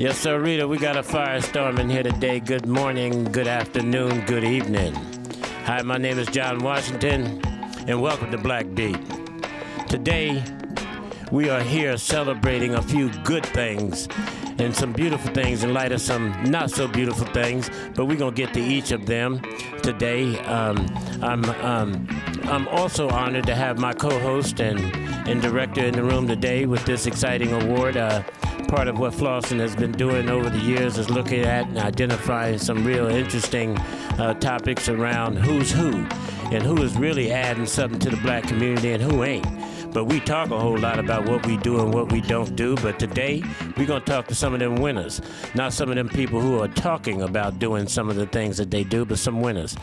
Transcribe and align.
Yes, 0.00 0.16
sir, 0.16 0.40
Rita. 0.40 0.66
We 0.66 0.78
got 0.78 0.96
a 0.96 1.02
firestorm 1.02 1.78
in 1.78 1.90
here 1.90 2.02
today. 2.02 2.40
Good 2.40 2.64
morning, 2.64 3.24
good 3.24 3.46
afternoon, 3.46 4.24
good 4.24 4.44
evening. 4.44 4.94
Hi, 5.66 5.82
my 5.82 5.98
name 5.98 6.18
is 6.18 6.26
John 6.28 6.60
Washington, 6.60 7.38
and 7.86 8.00
welcome 8.00 8.30
to 8.30 8.38
Black 8.38 8.64
Beat. 8.74 8.96
Today, 9.88 10.42
we 11.30 11.50
are 11.50 11.60
here 11.60 11.98
celebrating 11.98 12.76
a 12.76 12.82
few 12.82 13.10
good 13.24 13.44
things 13.44 14.08
and 14.58 14.74
some 14.74 14.94
beautiful 14.94 15.34
things 15.34 15.64
in 15.64 15.74
light 15.74 15.92
of 15.92 16.00
some 16.00 16.34
not 16.44 16.70
so 16.70 16.88
beautiful 16.88 17.26
things, 17.26 17.70
but 17.94 18.06
we're 18.06 18.16
going 18.16 18.34
to 18.34 18.42
get 18.42 18.54
to 18.54 18.60
each 18.60 18.92
of 18.92 19.04
them 19.04 19.42
today. 19.82 20.38
Um, 20.46 20.78
I'm, 21.20 21.44
um, 21.44 22.08
I'm 22.44 22.66
also 22.68 23.10
honored 23.10 23.44
to 23.48 23.54
have 23.54 23.78
my 23.78 23.92
co 23.92 24.18
host 24.20 24.60
and, 24.60 24.80
and 25.28 25.42
director 25.42 25.84
in 25.84 25.92
the 25.92 26.02
room 26.02 26.26
today 26.26 26.64
with 26.64 26.86
this 26.86 27.04
exciting 27.04 27.52
award. 27.52 27.98
Uh, 27.98 28.22
part 28.70 28.86
of 28.86 29.00
what 29.00 29.12
Flossin 29.12 29.58
has 29.58 29.74
been 29.74 29.90
doing 29.90 30.28
over 30.28 30.48
the 30.48 30.58
years 30.58 30.96
is 30.96 31.10
looking 31.10 31.40
at 31.40 31.66
and 31.66 31.76
identifying 31.76 32.56
some 32.56 32.84
real 32.84 33.08
interesting 33.08 33.76
uh, 34.20 34.32
topics 34.34 34.88
around 34.88 35.36
who's 35.36 35.72
who 35.72 36.06
and 36.54 36.62
who 36.62 36.80
is 36.80 36.96
really 36.96 37.32
adding 37.32 37.66
something 37.66 37.98
to 37.98 38.10
the 38.10 38.16
black 38.18 38.44
community 38.44 38.92
and 38.92 39.02
who 39.02 39.24
ain't. 39.24 39.44
But 39.92 40.04
we 40.04 40.20
talk 40.20 40.50
a 40.50 40.60
whole 40.60 40.78
lot 40.78 41.00
about 41.00 41.28
what 41.28 41.44
we 41.46 41.56
do 41.56 41.80
and 41.80 41.92
what 41.92 42.12
we 42.12 42.20
don't 42.20 42.54
do. 42.54 42.76
But 42.76 43.00
today, 43.00 43.42
we're 43.76 43.86
going 43.86 44.02
to 44.02 44.06
talk 44.06 44.28
to 44.28 44.36
some 44.36 44.54
of 44.54 44.60
them 44.60 44.76
winners. 44.76 45.20
Not 45.56 45.72
some 45.72 45.88
of 45.88 45.96
them 45.96 46.08
people 46.08 46.40
who 46.40 46.60
are 46.62 46.68
talking 46.68 47.22
about 47.22 47.58
doing 47.58 47.88
some 47.88 48.08
of 48.08 48.14
the 48.14 48.26
things 48.26 48.56
that 48.58 48.70
they 48.70 48.84
do, 48.84 49.04
but 49.04 49.18
some 49.18 49.40
winners. 49.40 49.76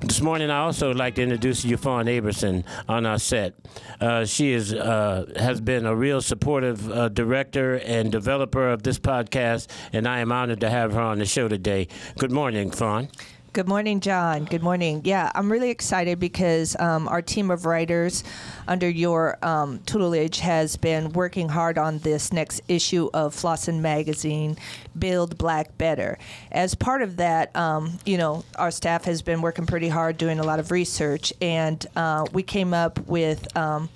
This 0.00 0.20
morning, 0.20 0.50
I 0.50 0.58
also 0.58 0.88
would 0.88 0.96
like 0.96 1.16
to 1.16 1.22
introduce 1.22 1.64
you 1.64 1.76
Fawn 1.76 2.06
Aberson 2.06 2.64
on 2.88 3.06
our 3.06 3.18
set. 3.18 3.54
Uh, 4.00 4.24
she 4.24 4.52
is 4.52 4.72
uh, 4.72 5.26
has 5.36 5.60
been 5.60 5.86
a 5.86 5.94
real 5.94 6.20
supportive 6.20 6.90
uh, 6.90 7.08
director 7.08 7.76
and 7.76 8.10
developer 8.12 8.68
of 8.68 8.82
this 8.82 8.98
podcast, 8.98 9.68
and 9.92 10.06
I 10.06 10.20
am 10.20 10.32
honored 10.32 10.60
to 10.60 10.70
have 10.70 10.92
her 10.92 11.00
on 11.00 11.18
the 11.18 11.26
show 11.26 11.48
today. 11.48 11.88
Good 12.18 12.32
morning, 12.32 12.70
Fawn. 12.70 13.08
Good 13.54 13.66
morning, 13.66 14.00
John. 14.00 14.44
Good 14.44 14.62
morning. 14.62 15.00
Yeah, 15.04 15.32
I'm 15.34 15.50
really 15.50 15.70
excited 15.70 16.20
because 16.20 16.78
um, 16.78 17.08
our 17.08 17.22
team 17.22 17.50
of 17.50 17.64
writers 17.64 18.22
under 18.68 18.88
your 18.88 19.38
um, 19.42 19.78
tutelage 19.86 20.40
has 20.40 20.76
been 20.76 21.12
working 21.14 21.48
hard 21.48 21.78
on 21.78 21.98
this 22.00 22.30
next 22.30 22.60
issue 22.68 23.08
of 23.14 23.34
Flossin 23.34 23.80
Magazine, 23.80 24.58
Build 24.98 25.38
Black 25.38 25.76
Better. 25.78 26.18
As 26.52 26.74
part 26.74 27.00
of 27.00 27.16
that, 27.16 27.56
um, 27.56 27.98
you 28.04 28.18
know, 28.18 28.44
our 28.56 28.70
staff 28.70 29.04
has 29.04 29.22
been 29.22 29.40
working 29.40 29.64
pretty 29.64 29.88
hard 29.88 30.18
doing 30.18 30.38
a 30.38 30.44
lot 30.44 30.58
of 30.60 30.70
research, 30.70 31.32
and 31.40 31.84
uh, 31.96 32.26
we 32.32 32.42
came 32.42 32.74
up 32.74 32.98
with 33.08 33.56
um, 33.56 33.88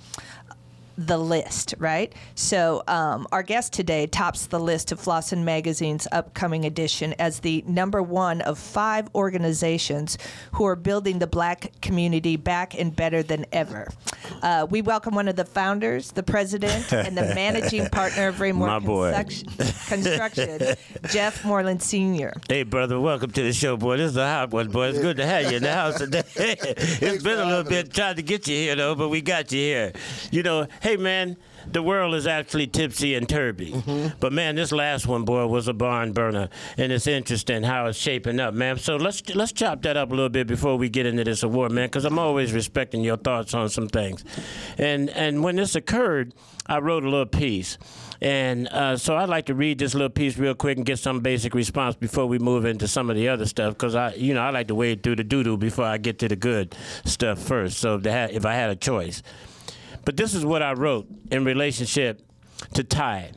the 0.97 1.17
list, 1.17 1.73
right? 1.79 2.13
So 2.35 2.83
um, 2.87 3.27
our 3.31 3.43
guest 3.43 3.73
today 3.73 4.07
tops 4.07 4.47
the 4.47 4.59
list 4.59 4.91
of 4.91 4.99
Flossin 4.99 5.43
Magazine's 5.43 6.07
upcoming 6.11 6.65
edition 6.65 7.13
as 7.19 7.39
the 7.39 7.63
number 7.67 8.01
one 8.01 8.41
of 8.41 8.59
five 8.59 9.09
organizations 9.15 10.17
who 10.53 10.65
are 10.65 10.75
building 10.75 11.19
the 11.19 11.27
black 11.27 11.71
community 11.81 12.35
back 12.35 12.77
and 12.77 12.95
better 12.95 13.23
than 13.23 13.45
ever. 13.51 13.89
Uh, 14.41 14.67
we 14.69 14.81
welcome 14.81 15.15
one 15.15 15.27
of 15.27 15.35
the 15.35 15.45
founders, 15.45 16.11
the 16.11 16.23
president, 16.23 16.91
and 16.93 17.17
the 17.17 17.33
managing 17.35 17.87
partner 17.89 18.27
of 18.27 18.39
Raimore 18.39 18.81
My. 18.81 19.23
Construction, 19.23 19.47
Construction, 19.87 20.75
Jeff 21.09 21.43
Moreland 21.43 21.81
Sr. 21.81 22.33
Hey, 22.47 22.63
brother, 22.63 22.99
welcome 22.99 23.31
to 23.31 23.43
the 23.43 23.53
show, 23.53 23.77
boy. 23.77 23.97
This 23.97 24.11
is 24.11 24.17
a 24.17 24.27
hot 24.27 24.51
one, 24.51 24.69
boy. 24.69 24.89
It's 24.89 24.99
good 24.99 25.17
to 25.17 25.25
have 25.25 25.49
you 25.49 25.57
in 25.57 25.63
the 25.63 25.73
house 25.73 25.97
today. 25.97 26.23
it's 26.35 27.23
been 27.23 27.39
a 27.39 27.45
little 27.45 27.63
bit 27.63 27.93
trying 27.93 28.15
to 28.15 28.21
get 28.21 28.47
you 28.47 28.55
here, 28.55 28.75
though, 28.75 28.95
but 28.95 29.09
we 29.09 29.21
got 29.21 29.51
you 29.51 29.59
here. 29.59 29.93
You 30.31 30.43
know, 30.43 30.67
hey, 30.83 30.97
man, 30.97 31.37
the 31.65 31.81
world 31.81 32.13
is 32.13 32.27
actually 32.27 32.67
tipsy 32.67 33.15
and 33.15 33.25
turby. 33.25 34.13
But, 34.19 34.33
man, 34.33 34.55
this 34.55 34.73
last 34.73 35.07
one, 35.07 35.23
boy, 35.23 35.47
was 35.47 35.69
a 35.69 35.73
barn 35.73 36.11
burner, 36.11 36.49
and 36.77 36.91
it's 36.91 37.07
interesting 37.07 37.63
how 37.63 37.85
it's 37.85 37.97
shaping 37.97 38.37
up, 38.41 38.53
man. 38.53 38.77
So 38.77 38.97
let's 38.97 39.33
let's 39.33 39.53
chop 39.53 39.81
that 39.83 39.95
up 39.95 40.11
a 40.11 40.13
little 40.13 40.27
bit 40.27 40.45
before 40.45 40.75
we 40.77 40.89
get 40.89 41.05
into 41.05 41.23
this 41.23 41.41
award, 41.41 41.71
man, 41.71 41.87
because 41.87 42.03
I'm 42.03 42.19
always 42.19 42.51
respecting 42.51 43.01
your 43.01 43.15
thoughts 43.15 43.53
on 43.53 43.69
some 43.69 43.87
things. 43.87 44.25
And 44.77 45.09
and 45.11 45.41
when 45.41 45.55
this 45.55 45.75
occurred, 45.75 46.33
I 46.67 46.79
wrote 46.79 47.05
a 47.05 47.09
little 47.09 47.25
piece. 47.25 47.77
And 48.21 48.67
uh, 48.67 48.97
so 48.97 49.15
I'd 49.15 49.29
like 49.29 49.45
to 49.47 49.53
read 49.53 49.79
this 49.79 49.93
little 49.93 50.09
piece 50.09 50.37
real 50.37 50.55
quick 50.55 50.77
and 50.77 50.85
get 50.85 50.99
some 50.99 51.21
basic 51.21 51.53
response 51.53 51.95
before 51.95 52.25
we 52.25 52.39
move 52.39 52.65
into 52.65 52.87
some 52.87 53.09
of 53.09 53.15
the 53.15 53.29
other 53.29 53.45
stuff, 53.45 53.73
because 53.73 53.95
I, 53.95 54.13
you 54.15 54.33
know, 54.33 54.41
I 54.41 54.49
like 54.49 54.67
to 54.67 54.75
wade 54.75 55.01
through 55.01 55.15
the 55.15 55.23
doo 55.23 55.43
doo 55.43 55.57
before 55.57 55.85
I 55.85 55.97
get 55.97 56.19
to 56.19 56.27
the 56.27 56.35
good 56.35 56.75
stuff 57.05 57.39
first. 57.39 57.77
So 57.79 57.99
had, 57.99 58.31
if 58.31 58.45
I 58.45 58.53
had 58.53 58.69
a 58.69 58.75
choice, 58.75 59.23
but 60.05 60.17
this 60.17 60.33
is 60.33 60.45
what 60.45 60.61
I 60.61 60.73
wrote 60.73 61.07
in 61.31 61.45
relationship 61.45 62.21
to 62.73 62.83
Ty. 62.83 63.31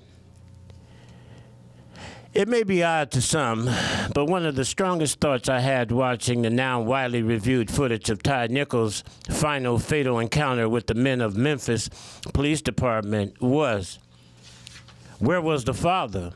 It 2.34 2.49
may 2.49 2.65
be 2.65 2.84
odd 2.84 3.10
to 3.12 3.22
some, 3.22 3.65
but 4.12 4.27
one 4.27 4.44
of 4.44 4.56
the 4.56 4.65
strongest 4.66 5.21
thoughts 5.21 5.49
I 5.49 5.60
had 5.60 5.91
watching 5.91 6.43
the 6.43 6.50
now 6.50 6.82
widely 6.82 7.22
reviewed 7.22 7.71
footage 7.71 8.10
of 8.10 8.22
Ty 8.22 8.49
Nichols' 8.49 9.03
final 9.31 9.78
fatal 9.78 10.19
encounter 10.19 10.69
with 10.69 10.87
the 10.87 10.94
men 10.94 11.22
of 11.22 11.34
Memphis 11.34 11.88
Police 12.34 12.60
Department 12.60 13.41
was 13.41 13.98
where 15.19 15.41
was 15.41 15.65
the 15.65 15.72
father? 15.72 16.33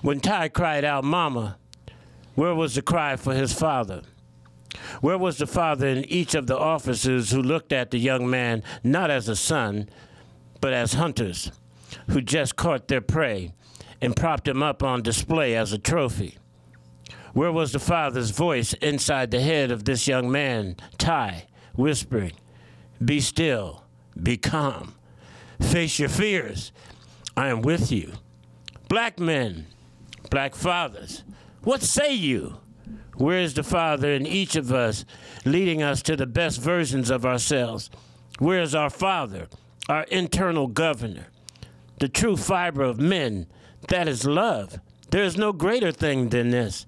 When 0.00 0.20
Ty 0.20 0.48
cried 0.48 0.82
out, 0.82 1.04
Mama, 1.04 1.58
where 2.34 2.54
was 2.54 2.74
the 2.74 2.82
cry 2.82 3.16
for 3.16 3.34
his 3.34 3.52
father? 3.52 4.02
Where 5.02 5.18
was 5.18 5.38
the 5.38 5.48
father 5.48 5.88
in 5.88 6.04
each 6.04 6.36
of 6.36 6.46
the 6.46 6.56
officers 6.56 7.32
who 7.32 7.42
looked 7.42 7.72
at 7.72 7.90
the 7.90 7.98
young 7.98 8.30
man 8.30 8.62
not 8.84 9.10
as 9.10 9.28
a 9.28 9.34
son, 9.34 9.88
but 10.60 10.72
as 10.72 10.94
hunters 10.94 11.50
who 12.10 12.20
just 12.20 12.54
caught 12.54 12.86
their 12.86 13.00
prey 13.00 13.52
and 14.00 14.14
propped 14.14 14.46
him 14.46 14.62
up 14.62 14.80
on 14.80 15.02
display 15.02 15.56
as 15.56 15.72
a 15.72 15.78
trophy? 15.78 16.38
Where 17.32 17.50
was 17.50 17.72
the 17.72 17.80
father's 17.80 18.30
voice 18.30 18.74
inside 18.74 19.32
the 19.32 19.40
head 19.40 19.72
of 19.72 19.84
this 19.84 20.06
young 20.06 20.30
man, 20.30 20.76
Ty, 20.98 21.48
whispering, 21.74 22.34
Be 23.04 23.18
still, 23.18 23.82
be 24.22 24.36
calm, 24.36 24.94
face 25.60 25.98
your 25.98 26.10
fears, 26.10 26.70
I 27.36 27.48
am 27.48 27.62
with 27.62 27.90
you. 27.90 28.12
Black 28.88 29.18
men, 29.18 29.66
black 30.30 30.54
fathers, 30.54 31.24
what 31.64 31.82
say 31.82 32.14
you? 32.14 32.58
Where 33.16 33.38
is 33.38 33.54
the 33.54 33.62
Father 33.62 34.12
in 34.12 34.26
each 34.26 34.56
of 34.56 34.72
us, 34.72 35.04
leading 35.44 35.82
us 35.82 36.02
to 36.02 36.16
the 36.16 36.26
best 36.26 36.60
versions 36.60 37.10
of 37.10 37.26
ourselves? 37.26 37.90
Where 38.38 38.60
is 38.60 38.74
our 38.74 38.90
Father, 38.90 39.48
our 39.88 40.04
internal 40.04 40.66
governor, 40.66 41.28
the 41.98 42.08
true 42.08 42.36
fiber 42.36 42.82
of 42.82 42.98
men? 42.98 43.46
That 43.88 44.08
is 44.08 44.24
love. 44.24 44.78
There 45.10 45.24
is 45.24 45.36
no 45.36 45.52
greater 45.52 45.92
thing 45.92 46.30
than 46.30 46.50
this. 46.50 46.86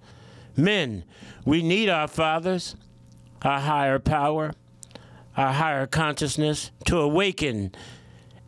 Men, 0.56 1.04
we 1.44 1.62
need 1.62 1.88
our 1.88 2.08
fathers, 2.08 2.76
our 3.42 3.60
higher 3.60 3.98
power, 3.98 4.52
our 5.36 5.52
higher 5.52 5.86
consciousness 5.86 6.70
to 6.86 6.98
awaken 6.98 7.72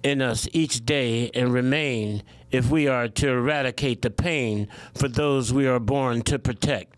in 0.03 0.22
us 0.22 0.48
each 0.53 0.86
day 0.86 1.31
and 1.34 1.53
remain 1.53 2.22
if 2.50 2.70
we 2.70 2.86
are 2.86 3.09
to 3.09 3.28
eradicate 3.28 4.03
the 4.03 4.10
pain 4.10 4.69
for 4.94 5.09
those 5.09 5.53
we 5.53 5.66
are 5.66 5.81
born 5.81 6.22
to 6.22 6.38
protect. 6.38 6.97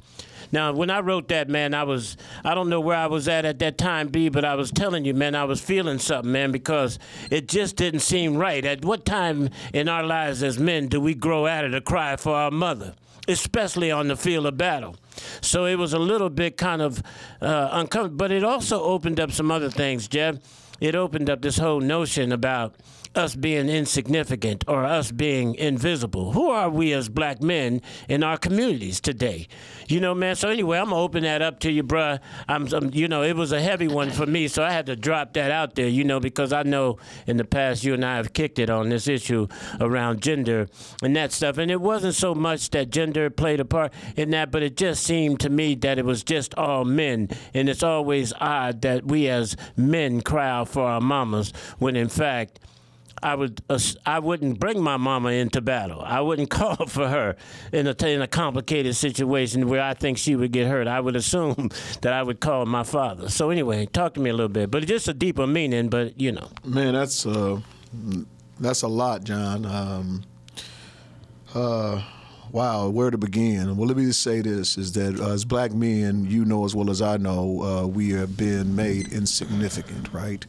Now, 0.53 0.73
when 0.73 0.91
I 0.91 1.01
wrote 1.01 1.29
that, 1.29 1.49
man, 1.49 1.75
I 1.75 1.83
was, 1.85 2.17
I 2.45 2.55
don't 2.55 2.69
know 2.69 2.81
where 2.81 2.97
I 2.97 3.07
was 3.07 3.29
at 3.29 3.45
at 3.45 3.59
that 3.59 3.79
time, 3.79 4.09
B, 4.09 4.29
but 4.29 4.45
I 4.45 4.55
was 4.55 4.71
telling 4.71 5.05
you, 5.05 5.15
man, 5.15 5.35
I 5.35 5.45
was 5.45 5.61
feeling 5.61 5.99
something, 5.99 6.33
man, 6.33 6.53
because 6.53 6.99
it 7.31 7.49
just 7.49 7.77
didn't 7.77 8.01
seem 8.01 8.37
right. 8.37 8.65
At 8.65 8.85
what 8.85 9.05
time 9.05 9.51
in 9.73 9.89
our 9.89 10.05
lives 10.05 10.43
as 10.43 10.59
men 10.59 10.89
do 10.89 11.01
we 11.01 11.15
grow 11.15 11.47
out 11.47 11.65
of 11.65 11.73
the 11.73 11.81
cry 11.81 12.17
for 12.17 12.35
our 12.35 12.51
mother? 12.51 12.95
Especially 13.27 13.91
on 13.91 14.09
the 14.09 14.17
field 14.17 14.47
of 14.47 14.57
battle. 14.57 14.97
So 15.43 15.67
it 15.67 15.77
was 15.77 15.93
a 15.93 15.99
little 15.99 16.31
bit 16.31 16.57
kind 16.57 16.81
of 16.81 17.03
uh, 17.43 17.69
uncomfortable, 17.73 18.17
but 18.17 18.31
it 18.31 18.43
also 18.43 18.83
opened 18.83 19.21
up 19.21 19.33
some 19.33 19.51
other 19.51 19.71
things, 19.71 20.09
Jeb. 20.09 20.41
It 20.81 20.95
opened 20.95 21.29
up 21.29 21.43
this 21.43 21.59
whole 21.59 21.81
notion 21.81 22.33
about 22.33 22.75
us 23.19 23.35
being 23.35 23.69
insignificant 23.69 24.65
or 24.69 24.85
us 24.85 25.11
being 25.11 25.55
invisible. 25.57 26.33
Who 26.33 26.51
are 26.51 26.71
we 26.71 26.93
as 26.93 27.09
black 27.09 27.43
men 27.43 27.83
in 28.09 28.23
our 28.23 28.39
communities 28.39 29.01
today? 29.01 29.49
You 29.89 30.01
know, 30.01 30.15
man. 30.15 30.37
So 30.37 30.49
anyway, 30.49 30.79
I'm 30.79 30.91
gonna 30.91 31.03
open 31.03 31.25
that 31.25 31.43
up 31.43 31.59
to 31.61 31.73
you, 31.73 31.83
bruh. 31.83 32.21
I'm, 32.49 32.73
I'm, 32.73 32.91
you 32.95 33.09
know, 33.09 33.23
it 33.23 33.37
was 33.37 33.53
a 33.53 33.61
heavy 33.61 33.89
one 33.89 34.11
for 34.11 34.25
me, 34.25 34.49
so 34.49 34.63
I 34.63 34.71
had 34.71 34.87
to 34.87 34.97
drop 34.97 35.33
that 35.35 35.51
out 35.51 35.75
there, 35.75 35.89
you 35.89 36.05
know, 36.05 36.21
because 36.21 36.53
I 36.53 36.63
know 36.63 36.99
in 37.27 37.37
the 37.37 37.45
past 37.45 37.85
you 37.85 37.95
and 37.95 38.05
I 38.05 38.17
have 38.17 38.33
kicked 38.33 38.59
it 38.59 38.71
on 38.71 38.89
this 38.89 39.09
issue 39.09 39.49
around 39.81 40.23
gender 40.23 40.69
and 41.03 41.17
that 41.17 41.33
stuff, 41.33 41.59
and 41.59 41.71
it 41.71 41.81
wasn't 41.81 42.15
so 42.15 42.35
much 42.35 42.71
that 42.71 42.91
gender 42.91 43.29
played 43.31 43.61
a 43.61 43.65
part 43.65 43.93
in 44.17 44.31
that, 44.31 44.51
but 44.51 44.63
it 44.63 44.77
just 44.77 45.03
seemed 45.03 45.41
to 45.41 45.51
me 45.51 45.75
that 45.75 45.99
it 45.99 46.05
was 46.05 46.23
just 46.23 46.55
all 46.55 46.85
men, 46.85 47.29
and 47.53 47.69
it's 47.69 47.83
always 47.83 48.33
odd 48.41 48.83
that 48.83 49.05
we 49.07 49.29
as 49.29 49.57
men 49.77 50.21
cry 50.21 50.49
out 50.49 50.69
for 50.69 50.85
our 50.85 51.01
mamas 51.01 51.53
when 51.79 51.97
in 51.97 52.09
fact 52.09 52.61
I 53.23 53.35
would 53.35 53.61
uh, 53.69 53.79
I 54.07 54.19
wouldn't 54.19 54.59
bring 54.61 54.83
my 54.83 54.97
mama 54.97 55.31
into 55.31 55.61
battle. 55.61 56.01
I 56.03 56.21
wouldn't 56.21 56.51
call 56.59 56.87
for 56.87 57.09
her 57.09 57.37
in 57.73 57.87
a, 57.87 58.07
in 58.07 58.23
a 58.23 58.27
complicated 58.29 58.97
situation 58.97 59.69
where 59.69 59.83
I 59.83 59.95
think 59.95 60.19
she 60.19 60.37
would 60.37 60.53
get 60.53 60.67
hurt. 60.67 60.87
I 60.87 61.01
would 61.01 61.17
assume 61.17 61.71
that 62.03 62.13
I 62.13 62.23
would 62.23 62.41
call 62.41 62.67
my 62.67 62.83
father. 62.85 63.29
So 63.29 63.51
anyway, 63.51 63.87
talk 63.87 64.15
to 64.15 64.21
me 64.21 64.31
a 64.31 64.33
little 64.33 64.49
bit, 64.49 64.71
but 64.71 64.87
just 64.87 65.09
a 65.09 65.15
deeper 65.15 65.47
meaning. 65.47 65.89
But 65.89 66.21
you 66.21 66.33
know, 66.33 66.49
Man, 66.65 66.95
that's 66.95 67.27
uh, 67.27 67.61
that's 68.61 68.83
a 68.83 68.89
lot, 68.89 69.25
John. 69.25 69.65
Um, 69.67 70.25
uh, 71.55 72.03
wow, 72.53 72.89
where 72.89 73.11
to 73.11 73.19
begin? 73.19 73.77
Well, 73.77 73.89
let 73.89 73.97
me 73.97 74.05
just 74.05 74.23
say 74.23 74.41
this: 74.41 74.77
is 74.77 74.93
that 74.93 75.19
uh, 75.21 75.33
as 75.33 75.45
black 75.45 75.73
men, 75.73 76.25
you 76.27 76.45
know 76.45 76.65
as 76.65 76.75
well 76.75 76.91
as 76.91 77.03
I 77.03 77.17
know, 77.17 77.63
uh, 77.63 77.87
we 77.87 78.11
have 78.11 78.37
been 78.37 78.75
made 78.77 79.13
insignificant, 79.13 80.13
right? 80.13 80.45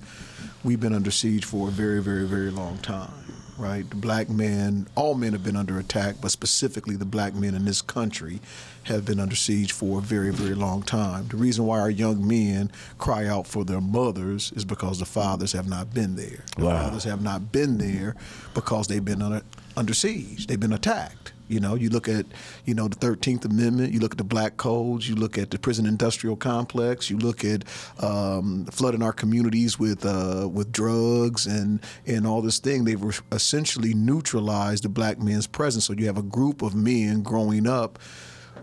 We've 0.63 0.79
been 0.79 0.93
under 0.93 1.11
siege 1.11 1.45
for 1.45 1.69
a 1.69 1.71
very, 1.71 2.01
very, 2.01 2.25
very 2.25 2.51
long 2.51 2.79
time, 2.79 3.11
right? 3.57 3.89
The 3.89 3.95
black 3.95 4.29
men, 4.29 4.87
all 4.95 5.15
men 5.15 5.31
have 5.31 5.43
been 5.43 5.55
under 5.55 5.79
attack, 5.79 6.15
but 6.21 6.31
specifically 6.31 6.97
the 6.97 7.05
black 7.05 7.33
men 7.33 7.55
in 7.55 7.63
this 7.63 7.81
country 7.81 8.41
have 8.83 9.05
been 9.05 9.21
under 9.21 9.37
siege 9.37 9.71
for 9.71 9.99
a 9.99 10.01
very, 10.01 10.31
very 10.33 10.55
long 10.55 10.83
time. 10.83 11.27
The 11.29 11.37
reason 11.37 11.65
why 11.65 11.79
our 11.79 11.89
young 11.89 12.27
men 12.27 12.71
cry 12.97 13.25
out 13.25 13.47
for 13.47 13.63
their 13.63 13.79
mothers 13.79 14.51
is 14.53 14.65
because 14.65 14.99
the 14.99 15.05
fathers 15.05 15.53
have 15.53 15.69
not 15.69 15.93
been 15.93 16.17
there. 16.17 16.43
The 16.57 16.65
Wow. 16.65 16.83
fathers 16.85 17.05
have 17.05 17.21
not 17.21 17.53
been 17.53 17.77
there 17.77 18.15
because 18.53 18.87
they've 18.87 19.03
been 19.05 19.21
under, 19.21 19.41
under 19.77 19.93
siege. 19.93 20.47
They've 20.47 20.59
been 20.59 20.73
attacked. 20.73 21.31
You 21.49 21.59
know, 21.59 21.75
you 21.75 21.89
look 21.89 22.07
at, 22.07 22.25
you 22.63 22.73
know, 22.73 22.87
the 22.87 22.95
Thirteenth 22.95 23.43
Amendment. 23.43 23.91
You 23.91 23.99
look 23.99 24.13
at 24.13 24.17
the 24.17 24.23
black 24.23 24.57
codes. 24.57 25.09
You 25.09 25.15
look 25.15 25.37
at 25.37 25.51
the 25.51 25.59
prison 25.59 25.85
industrial 25.85 26.35
complex. 26.37 27.09
You 27.09 27.17
look 27.17 27.43
at 27.43 27.65
um, 28.01 28.65
flooding 28.65 29.03
our 29.03 29.11
communities 29.11 29.77
with 29.77 30.05
uh, 30.05 30.47
with 30.47 30.71
drugs 30.71 31.45
and 31.45 31.81
and 32.05 32.25
all 32.25 32.41
this 32.41 32.59
thing. 32.59 32.85
They've 32.85 33.21
essentially 33.31 33.93
neutralized 33.93 34.83
the 34.83 34.89
black 34.89 35.19
men's 35.19 35.47
presence. 35.47 35.85
So 35.85 35.93
you 35.93 36.05
have 36.05 36.17
a 36.17 36.23
group 36.23 36.61
of 36.61 36.75
men 36.75 37.23
growing 37.23 37.67
up 37.67 37.99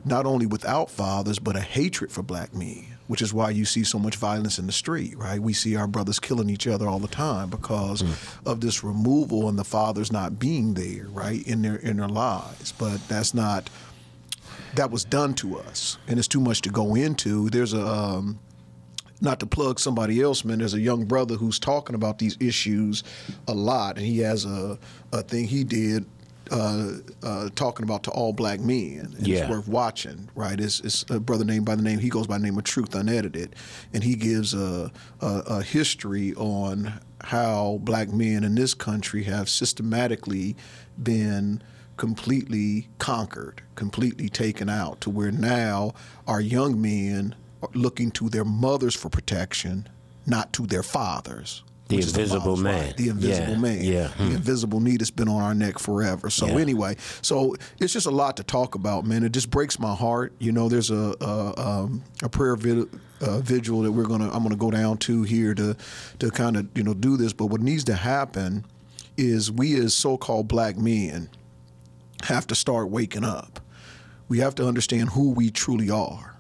not 0.05 0.25
only 0.25 0.47
without 0.47 0.89
fathers, 0.89 1.39
but 1.39 1.57
a 1.57 1.61
hatred 1.61 2.13
for 2.13 2.23
black 2.23 2.55
men, 2.55 2.96
which 3.07 3.23
is 3.23 3.33
why 3.33 3.51
you 3.51 3.65
see 3.65 3.85
so 3.85 3.99
much 3.99 4.17
violence 4.17 4.59
in 4.59 4.67
the 4.67 4.73
street, 4.73 5.17
right? 5.17 5.41
We 5.41 5.53
see 5.53 5.77
our 5.77 5.87
brothers 5.87 6.19
killing 6.19 6.51
each 6.51 6.67
other 6.67 6.89
all 6.89 6.99
the 6.99 7.09
time 7.09 7.49
because 7.49 8.03
of 8.45 8.61
this 8.61 8.83
removal 8.83 9.49
and 9.49 9.59
the 9.59 9.65
fathers 9.65 10.13
not 10.13 10.39
being 10.39 10.75
there, 10.75 11.07
right, 11.09 11.47
in 11.47 11.63
their 11.63 11.77
in 11.77 11.99
their 11.99 12.09
lives. 12.09 12.73
But 12.73 13.07
that's 13.09 13.35
not 13.35 13.71
that 14.75 14.91
was 14.91 15.05
done 15.05 15.35
to 15.35 15.59
us, 15.59 15.99
and 16.09 16.19
it's 16.19 16.29
too 16.29 16.41
much 16.41 16.63
to 16.63 16.71
go 16.71 16.95
into. 16.95 17.49
There's 17.51 17.73
a 17.73 17.87
um, 17.87 18.39
not 19.21 19.41
to 19.41 19.47
plug 19.47 19.81
somebody 19.81 20.21
else, 20.21 20.45
man. 20.45 20.59
There's 20.59 20.75
a 20.75 20.81
young 20.81 21.05
brother 21.05 21.37
who's 21.37 21.59
talking 21.59 21.95
about 21.95 22.19
these 22.19 22.37
issues 22.41 23.03
a 23.49 23.55
lot, 23.55 23.97
and 23.97 24.07
he 24.07 24.19
has 24.19 24.45
a 24.45 24.79
a 25.13 25.23
thing 25.23 25.47
he 25.47 25.65
did. 25.65 26.07
Uh, 26.51 26.99
uh, 27.25 27.49
talking 27.57 27.83
about 27.83 28.05
to 28.05 28.11
all 28.13 28.33
black 28.33 28.61
men, 28.61 29.13
and 29.19 29.27
Yeah. 29.27 29.39
it's 29.41 29.51
worth 29.51 29.67
watching, 29.67 30.29
right? 30.37 30.61
It's, 30.61 30.79
it's 30.81 31.05
a 31.11 31.19
brother 31.19 31.45
named 31.45 31.65
by 31.67 31.75
the 31.75 31.83
name 31.83 31.99
he 31.99 32.09
goes 32.09 32.29
by 32.29 32.39
the 32.39 32.45
name 32.45 32.57
of 32.57 32.63
Truth 32.63 32.95
Unedited, 32.95 33.57
and 33.93 34.05
he 34.05 34.15
gives 34.15 34.55
a, 34.55 34.93
a, 35.21 35.27
a 35.49 35.63
history 35.65 36.35
on 36.37 37.01
how 37.23 37.81
black 37.83 38.11
men 38.13 38.45
in 38.45 38.55
this 38.55 38.75
country 38.75 39.25
have 39.25 39.49
systematically 39.49 40.55
been 41.03 41.63
completely 41.97 42.89
conquered, 42.99 43.63
completely 43.75 44.29
taken 44.29 44.69
out, 44.69 45.01
to 45.01 45.11
where 45.11 45.33
now 45.33 45.95
our 46.29 46.41
young 46.41 46.81
men 46.81 47.35
are 47.63 47.71
looking 47.75 48.13
to 48.13 48.29
their 48.29 48.45
mothers 48.45 48.95
for 48.95 49.09
protection, 49.09 49.89
not 50.27 50.53
to 50.53 50.65
their 50.67 50.85
fathers. 50.85 51.65
The 51.89 51.97
invisible 51.99 52.57
man. 52.57 52.87
right? 52.87 52.97
The 52.97 53.09
invisible 53.11 53.53
Yeah, 53.53 53.59
man. 53.59 53.85
yeah. 53.85 54.11
The 54.19 54.35
invisible 54.35 54.81
need 54.81 55.01
that's 55.01 55.13
been 55.13 55.29
on 55.29 55.41
our 55.41 55.55
neck 55.55 55.79
forever. 55.79 56.31
So 56.31 56.47
Yeah. 56.47 56.59
anyway, 56.59 56.97
so 57.23 57.55
it's 57.79 57.93
just 57.93 58.07
a 58.07 58.11
lot 58.11 58.37
to 58.39 58.43
talk 58.43 58.75
about, 58.75 59.07
man. 59.07 59.23
It 59.23 59.31
just 59.33 59.51
breaks 59.51 59.79
my 59.79 59.95
heart. 59.95 60.33
You 60.41 60.51
know, 60.53 60.69
there's 60.69 60.91
a 60.91 61.15
a, 61.21 61.55
um, 61.57 62.03
a 62.25 62.29
prayer 62.29 62.57
vid- 62.57 62.89
uh, 63.21 63.39
vigil 63.41 63.83
that 63.83 63.93
we're 63.93 64.05
gonna 64.05 64.29
I'm 64.33 64.43
gonna 64.43 64.57
go 64.57 64.71
down 64.71 64.99
to 64.99 65.23
here 65.23 65.55
to 65.55 65.77
to 66.19 66.31
kind 66.33 66.57
of 66.57 66.67
you 66.75 66.83
know 66.83 66.93
do 66.95 67.17
this. 67.17 67.33
But 67.33 67.47
what 67.47 67.61
needs 67.61 67.85
to 67.85 67.95
happen 67.95 68.65
is 69.17 69.51
we 69.51 69.79
as 69.81 69.95
so-called 69.95 70.49
black 70.49 70.77
men 70.77 71.29
have 72.25 72.47
to 72.49 72.55
start 72.55 72.91
waking 72.91 73.25
up. 73.25 73.61
We 74.29 74.39
have 74.41 74.55
to 74.57 74.67
understand 74.67 75.11
who 75.11 75.31
we 75.31 75.51
truly 75.51 75.89
are. 75.89 76.35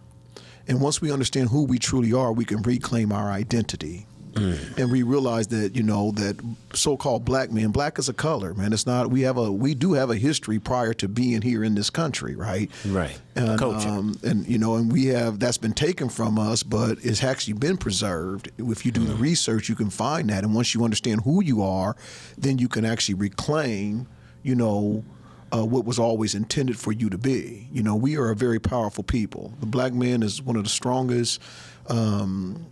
And 0.69 0.81
once 0.81 1.01
we 1.01 1.13
understand 1.13 1.51
who 1.51 1.63
we 1.63 1.79
truly 1.79 2.13
are, 2.13 2.33
we 2.33 2.45
can 2.45 2.61
reclaim 2.63 3.13
our 3.13 3.31
identity. 3.31 4.07
And 4.37 4.93
we 4.93 5.03
realize 5.03 5.47
that 5.49 5.75
you 5.75 5.83
know 5.83 6.11
that 6.13 6.37
so-called 6.75 7.25
black 7.25 7.51
men, 7.51 7.71
black 7.71 7.99
is 7.99 8.09
a 8.09 8.13
color, 8.13 8.55
man. 8.55 8.73
It's 8.73 8.87
not. 8.87 9.11
We 9.11 9.23
have 9.23 9.37
a 9.37 9.51
we 9.51 9.75
do 9.75 9.95
have 9.95 10.11
a 10.11 10.17
history 10.17 10.59
prior 10.59 10.93
to 10.95 11.09
being 11.09 11.43
here 11.43 11.65
in 11.65 11.75
this 11.75 11.91
country, 11.91 12.37
right? 12.37 12.71
Right. 12.87 13.19
And, 13.35 13.59
Culture. 13.59 13.89
Um, 13.89 14.19
and 14.23 14.47
you 14.47 14.59
know, 14.59 14.77
and 14.77 14.93
we 14.93 15.07
have 15.07 15.39
that's 15.39 15.59
been 15.59 15.73
taken 15.75 16.09
from 16.09 16.39
us, 16.39 16.63
but 16.63 16.99
it's 17.03 17.25
actually 17.25 17.55
been 17.55 17.77
preserved. 17.77 18.51
If 18.59 18.85
you 18.85 18.93
do 18.93 19.05
the 19.05 19.15
research, 19.15 19.69
you 19.69 19.75
can 19.75 19.91
find 19.91 20.31
that. 20.31 20.45
And 20.45 20.55
once 20.55 20.75
you 20.75 20.85
understand 20.85 21.23
who 21.23 21.43
you 21.43 21.63
are, 21.63 21.97
then 22.37 22.59
you 22.59 22.69
can 22.69 22.85
actually 22.85 23.15
reclaim, 23.15 24.07
you 24.43 24.55
know, 24.55 25.05
uh, 25.53 25.65
what 25.65 25.85
was 25.85 25.99
always 25.99 26.35
intended 26.35 26.79
for 26.79 26.93
you 26.93 27.09
to 27.11 27.19
be. 27.19 27.69
You 27.73 27.83
know, 27.83 27.95
we 27.95 28.17
are 28.17 28.31
a 28.31 28.37
very 28.37 28.59
powerful 28.59 29.05
people. 29.05 29.55
The 29.61 29.67
black 29.67 29.93
man 29.93 30.23
is 30.23 30.43
one 30.43 30.57
of 30.57 30.65
the 30.65 30.71
strongest 30.71 31.41
um, 31.89 32.67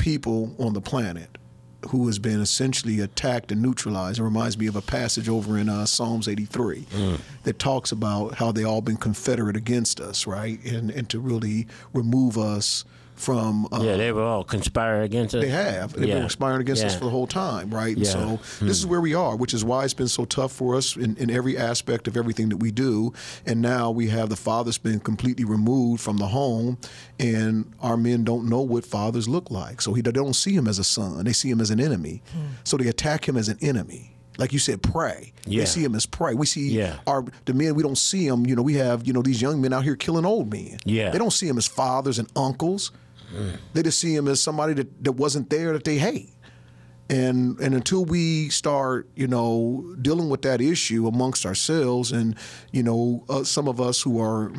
people 0.00 0.54
on 0.58 0.72
the 0.72 0.80
planet 0.80 1.28
who 1.90 2.06
has 2.06 2.18
been 2.18 2.40
essentially 2.40 3.00
attacked 3.00 3.52
and 3.52 3.62
neutralized. 3.62 4.18
It 4.18 4.22
reminds 4.22 4.58
me 4.58 4.66
of 4.66 4.76
a 4.76 4.82
passage 4.82 5.28
over 5.28 5.56
in 5.56 5.68
uh, 5.68 5.86
Psalms 5.86 6.26
83 6.28 6.86
that 7.44 7.58
talks 7.58 7.92
about 7.92 8.34
how 8.34 8.50
they 8.52 8.64
all 8.64 8.80
been 8.80 8.96
confederate 8.96 9.56
against 9.56 10.00
us, 10.00 10.26
right? 10.26 10.62
And 10.64 10.90
and 10.90 11.08
to 11.10 11.20
really 11.20 11.66
remove 11.94 12.36
us 12.36 12.84
from 13.20 13.66
uh, 13.72 13.80
yeah, 13.82 13.96
they 13.96 14.12
were 14.12 14.22
all 14.22 14.44
conspiring 14.44 15.02
against 15.02 15.34
us. 15.34 15.42
they 15.42 15.50
have. 15.50 15.92
They've 15.92 16.08
Yeah. 16.08 16.14
been 16.14 16.22
conspiring 16.22 16.60
against 16.62 16.84
us 16.84 16.94
for 16.94 17.04
the 17.04 17.10
whole 17.10 17.26
time, 17.26 17.70
right? 17.70 17.96
Yeah. 17.96 18.12
Hmm. 18.12 18.36
So 18.60 18.64
this 18.66 18.78
is 18.78 18.86
where 18.86 19.00
we 19.00 19.14
are, 19.14 19.36
which 19.36 19.54
is 19.54 19.64
why 19.64 19.84
it's 19.84 19.94
been 19.94 20.08
so 20.08 20.24
tough 20.24 20.52
for 20.52 20.74
us 20.76 20.96
in, 20.96 21.16
in 21.16 21.30
every 21.30 21.56
aspect 21.56 22.08
of 22.08 22.16
everything 22.16 22.48
that 22.48 22.56
we 22.56 22.70
do. 22.70 23.12
And 23.46 23.60
now 23.62 23.90
we 23.90 24.08
have 24.08 24.28
the 24.28 24.36
father's 24.36 24.78
been 24.78 25.00
completely 25.00 25.44
removed 25.44 26.00
from 26.02 26.16
the 26.16 26.26
home, 26.28 26.78
and 27.18 27.70
our 27.80 27.96
men 27.96 28.24
don't 28.24 28.48
know 28.48 28.60
what 28.60 28.84
fathers 28.84 29.28
look 29.28 29.50
like. 29.50 29.80
So 29.80 29.92
he, 29.94 30.02
they 30.02 30.12
don't 30.12 30.34
see 30.34 30.54
him 30.54 30.66
as 30.66 30.78
a 30.78 30.84
son; 30.84 31.24
they 31.24 31.32
see 31.32 31.50
him 31.50 31.60
as 31.60 31.70
an 31.70 31.80
enemy. 31.80 32.22
So 32.64 32.76
they 32.76 32.88
attack 32.88 33.28
him 33.28 33.36
as 33.36 33.48
an 33.48 33.58
enemy. 33.60 34.16
Like 34.38 34.54
you 34.54 34.58
said, 34.58 34.82
prey. 34.82 35.32
Yeah. 35.44 35.60
They 35.60 35.66
see 35.66 35.84
him 35.84 35.94
as 35.94 36.06
prey. 36.06 36.32
We 36.32 36.46
see 36.46 36.70
Yeah. 36.70 37.00
our 37.06 37.24
the 37.44 37.52
men. 37.52 37.74
We 37.74 37.82
don't 37.82 37.98
see 37.98 38.26
them. 38.26 38.46
You 38.46 38.56
know, 38.56 38.62
we 38.62 38.74
have 38.74 39.06
you 39.06 39.12
know 39.12 39.20
these 39.20 39.42
young 39.42 39.60
men 39.60 39.72
out 39.74 39.84
here 39.84 39.96
killing 39.96 40.24
old 40.24 40.50
men. 40.50 40.78
Yeah. 40.86 41.10
They 41.10 41.18
don't 41.18 41.32
see 41.32 41.46
him 41.46 41.58
as 41.58 41.66
fathers 41.66 42.18
and 42.18 42.26
uncles. 42.34 42.90
They 43.72 43.82
just 43.82 43.98
see 44.00 44.14
him 44.14 44.28
as 44.28 44.42
somebody 44.42 44.74
that, 44.74 45.04
that 45.04 45.12
wasn't 45.12 45.50
there 45.50 45.72
that 45.72 45.84
they 45.84 45.98
hate. 45.98 46.30
And 47.08 47.58
and 47.58 47.74
until 47.74 48.04
we 48.04 48.50
start, 48.50 49.08
you 49.16 49.26
know, 49.26 49.96
dealing 50.00 50.28
with 50.28 50.42
that 50.42 50.60
issue 50.60 51.08
amongst 51.08 51.44
ourselves, 51.44 52.12
and 52.12 52.36
you 52.70 52.84
know, 52.84 53.24
uh, 53.28 53.42
some 53.42 53.66
of 53.66 53.80
us 53.80 54.00
who 54.00 54.20
are 54.20 54.52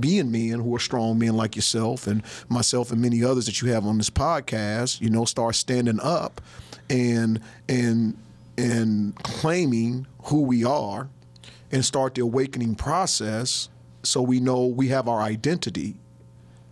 being 0.00 0.32
men, 0.32 0.60
who 0.60 0.74
are 0.74 0.78
strong 0.78 1.18
men 1.18 1.36
like 1.36 1.54
yourself 1.54 2.06
and 2.06 2.22
myself 2.48 2.92
and 2.92 3.02
many 3.02 3.22
others 3.22 3.44
that 3.44 3.60
you 3.60 3.70
have 3.72 3.84
on 3.84 3.98
this 3.98 4.08
podcast, 4.08 5.02
you 5.02 5.10
know, 5.10 5.26
start 5.26 5.54
standing 5.54 6.00
up 6.00 6.40
and 6.88 7.40
and 7.68 8.16
and 8.56 9.14
claiming 9.22 10.06
who 10.24 10.40
we 10.40 10.64
are, 10.64 11.10
and 11.70 11.84
start 11.84 12.14
the 12.14 12.22
awakening 12.22 12.74
process, 12.74 13.68
so 14.02 14.22
we 14.22 14.40
know 14.40 14.64
we 14.64 14.88
have 14.88 15.08
our 15.08 15.20
identity 15.20 15.96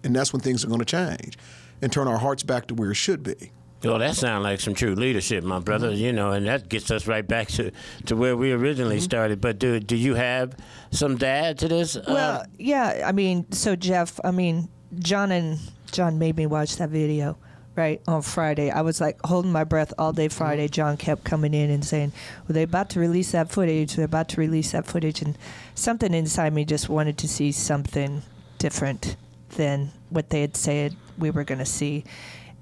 and 0.04 0.14
that's 0.14 0.32
when 0.32 0.40
things 0.40 0.64
are 0.64 0.68
going 0.68 0.80
to 0.80 0.84
change 0.84 1.36
and 1.82 1.92
turn 1.92 2.08
our 2.08 2.18
hearts 2.18 2.42
back 2.42 2.66
to 2.68 2.74
where 2.74 2.90
it 2.90 2.94
should 2.96 3.22
be. 3.22 3.52
Well, 3.84 3.98
that 3.98 4.16
sounds 4.16 4.42
like 4.42 4.58
some 4.60 4.74
true 4.74 4.94
leadership, 4.94 5.44
my 5.44 5.58
brother. 5.60 5.90
Mm-hmm. 5.90 6.00
You 6.04 6.12
know, 6.12 6.32
and 6.32 6.46
that 6.46 6.68
gets 6.68 6.90
us 6.90 7.06
right 7.06 7.26
back 7.26 7.48
to, 7.48 7.70
to 8.06 8.16
where 8.16 8.36
we 8.36 8.50
originally 8.52 8.96
Mm-hmm. 8.96 9.04
started. 9.04 9.40
But 9.40 9.58
do 9.58 9.78
do 9.78 9.94
you 9.96 10.14
have 10.14 10.56
some 10.90 11.16
dad 11.16 11.58
to 11.58 11.68
this? 11.68 11.96
Well, 12.08 12.40
Uh, 12.40 12.44
yeah. 12.58 13.04
I 13.06 13.12
mean, 13.12 13.50
so 13.52 13.76
Jeff, 13.76 14.18
I 14.24 14.30
mean, 14.30 14.68
John 14.98 15.30
and 15.30 15.58
John 15.92 16.18
made 16.18 16.36
me 16.36 16.46
watch 16.46 16.76
that 16.76 16.88
video, 16.88 17.36
right 17.76 18.00
on 18.08 18.22
Friday. 18.22 18.70
I 18.70 18.80
was 18.80 19.00
like 19.00 19.18
holding 19.24 19.52
my 19.52 19.62
breath 19.64 19.92
all 19.98 20.12
day 20.12 20.28
Friday. 20.28 20.66
John 20.68 20.96
kept 20.96 21.22
coming 21.24 21.52
in 21.54 21.70
and 21.70 21.84
saying, 21.84 22.12
"Well, 22.48 22.54
they're 22.54 22.64
about 22.64 22.90
to 22.90 22.98
release 23.00 23.32
that 23.32 23.50
footage. 23.52 23.94
They're 23.94 24.06
about 24.06 24.30
to 24.30 24.40
release 24.40 24.72
that 24.72 24.86
footage," 24.86 25.20
and 25.22 25.36
something 25.74 26.12
inside 26.14 26.54
me 26.54 26.64
just 26.64 26.88
wanted 26.88 27.18
to 27.18 27.28
see 27.28 27.52
something 27.52 28.22
different 28.58 29.16
than 29.56 29.90
what 30.10 30.30
they 30.30 30.40
had 30.40 30.56
said 30.56 30.96
we 31.18 31.30
were 31.30 31.44
going 31.44 31.58
to 31.58 31.66
see, 31.66 32.04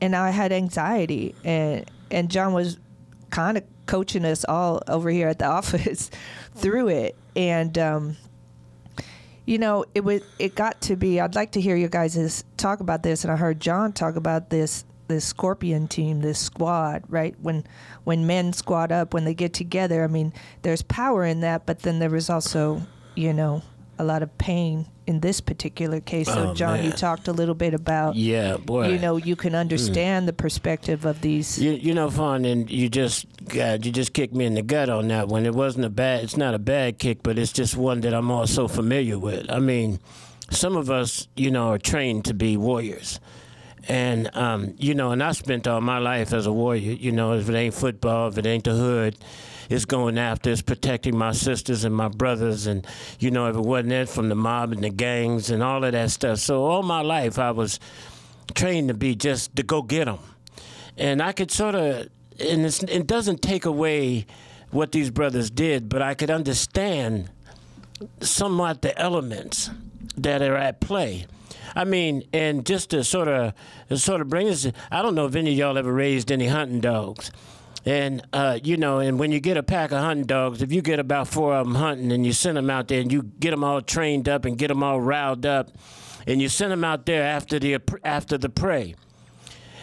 and 0.01 0.17
I 0.17 0.31
had 0.31 0.53
anxiety, 0.53 1.35
and 1.45 1.91
and 2.11 2.31
John 2.31 2.53
was 2.53 2.79
kind 3.31 3.59
of 3.59 3.65
coaching 3.87 4.25
us 4.25 4.45
all 4.49 4.83
over 4.89 5.11
here 5.11 5.29
at 5.29 5.39
the 5.39 5.47
office 5.61 6.11
through 6.55 6.89
it, 6.89 7.17
and. 7.37 7.77
um 7.79 8.17
you 9.47 9.59
know, 9.59 9.85
it 9.95 10.03
was 10.03 10.23
it 10.39 10.55
got 10.55 10.81
to 10.83 10.97
be. 10.97 11.21
I'd 11.21 11.35
like 11.35 11.53
to 11.53 11.61
hear 11.61 11.77
you 11.77 11.89
guys 11.89 12.45
talk 12.57 12.81
about 12.81 13.03
this, 13.03 13.25
and 13.25 13.33
I 13.33 13.37
heard 13.37 13.61
John 13.61 13.93
talk 13.93 14.17
about 14.17 14.49
this 14.49 14.87
this 15.09 15.25
Scorpion 15.25 15.87
team, 15.87 16.21
this 16.21 16.39
squad, 16.39 17.05
right? 17.09 17.35
When 17.41 17.67
when 18.05 18.27
men 18.27 18.53
squad 18.53 18.91
up, 18.91 19.13
when 19.13 19.25
they 19.25 19.35
get 19.35 19.53
together, 19.53 20.03
I 20.03 20.07
mean, 20.07 20.33
there's 20.63 20.83
power 20.83 21.25
in 21.25 21.41
that, 21.41 21.67
but 21.67 21.81
then 21.81 21.99
there 21.99 22.11
was 22.11 22.31
also, 22.31 22.83
you 23.15 23.33
know, 23.33 23.63
a 23.99 24.05
lot 24.05 24.23
of 24.23 24.37
pain 24.39 24.87
in 25.07 25.21
this 25.21 25.41
particular 25.41 26.01
case. 26.01 26.27
So, 26.27 26.51
Oh, 26.51 26.55
John, 26.55 26.83
you 26.85 26.91
talked 26.91 27.29
a 27.29 27.33
little 27.33 27.55
bit 27.55 27.75
about, 27.75 28.17
Yeah, 28.17 28.57
boy. 28.57 28.89
you 28.89 28.99
know, 28.99 29.17
you 29.17 29.37
can 29.37 29.55
understand 29.55 30.27
the 30.27 30.33
perspective 30.33 31.05
of 31.05 31.21
these. 31.21 31.59
You, 31.61 31.73
you 31.73 31.95
know, 31.95 32.11
Fawn, 32.11 32.45
and 32.45 32.71
you 32.71 32.89
just, 32.89 33.27
God, 33.47 33.85
you 33.85 33.93
just 33.93 34.13
kicked 34.15 34.35
me 34.35 34.47
in 34.47 34.55
the 34.55 34.63
gut 34.63 34.89
on 34.89 35.09
that 35.09 35.29
one. 35.29 35.45
It 35.47 35.55
wasn't 35.55 35.85
a 35.85 35.91
bad, 35.91 36.25
it's 36.25 36.37
not 36.37 36.55
a 36.55 36.59
bad 36.59 36.99
kick, 36.99 37.23
but 37.23 37.39
it's 37.39 37.53
just 37.53 37.77
one 37.77 38.01
that 38.03 38.15
I'm 38.15 38.31
also 38.31 38.67
familiar 38.67 39.19
with. 39.19 39.51
I 39.51 39.59
mean, 39.59 40.01
some 40.51 40.77
of 40.77 40.91
us, 40.91 41.29
you 41.37 41.51
know, 41.51 41.69
are 41.69 41.79
trained 41.79 42.25
to 42.27 42.35
be 42.35 42.57
warriors. 42.57 43.21
And, 43.87 44.35
um, 44.35 44.75
you 44.79 44.95
know, 44.95 45.11
and 45.11 45.23
I 45.23 45.33
spent 45.33 45.69
all 45.69 45.83
my 45.83 45.99
life 45.99 46.33
as 46.33 46.47
a 46.47 46.53
warrior. 46.53 46.93
You 46.93 47.13
know, 47.13 47.35
if 47.35 47.49
it 47.51 47.55
ain't 47.55 47.75
football, 47.75 48.29
if 48.29 48.39
it 48.39 48.47
ain't 48.47 48.65
the 48.65 48.73
hood, 48.75 49.17
it's 49.71 49.85
going 49.85 50.19
after, 50.19 50.51
it's 50.51 50.63
protecting 50.63 51.17
my 51.17 51.33
sisters 51.33 51.85
and 51.85 51.95
my 51.95 52.09
brothers. 52.09 52.67
And, 52.67 52.87
you 53.19 53.31
know, 53.31 53.49
if 53.49 53.57
it 53.57 53.61
wasn't 53.61 53.93
it 53.93 54.09
from 54.09 54.29
the 54.29 54.35
mob 54.35 54.73
and 54.73 54.83
the 54.83 54.91
gangs 54.91 55.51
and 55.51 55.63
all 55.63 55.85
of 55.85 55.93
that 55.93 56.11
stuff. 56.11 56.39
So 56.39 56.65
all 56.65 56.83
my 56.83 57.01
life 57.01 57.39
I 57.39 57.51
was 57.51 57.81
trained 58.55 58.89
to 58.89 58.95
be 58.95 59.15
just 59.15 59.57
to 59.57 59.63
go 59.63 59.83
get 59.83 60.05
them 60.05 60.19
and 60.97 61.23
I 61.23 61.33
could 61.33 61.51
sort 61.51 61.75
of, 61.75 62.09
and 62.39 62.65
it 62.65 63.07
doesn't 63.07 63.43
take 63.43 63.65
away 63.65 64.27
what 64.71 64.93
these 64.93 65.11
brothers 65.11 65.51
did, 65.51 65.89
but 65.89 66.03
I 66.03 66.15
could 66.15 66.31
understand 66.31 67.31
somewhat 68.21 68.83
the 68.83 68.97
elements 68.99 69.71
that 70.17 70.43
are 70.43 70.57
at 70.57 70.81
play. 70.81 71.27
I 71.77 71.85
mean, 71.85 72.25
and 72.33 72.65
just 72.65 72.91
to 72.91 73.03
sort 73.03 73.29
of, 73.29 73.53
sort 73.97 74.21
of 74.21 74.29
bring 74.29 74.49
us, 74.49 74.67
I 74.91 75.03
don't 75.03 75.15
know 75.15 75.27
if 75.27 75.35
any 75.35 75.53
of 75.53 75.59
y'all 75.59 75.79
ever 75.79 75.93
raised 75.93 76.31
any 76.31 76.47
hunting 76.47 76.81
dogs. 76.81 77.31
And 77.87 78.27
uh, 78.33 78.59
you 78.63 78.77
know, 78.77 78.99
and 78.99 79.19
when 79.19 79.31
you 79.31 79.41
get 79.41 79.57
a 79.57 79.63
pack 79.63 79.93
of 79.93 79.99
hunting 79.99 80.27
dogs, 80.27 80.63
if 80.63 80.73
you 80.73 80.81
get 80.81 80.99
about 80.99 81.29
four 81.29 81.55
of 81.55 81.67
them 81.67 81.75
hunting, 81.75 82.13
and 82.13 82.25
you 82.25 82.33
send 82.33 82.57
them 82.57 82.71
out 82.71 82.89
there, 82.89 83.01
and 83.01 83.13
you 83.13 83.23
get 83.23 83.51
them 83.51 83.63
all 83.63 83.83
trained 83.83 84.29
up 84.29 84.45
and 84.45 84.57
get 84.57 84.69
them 84.69 84.83
all 84.83 85.01
riled 85.01 85.45
up, 85.45 85.71
and 86.27 86.41
you 86.41 86.49
send 86.49 86.73
them 86.73 86.83
out 86.85 87.05
there 87.05 87.23
after 87.23 87.59
the 87.59 87.79
after 88.03 88.39
the 88.39 88.49
prey, 88.49 88.95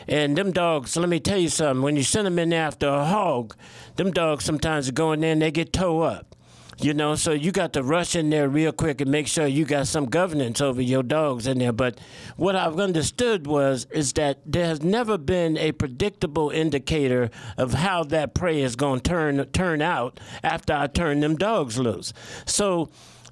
and 0.07 0.35
them 0.35 0.51
dogs, 0.51 0.97
let 0.97 1.09
me 1.09 1.19
tell 1.19 1.37
you 1.37 1.49
something. 1.49 1.83
When 1.83 1.95
you 1.95 2.03
send 2.03 2.25
them 2.25 2.39
in 2.39 2.49
there 2.49 2.63
after 2.63 2.87
a 2.87 3.05
hog, 3.05 3.55
them 3.97 4.11
dogs 4.11 4.45
sometimes 4.45 4.89
go 4.91 5.11
in 5.11 5.21
there 5.21 5.33
and 5.33 5.41
they 5.41 5.51
get 5.51 5.71
toe 5.71 6.01
up. 6.01 6.35
You 6.81 6.95
know, 6.95 7.13
so 7.13 7.31
you 7.31 7.51
got 7.51 7.73
to 7.73 7.83
rush 7.83 8.15
in 8.15 8.31
there 8.31 8.49
real 8.49 8.71
quick 8.71 9.01
and 9.01 9.11
make 9.11 9.27
sure 9.27 9.45
you 9.45 9.65
got 9.65 9.85
some 9.87 10.05
governance 10.07 10.59
over 10.59 10.81
your 10.81 11.03
dogs 11.03 11.45
in 11.45 11.59
there. 11.59 11.71
But 11.71 11.99
what 12.37 12.55
I've 12.55 12.79
understood 12.79 13.45
was 13.45 13.85
is 13.91 14.13
that 14.13 14.39
there 14.47 14.65
has 14.65 14.81
never 14.81 15.19
been 15.19 15.57
a 15.57 15.73
predictable 15.73 16.49
indicator 16.49 17.29
of 17.55 17.75
how 17.75 18.03
that 18.05 18.33
prey 18.33 18.63
is 18.63 18.75
going 18.75 19.01
to 19.01 19.09
turn 19.11 19.45
turn 19.51 19.83
out 19.83 20.19
after 20.43 20.73
I 20.73 20.87
turn 20.87 21.19
them 21.19 21.35
dogs 21.35 21.77
loose. 21.77 22.13
So 22.45 22.89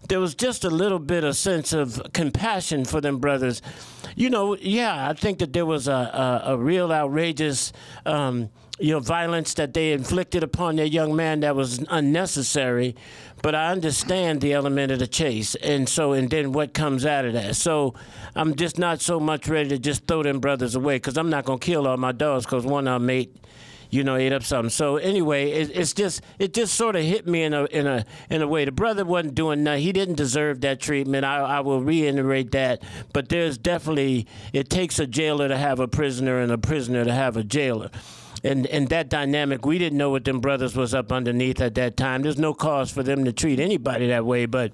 there 0.08 0.20
was 0.20 0.36
just 0.36 0.64
a 0.64 0.70
little 0.70 1.00
bit 1.00 1.24
of 1.24 1.36
sense 1.36 1.74
of 1.74 2.02
compassion 2.14 2.86
for 2.86 3.02
them 3.02 3.18
brothers. 3.18 3.64
You 4.16 4.30
know, 4.30 4.56
yeah, 4.58 5.10
I 5.10 5.14
think 5.14 5.40
that 5.40 5.54
there 5.54 5.66
was 5.66 5.88
a, 5.88 5.92
a, 5.92 6.54
a 6.54 6.58
real 6.58 6.92
outrageous, 6.92 7.74
um, 8.06 8.50
you 8.80 8.94
know, 8.94 9.00
violence 9.00 9.54
that 9.56 9.74
they 9.74 9.92
inflicted 9.92 10.44
upon 10.44 10.78
their 10.78 10.86
young 10.86 11.16
man 11.16 11.42
that 11.42 11.56
was 11.56 11.84
unnecessary. 11.90 12.96
But 13.42 13.56
I 13.56 13.72
understand 13.72 14.42
the 14.42 14.54
element 14.54 14.92
of 14.92 15.00
the 15.00 15.08
chase, 15.08 15.56
and 15.56 15.88
so 15.88 16.14
and 16.14 16.30
then 16.30 16.52
what 16.52 16.74
comes 16.74 17.06
out 17.06 17.26
of 17.26 17.34
that. 17.34 17.56
So 17.56 17.94
I'm 18.36 18.56
just 18.56 18.78
not 18.78 19.02
so 19.02 19.20
much 19.20 19.48
ready 19.48 19.70
to 19.70 19.80
just 19.80 20.08
throw 20.08 20.24
them 20.24 20.40
brothers 20.40 20.76
away 20.76 20.98
because 20.98 21.18
I'm 21.18 21.30
not 21.30 21.46
gonna 21.46 21.60
kill 21.60 21.88
all 21.88 21.98
my 21.98 22.12
dogs 22.12 22.46
because 22.46 22.66
one 22.66 22.88
of 22.88 23.02
them 23.02 23.10
ate 23.10 23.36
you 23.92 24.04
know, 24.04 24.16
ate 24.16 24.34
up 24.34 24.44
something. 24.44 24.70
So 24.70 24.98
anyway, 24.98 25.52
it, 25.52 25.72
it's 25.76 25.94
just 25.94 26.22
it 26.38 26.54
just 26.54 26.76
sort 26.76 26.96
of 26.96 27.04
hit 27.04 27.28
me 27.28 27.44
in 27.44 27.54
a 27.54 27.66
in 27.66 27.88
a 27.88 28.06
in 28.30 28.42
a 28.42 28.48
way. 28.48 28.66
The 28.66 28.72
brother 28.72 29.04
wasn't 29.04 29.36
doing 29.36 29.64
nothing. 29.64 29.84
He 29.84 29.92
didn't 29.92 30.16
deserve 30.16 30.62
that 30.62 30.80
treatment. 30.80 31.26
I, 31.26 31.40
I 31.40 31.60
will 31.62 31.82
reiterate 31.82 32.52
that. 32.52 32.84
But 33.14 33.30
there's 33.30 33.58
definitely 33.58 34.28
it 34.54 34.70
takes 34.70 35.00
a 35.00 35.08
jailer 35.08 35.48
to 35.48 35.58
have 35.58 35.80
a 35.80 35.88
prisoner 35.88 36.40
and 36.40 36.52
a 36.52 36.58
prisoner 36.58 37.04
to 37.04 37.14
have 37.14 37.36
a 37.36 37.44
jailer. 37.44 37.90
And 38.44 38.66
and 38.68 38.88
that 38.90 39.10
dynamic, 39.10 39.66
we 39.66 39.78
didn't 39.78 39.98
know 39.98 40.10
what 40.12 40.24
them 40.24 40.40
brothers 40.40 40.76
was 40.76 40.94
up 40.94 41.12
underneath 41.12 41.60
at 41.62 41.76
that 41.76 41.98
time. 41.98 42.22
There's 42.22 42.38
no 42.38 42.54
cause 42.54 42.92
for 42.92 43.04
them 43.04 43.26
to 43.26 43.34
treat 43.34 43.60
anybody 43.60 44.08
that 44.08 44.26
way, 44.26 44.46
but 44.46 44.72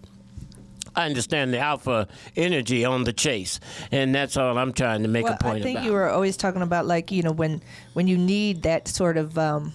I 0.96 1.06
understand 1.06 1.54
the 1.54 1.60
alpha 1.60 2.08
energy 2.36 2.86
on 2.86 3.04
the 3.04 3.14
chase, 3.14 3.60
and 3.92 4.16
that's 4.16 4.38
all 4.38 4.58
I'm 4.58 4.74
trying 4.74 5.04
to 5.04 5.10
make 5.10 5.26
well, 5.26 5.34
a 5.34 5.38
point 5.38 5.60
I 5.60 5.64
think 5.64 5.78
about. 5.78 5.86
you 5.86 5.94
were 5.94 6.10
always 6.10 6.38
talking 6.38 6.62
about 6.62 6.86
like 6.86 7.12
you 7.12 7.24
know 7.24 7.32
when 7.32 7.62
when 7.94 8.08
you 8.08 8.18
need 8.18 8.64
that 8.64 8.88
sort 8.88 9.18
of 9.18 9.38
um, 9.38 9.74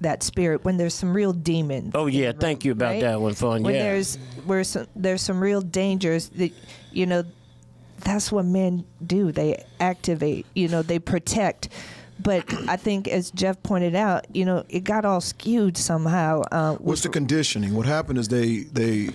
that 0.00 0.22
spirit 0.22 0.64
when 0.64 0.76
there's 0.76 0.94
some 0.94 1.14
real 1.14 1.32
demons. 1.32 1.92
oh 1.94 2.06
yeah, 2.06 2.32
thank 2.32 2.64
you 2.64 2.72
about 2.72 2.92
right? 2.92 3.00
that 3.02 3.20
one, 3.20 3.34
Fawn. 3.34 3.62
when 3.62 3.74
yeah. 3.74 3.82
there's 3.82 4.16
where 4.44 4.64
some, 4.64 4.86
there's 4.94 5.22
some 5.22 5.40
real 5.40 5.60
dangers 5.60 6.28
that 6.30 6.52
you 6.92 7.06
know 7.06 7.24
that's 8.00 8.30
what 8.30 8.44
men 8.44 8.84
do 9.04 9.32
they 9.32 9.64
activate 9.80 10.46
you 10.54 10.68
know 10.68 10.82
they 10.82 10.98
protect 10.98 11.68
but 12.20 12.44
i 12.68 12.76
think 12.76 13.06
as 13.08 13.30
jeff 13.30 13.62
pointed 13.62 13.94
out 13.94 14.26
you 14.34 14.44
know 14.44 14.64
it 14.68 14.84
got 14.84 15.04
all 15.04 15.20
skewed 15.20 15.76
somehow 15.76 16.42
uh, 16.52 16.74
What's 16.76 17.02
the 17.02 17.08
conditioning? 17.08 17.74
What 17.74 17.86
happened 17.86 18.18
is 18.18 18.28
they 18.28 18.64
they 18.72 19.10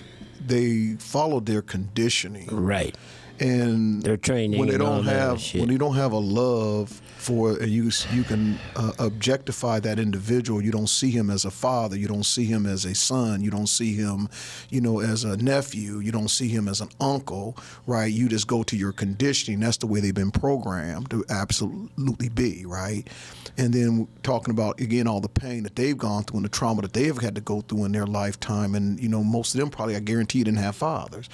they 0.46 0.94
followed 0.98 1.46
their 1.46 1.62
conditioning. 1.62 2.48
right. 2.50 2.96
and 3.40 4.02
Their 4.02 4.16
training 4.16 4.58
when 4.58 4.68
they 4.68 4.78
don't 4.78 5.04
have 5.04 5.42
when 5.54 5.70
you 5.70 5.78
don't 5.78 5.96
have 5.96 6.12
a 6.12 6.18
love 6.18 7.00
for 7.24 7.62
you 7.62 7.90
you 8.12 8.22
can 8.22 8.58
uh, 8.76 8.92
objectify 8.98 9.80
that 9.80 9.98
individual. 9.98 10.62
You 10.62 10.70
don't 10.70 10.88
see 10.88 11.10
him 11.10 11.30
as 11.30 11.44
a 11.44 11.50
father. 11.50 11.96
You 11.96 12.06
don't 12.06 12.24
see 12.26 12.44
him 12.44 12.66
as 12.66 12.84
a 12.84 12.94
son. 12.94 13.42
You 13.42 13.50
don't 13.50 13.68
see 13.68 13.94
him 13.94 14.28
you 14.68 14.80
know 14.80 15.00
as 15.00 15.24
a 15.24 15.36
nephew. 15.38 15.98
You 15.98 16.12
don't 16.12 16.28
see 16.28 16.48
him 16.48 16.68
as 16.68 16.80
an 16.80 16.90
uncle 17.00 17.56
right? 17.86 18.12
You 18.12 18.28
just 18.28 18.46
go 18.46 18.62
to 18.64 18.76
your 18.76 18.92
conditioning. 18.92 19.60
That's 19.60 19.78
the 19.78 19.86
way 19.86 20.00
they've 20.00 20.14
been 20.14 20.30
programmed 20.30 21.10
to 21.10 21.24
absolutely 21.30 22.28
be 22.28 22.66
right? 22.66 23.08
And 23.56 23.72
then 23.72 24.08
talking 24.22 24.52
about 24.52 24.80
again 24.80 25.06
all 25.06 25.20
the 25.20 25.28
pain 25.28 25.62
that 25.62 25.76
they've 25.76 25.96
gone 25.96 26.24
through 26.24 26.38
and 26.38 26.44
the 26.44 26.50
trauma 26.50 26.82
that 26.82 26.92
they've 26.92 27.16
had 27.16 27.34
to 27.36 27.40
go 27.40 27.62
through 27.62 27.84
in 27.84 27.92
their 27.92 28.06
lifetime. 28.06 28.74
And 28.74 29.00
you 29.00 29.08
know 29.08 29.24
most 29.24 29.54
of 29.54 29.60
them 29.60 29.70
probably 29.70 29.96
I 29.96 30.00
guarantee 30.00 30.44
didn't 30.44 30.58
have 30.58 30.76
fathers 30.76 31.28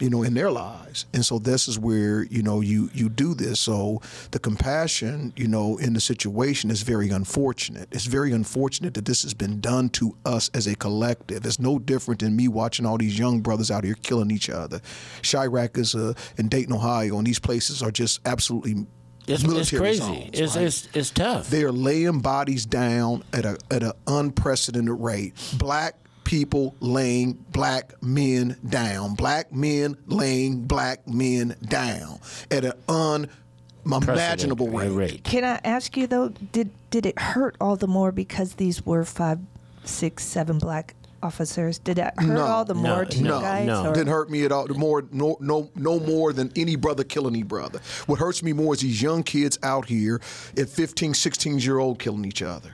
you 0.00 0.10
know 0.10 0.22
in 0.22 0.34
their 0.34 0.50
lives. 0.50 1.06
And 1.12 1.24
so 1.24 1.38
this 1.38 1.68
is 1.68 1.78
where 1.78 2.24
you 2.24 2.42
know 2.42 2.60
you 2.60 2.90
you 2.94 3.08
do 3.08 3.34
this. 3.34 3.60
So 3.60 4.00
the 4.30 4.38
compassion 4.38 5.32
you 5.36 5.48
know 5.48 5.76
in 5.78 5.92
the 5.94 6.00
situation 6.00 6.70
is 6.70 6.82
very 6.82 7.10
unfortunate 7.10 7.88
it's 7.92 8.06
very 8.06 8.32
unfortunate 8.32 8.94
that 8.94 9.04
this 9.04 9.22
has 9.22 9.34
been 9.34 9.60
done 9.60 9.88
to 9.88 10.16
us 10.24 10.50
as 10.54 10.66
a 10.66 10.74
collective 10.76 11.44
it's 11.44 11.58
no 11.58 11.78
different 11.78 12.20
than 12.20 12.34
me 12.36 12.48
watching 12.48 12.86
all 12.86 12.98
these 12.98 13.18
young 13.18 13.40
brothers 13.40 13.70
out 13.70 13.84
here 13.84 13.96
killing 14.02 14.30
each 14.30 14.48
other 14.48 14.80
Chiraq 15.22 15.76
is 15.78 15.94
uh, 15.94 16.12
in 16.36 16.48
Dayton 16.48 16.72
Ohio 16.74 17.18
and 17.18 17.26
these 17.26 17.38
places 17.38 17.82
are 17.82 17.90
just 17.90 18.20
absolutely 18.26 18.86
It's, 19.26 19.42
it's 19.42 19.70
crazy. 19.70 20.00
zones, 20.00 20.30
it's, 20.34 20.56
right? 20.56 20.66
it's 20.66 20.88
it's 20.92 21.10
tough. 21.10 21.48
They 21.48 21.62
are 21.64 21.72
laying 21.72 22.20
bodies 22.20 22.66
down 22.66 23.22
at 23.32 23.44
a 23.46 23.56
at 23.70 23.82
an 23.82 23.92
unprecedented 24.06 25.00
rate. 25.00 25.32
Black 25.58 25.96
people 26.24 26.74
laying 26.80 27.32
black 27.52 27.94
men 28.02 28.56
down. 28.68 29.14
Black 29.14 29.52
men 29.52 29.96
laying 30.06 30.62
black 30.66 31.06
men 31.08 31.54
down 31.62 32.18
at 32.50 32.64
an 32.64 32.72
unimaginable 32.88 33.43
rate. 33.84 34.88
rate. 34.90 35.24
can 35.24 35.44
i 35.44 35.60
ask 35.64 35.96
you 35.96 36.06
though 36.06 36.28
did 36.52 36.70
did 36.90 37.06
it 37.06 37.18
hurt 37.18 37.56
all 37.60 37.76
the 37.76 37.86
more 37.86 38.10
because 38.12 38.54
these 38.54 38.84
were 38.86 39.04
five 39.04 39.38
six 39.84 40.24
seven 40.24 40.58
black 40.58 40.94
officers 41.22 41.78
did 41.78 41.98
it 41.98 42.12
hurt 42.18 42.26
No, 42.34 42.42
all 42.42 42.64
the 42.66 42.74
no, 42.74 42.80
more 42.80 43.04
to 43.06 43.18
you 43.18 43.24
guys 43.24 43.66
no. 43.66 43.86
or- 43.86 43.94
Didn't 43.94 44.08
hurt 44.12 44.28
me 44.30 44.44
at 44.44 44.52
all. 44.52 44.68
More, 44.68 45.06
no, 45.10 45.38
no, 45.40 45.70
no 45.74 45.98
more 45.98 46.34
than 46.34 46.52
any 46.54 46.76
brother 46.76 47.02
killing 47.02 47.34
any 47.34 47.42
brother. 47.42 47.80
What 48.04 48.18
hurts 48.18 48.42
me 48.42 48.52
more 48.52 48.74
is 48.74 48.80
these 48.80 49.00
young 49.00 49.22
kids 49.22 49.58
out 49.62 49.86
here 49.86 50.20
at 50.58 50.68
15, 50.68 51.14
16 51.14 51.58
year 51.60 51.78
old 51.78 51.98
killing 51.98 52.26
each 52.26 52.42
other, 52.42 52.72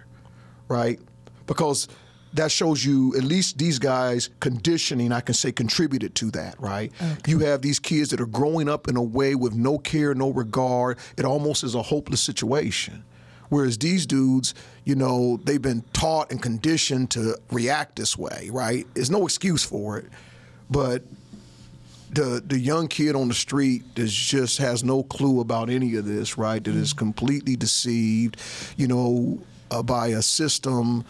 right? 0.66 0.98
Because 1.46 1.86
that 2.34 2.52
shows 2.52 2.84
you 2.84 3.14
at 3.16 3.24
least 3.24 3.58
these 3.58 3.78
guys 3.78 4.30
conditioning. 4.40 5.12
I 5.12 5.20
can 5.20 5.34
say 5.34 5.52
contributed 5.52 6.14
to 6.16 6.30
that, 6.32 6.60
right? 6.60 6.92
You 7.26 7.40
have 7.40 7.62
these 7.62 7.78
kids 7.78 8.10
that 8.10 8.20
are 8.20 8.26
growing 8.26 8.68
up 8.68 8.88
in 8.88 8.96
a 8.96 9.02
way 9.02 9.34
with 9.34 9.54
no 9.54 9.78
care, 9.78 10.14
no 10.14 10.30
regard. 10.30 10.98
It 11.16 11.24
almost 11.24 11.64
is 11.64 11.74
a 11.74 11.82
hopeless 11.82 12.20
situation. 12.20 13.04
Whereas 13.48 13.76
these 13.78 14.06
dudes, 14.06 14.54
you 14.84 14.94
know, 14.94 15.40
they've 15.42 15.60
been 15.60 15.82
taught 15.92 16.30
and 16.30 16.40
conditioned 16.40 17.10
to 17.12 17.36
react 17.50 17.96
this 17.96 18.16
way, 18.16 18.48
right? 18.52 18.86
There's 18.94 19.10
no 19.10 19.24
excuse 19.24 19.64
for 19.64 19.98
it. 19.98 20.06
But 20.70 21.02
the 22.12 22.42
the 22.44 22.58
young 22.58 22.88
kid 22.88 23.14
on 23.16 23.28
the 23.28 23.34
street 23.34 23.94
that 23.96 24.06
just 24.06 24.58
has 24.58 24.82
no 24.84 25.02
clue 25.02 25.40
about 25.40 25.68
any 25.68 25.96
of 25.96 26.04
this, 26.04 26.38
right? 26.38 26.62
That 26.62 26.74
is 26.74 26.92
completely 26.92 27.56
deceived, 27.56 28.36
you 28.76 28.86
know, 28.86 29.40
uh, 29.70 29.82
by 29.82 30.08
a 30.08 30.22
system 30.22 31.04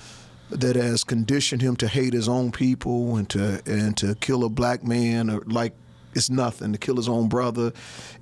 that 0.51 0.77
has 0.77 1.05
conditioned 1.05 1.63
him 1.63 1.77
to 1.77 1.89
hate 1.89 2.13
his 2.13 2.29
own 2.29 2.53
people 2.53 3.17
and 3.17 3.29
to 3.31 3.63
and 3.67 3.97
to 3.97 4.15
kill 4.17 4.45
a 4.45 4.49
black 4.49 4.85
man 4.85 5.31
or 5.31 5.41
like 5.47 5.73
it's 6.15 6.31
nothing 6.31 6.73
to 6.73 6.79
kill 6.79 6.97
his 6.97 7.09
own 7.09 7.29
brother. 7.29 7.73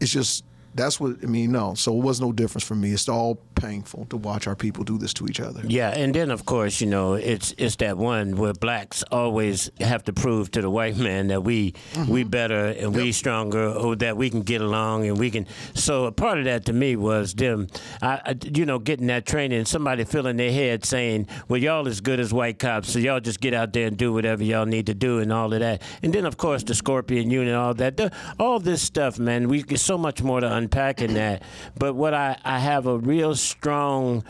It's 0.01 0.13
just 0.13 0.45
That's 0.79 1.01
what 1.01 1.17
I 1.23 1.27
mean. 1.27 1.53
No, 1.53 1.75
so 1.75 1.93
it 1.93 2.03
was 2.03 2.21
no 2.21 2.33
difference 2.33 2.65
for 2.65 2.77
me. 2.77 2.93
It's 2.93 3.09
all 3.09 3.41
painful 3.57 4.07
to 4.07 4.17
watch 4.17 4.47
our 4.47 4.55
people 4.55 4.85
do 4.85 4.97
this 4.97 5.13
to 5.15 5.27
each 5.27 5.41
other. 5.41 5.61
Yeah, 5.67 5.91
and 5.91 6.15
then 6.15 6.31
of 6.31 6.47
course, 6.47 6.81
you 6.81 6.87
know, 6.87 7.15
it's 7.15 7.53
it's 7.59 7.77
that 7.77 7.99
one 7.99 8.37
where 8.37 8.53
blacks 8.53 9.03
always 9.11 9.71
have 9.81 10.05
to 10.05 10.13
prove 10.13 10.51
to 10.53 10.63
the 10.63 10.71
white 10.71 10.97
man 10.97 11.29
that 11.29 11.43
we 11.43 11.73
mm-hmm. 11.73 12.11
we 12.11 12.23
better 12.23 12.67
and 12.67 12.95
yep. 12.95 13.03
we 13.03 13.13
stronger, 13.13 13.69
or 13.69 13.97
that 13.97 14.17
we 14.17 14.31
can 14.31 14.43
get 14.43 14.61
along 14.61 15.07
and 15.07 15.19
we 15.19 15.31
can. 15.31 15.47
So 15.75 16.05
a 16.05 16.13
part 16.13 16.39
of 16.39 16.45
that 16.45 16.65
to 16.67 16.73
me 16.73 16.97
was 16.97 17.35
them, 17.35 17.67
I, 18.01 18.21
I, 18.25 18.37
you 18.55 18.65
know, 18.65 18.79
getting 18.79 19.09
that 19.09 19.27
training. 19.27 19.65
Somebody 19.65 20.05
filling 20.05 20.37
their 20.37 20.53
head 20.53 20.85
saying, 20.85 21.27
"Well, 21.49 21.61
y'all 21.61 21.89
as 21.89 22.01
good 22.01 22.21
as 22.21 22.33
white 22.33 22.61
cops, 22.61 22.93
so 22.93 23.01
y'all 23.01 23.21
just 23.21 23.41
get 23.41 23.53
out 23.53 23.73
there 23.73 23.89
and 23.89 23.97
do 23.97 24.13
whatever 24.13 24.45
y'all 24.45 24.67
need 24.67 24.87
to 24.87 24.95
do 24.95 25.19
and 25.19 25.33
all 25.33 25.53
of 25.53 25.61
that." 25.61 25.83
And 26.03 26.13
then 26.13 26.25
of 26.25 26.37
course 26.37 26.63
the 26.63 26.75
Scorpion 26.75 27.31
Unit, 27.31 27.55
all 27.55 27.75
that, 27.75 27.97
the, 27.97 28.13
all 28.39 28.61
this 28.61 28.81
stuff, 28.81 29.19
man. 29.19 29.49
We 29.49 29.63
get 29.63 29.81
so 29.81 29.99
much 29.99 30.23
more 30.23 30.41
to 30.41 30.53
unpack 30.53 30.68
in 31.03 31.15
that. 31.15 31.43
But 31.77 31.95
what 31.95 32.15
I 32.15 32.37
I 32.45 32.59
have 32.59 32.87
a 32.87 32.99
real 32.99 33.35
strong 33.35 34.25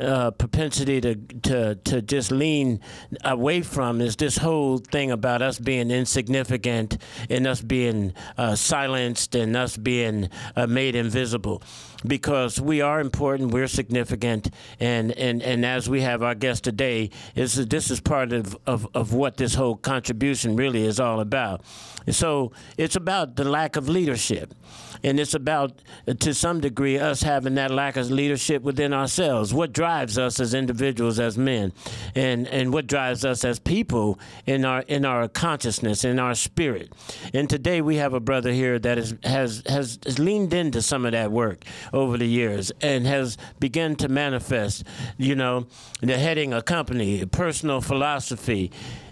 uh, 0.00 0.30
propensity 0.30 1.00
to, 1.00 1.14
to 1.14 1.74
to 1.74 2.02
just 2.02 2.32
lean 2.32 2.80
away 3.24 3.60
from 3.60 4.00
is 4.00 4.16
this 4.16 4.38
whole 4.38 4.78
thing 4.78 5.10
about 5.10 5.42
us 5.42 5.58
being 5.58 5.90
insignificant 5.90 6.96
and 7.28 7.46
us 7.46 7.60
being 7.60 8.14
uh, 8.38 8.54
silenced 8.54 9.34
and 9.34 9.56
us 9.56 9.76
being 9.76 10.30
uh, 10.56 10.66
made 10.66 10.94
invisible 10.94 11.62
because 12.06 12.60
we 12.60 12.80
are 12.80 13.00
important, 13.00 13.52
we're 13.52 13.68
significant, 13.68 14.50
and, 14.78 15.12
and, 15.12 15.42
and 15.42 15.64
as 15.64 15.88
we 15.88 16.00
have 16.02 16.22
our 16.22 16.34
guest 16.34 16.64
today, 16.64 17.10
is 17.34 17.66
this 17.66 17.90
is 17.90 18.00
part 18.00 18.32
of, 18.32 18.56
of, 18.66 18.88
of 18.94 19.12
what 19.12 19.36
this 19.36 19.54
whole 19.54 19.76
contribution 19.76 20.56
really 20.56 20.84
is 20.84 20.98
all 20.98 21.20
about. 21.20 21.62
So 22.08 22.52
it's 22.76 22.96
about 22.96 23.36
the 23.36 23.44
lack 23.44 23.76
of 23.76 23.88
leadership 23.88 24.54
and 25.02 25.18
it's 25.18 25.34
about 25.34 25.82
to 26.20 26.34
some 26.34 26.60
degree 26.60 26.98
us 26.98 27.22
having 27.22 27.54
that 27.54 27.70
lack 27.70 27.96
of 27.96 28.10
leadership 28.10 28.62
within 28.62 28.92
ourselves. 28.92 29.54
What 29.54 29.72
drives 29.72 30.18
us 30.18 30.40
as 30.40 30.54
individuals 30.54 31.18
as 31.18 31.38
men 31.38 31.72
and 32.14 32.46
and 32.48 32.72
what 32.72 32.86
drives 32.86 33.24
us 33.24 33.44
as 33.44 33.58
people 33.58 34.18
in 34.46 34.64
our 34.64 34.80
in 34.82 35.04
our 35.04 35.28
consciousness 35.28 36.04
in 36.04 36.18
our 36.18 36.34
spirit. 36.34 36.92
And 37.32 37.48
today 37.48 37.80
we 37.80 37.96
have 37.96 38.14
a 38.14 38.20
brother 38.20 38.52
here 38.52 38.78
that 38.78 38.98
is, 38.98 39.14
has 39.24 39.62
has 39.66 39.98
has 40.04 40.18
leaned 40.18 40.52
into 40.52 40.82
some 40.82 41.04
of 41.04 41.12
that 41.12 41.32
work 41.32 41.64
over 41.92 42.16
the 42.16 42.26
years 42.26 42.72
and 42.80 43.06
has 43.06 43.36
begun 43.58 43.96
to 43.96 44.08
manifest 44.08 44.84
you 45.16 45.34
know 45.34 45.66
the 46.00 46.16
heading 46.16 46.52
a 46.52 46.62
company 46.62 47.24
personal 47.26 47.80
philosophy 47.80 48.70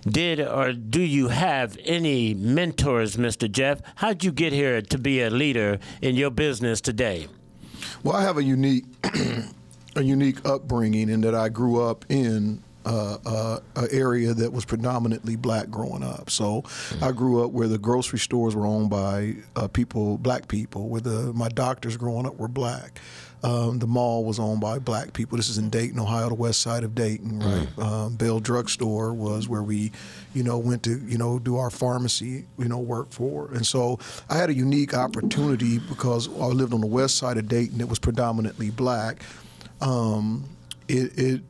did 0.09 0.41
or 0.41 0.73
do 0.73 1.03
you 1.03 1.29
have 1.29 1.77
any 1.85 2.35
mentors, 2.35 3.17
Mr. 3.17 3.51
Jeff? 3.51 3.81
How'd 3.97 4.25
you 4.25 4.33
get 4.33 4.53
here 4.53 4.81
to 4.81 4.99
be 4.99 5.21
a 5.21 5.31
leader 5.31 5.79
in 6.01 6.17
your 6.17 6.31
business 6.31 6.81
today? 6.81 7.29
Well, 8.03 8.17
I 8.17 8.23
have 8.23 8.39
a 8.39 8.43
unique, 8.43 8.85
a 9.97 10.03
unique 10.03 10.45
upbringing 10.49 11.09
in 11.09 11.21
that 11.23 11.35
I 11.35 11.49
grew 11.49 11.83
up 11.83 12.05
in 12.09 12.63
uh, 12.88 13.61
uh, 13.76 13.87
area 13.90 14.33
that 14.35 14.52
was 14.52 14.64
predominantly 14.64 15.37
black 15.37 15.71
growing 15.71 16.02
up. 16.02 16.30
So 16.30 16.62
mm-hmm. 16.62 17.04
I 17.04 17.12
grew 17.12 17.45
up 17.45 17.50
where 17.50 17.68
the 17.68 17.78
grocery 17.78 18.18
stores 18.18 18.57
were 18.57 18.66
owned 18.66 18.90
by 18.90 19.37
uh, 19.57 19.68
people, 19.68 20.18
black 20.18 20.49
people, 20.49 20.88
where 20.88 21.00
the, 21.00 21.33
my 21.35 21.49
doctors 21.49 21.97
growing 21.97 22.26
up 22.26 22.37
were 22.37 22.49
black. 22.49 22.99
Um, 23.45 23.78
the 23.78 23.87
mall 23.87 24.25
was 24.25 24.40
owned 24.40 24.61
by 24.61 24.80
black 24.80 25.12
people. 25.12 25.37
This 25.37 25.49
is 25.49 25.59
in 25.59 25.71
Dayton, 25.71 26.00
Ohio, 26.00 26.28
the 26.28 26.35
west 26.35 26.61
side 26.61 26.83
of 26.83 26.97
Dayton, 26.97 27.38
right? 27.38 27.68
Mm. 27.76 27.85
Um, 27.85 28.16
Bell 28.16 28.40
Drugstore 28.40 29.14
was 29.14 29.49
where 29.49 29.62
we, 29.62 29.92
you 30.35 30.42
know, 30.42 30.59
went 30.59 30.83
to, 30.85 30.99
you 31.07 31.18
know, 31.18 31.38
do 31.38 31.57
our 31.57 31.71
pharmacy, 31.71 32.47
you 32.59 32.68
know, 32.68 32.78
work 32.78 33.12
for. 33.12 33.52
And 33.52 33.64
so 33.64 34.00
I 34.28 34.38
had 34.38 34.50
a 34.50 34.54
unique 34.54 34.92
opportunity 34.92 35.78
because 35.78 36.28
I 36.28 36.47
lived 36.47 36.75
on 36.75 36.80
the 36.80 36.88
west 36.88 37.16
side 37.16 37.37
of 37.37 37.47
Dayton. 37.47 37.80
It 37.80 37.88
was 37.88 38.00
predominantly 38.00 38.71
black. 38.71 39.23
Um, 39.80 40.49
it, 40.88 41.16
it 41.16 41.42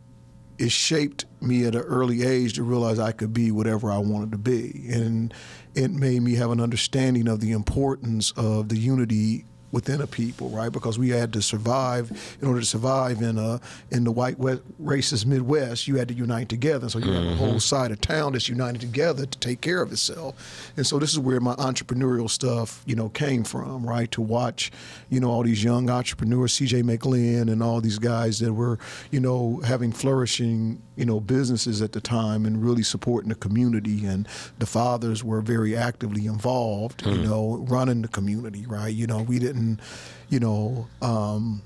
it 0.59 0.73
shaped 0.73 1.25
me 1.41 1.67
at 1.67 1.75
an 1.75 1.83
early 1.83 2.25
age 2.25 2.55
to 2.55 2.63
realize 2.63 2.99
I 2.99 3.13
could 3.13 3.33
be 3.33 3.51
whatever 3.51 3.91
I 3.91 3.99
wanted 3.99 4.33
to 4.33 4.39
be, 4.39 4.87
and 4.91 5.33
it 5.75 5.91
made 5.91 6.23
me 6.23 6.35
have 6.35 6.51
an 6.51 6.61
understanding 6.61 7.29
of 7.29 7.41
the 7.41 7.53
importance 7.53 8.33
of 8.37 8.69
the 8.69 8.79
unity 8.79 9.45
within 9.71 10.01
a 10.01 10.07
people, 10.07 10.49
right? 10.49 10.71
Because 10.71 10.99
we 10.99 11.11
had 11.11 11.33
to 11.35 11.43
survive. 11.43 12.11
In 12.41 12.49
order 12.49 12.61
to 12.61 12.67
survive 12.67 13.21
in 13.23 13.39
a 13.39 13.61
in 13.91 14.05
the 14.05 14.13
white 14.13 14.39
West, 14.39 14.63
racist 14.83 15.27
Midwest, 15.27 15.87
you 15.87 15.97
had 15.97 16.09
to 16.09 16.15
unite 16.15 16.49
together. 16.49 16.89
So 16.89 16.99
you 16.99 17.07
mm-hmm. 17.07 17.29
have 17.29 17.33
a 17.33 17.37
whole 17.37 17.61
side 17.61 17.91
of 17.91 18.01
town 18.01 18.33
that's 18.33 18.49
united 18.49 18.81
together 18.81 19.27
to 19.27 19.39
take 19.39 19.61
care 19.61 19.83
of 19.83 19.93
itself. 19.93 20.73
And 20.77 20.87
so 20.87 20.99
this 20.99 21.11
is 21.11 21.19
where 21.19 21.41
my 21.41 21.55
entrepreneurial 21.57 22.31
stuff, 22.31 22.83
you 22.87 22.97
know, 22.97 23.09
came 23.09 23.45
from, 23.45 23.87
right? 23.87 24.11
To 24.13 24.23
watch, 24.23 24.71
you 25.11 25.21
know, 25.21 25.31
all 25.31 25.43
these 25.43 25.63
young 25.63 25.91
entrepreneurs, 25.91 26.55
C.J. 26.55 26.83
McLean, 26.83 27.49
and 27.49 27.63
all 27.63 27.81
these 27.81 27.99
guys 27.99 28.39
that 28.41 28.53
were, 28.53 28.79
you 29.11 29.21
know, 29.21 29.61
having 29.65 29.93
flourishing, 29.93 30.83
you 30.99 31.07
know, 31.07 31.21
businesses 31.21 31.81
at 31.81 31.93
the 31.93 32.01
time 32.01 32.45
and 32.45 32.63
really 32.63 32.83
supporting 32.83 33.29
the 33.29 33.35
community. 33.37 34.05
And 34.05 34.29
the 34.59 34.67
fathers 34.67 35.23
were 35.25 35.41
very 35.41 35.77
actively 35.77 36.27
involved, 36.27 37.05
mm-hmm. 37.05 37.11
you 37.11 37.27
mm. 37.27 37.31
know, 37.31 37.67
running 37.69 38.03
the 38.03 38.09
community, 38.09 38.67
right? 38.67 38.93
You 38.93 39.07
know, 39.07 39.23
we 39.23 39.39
didn't 39.39 39.81
you 40.29 40.41
know, 40.41 40.87
um, 41.03 41.63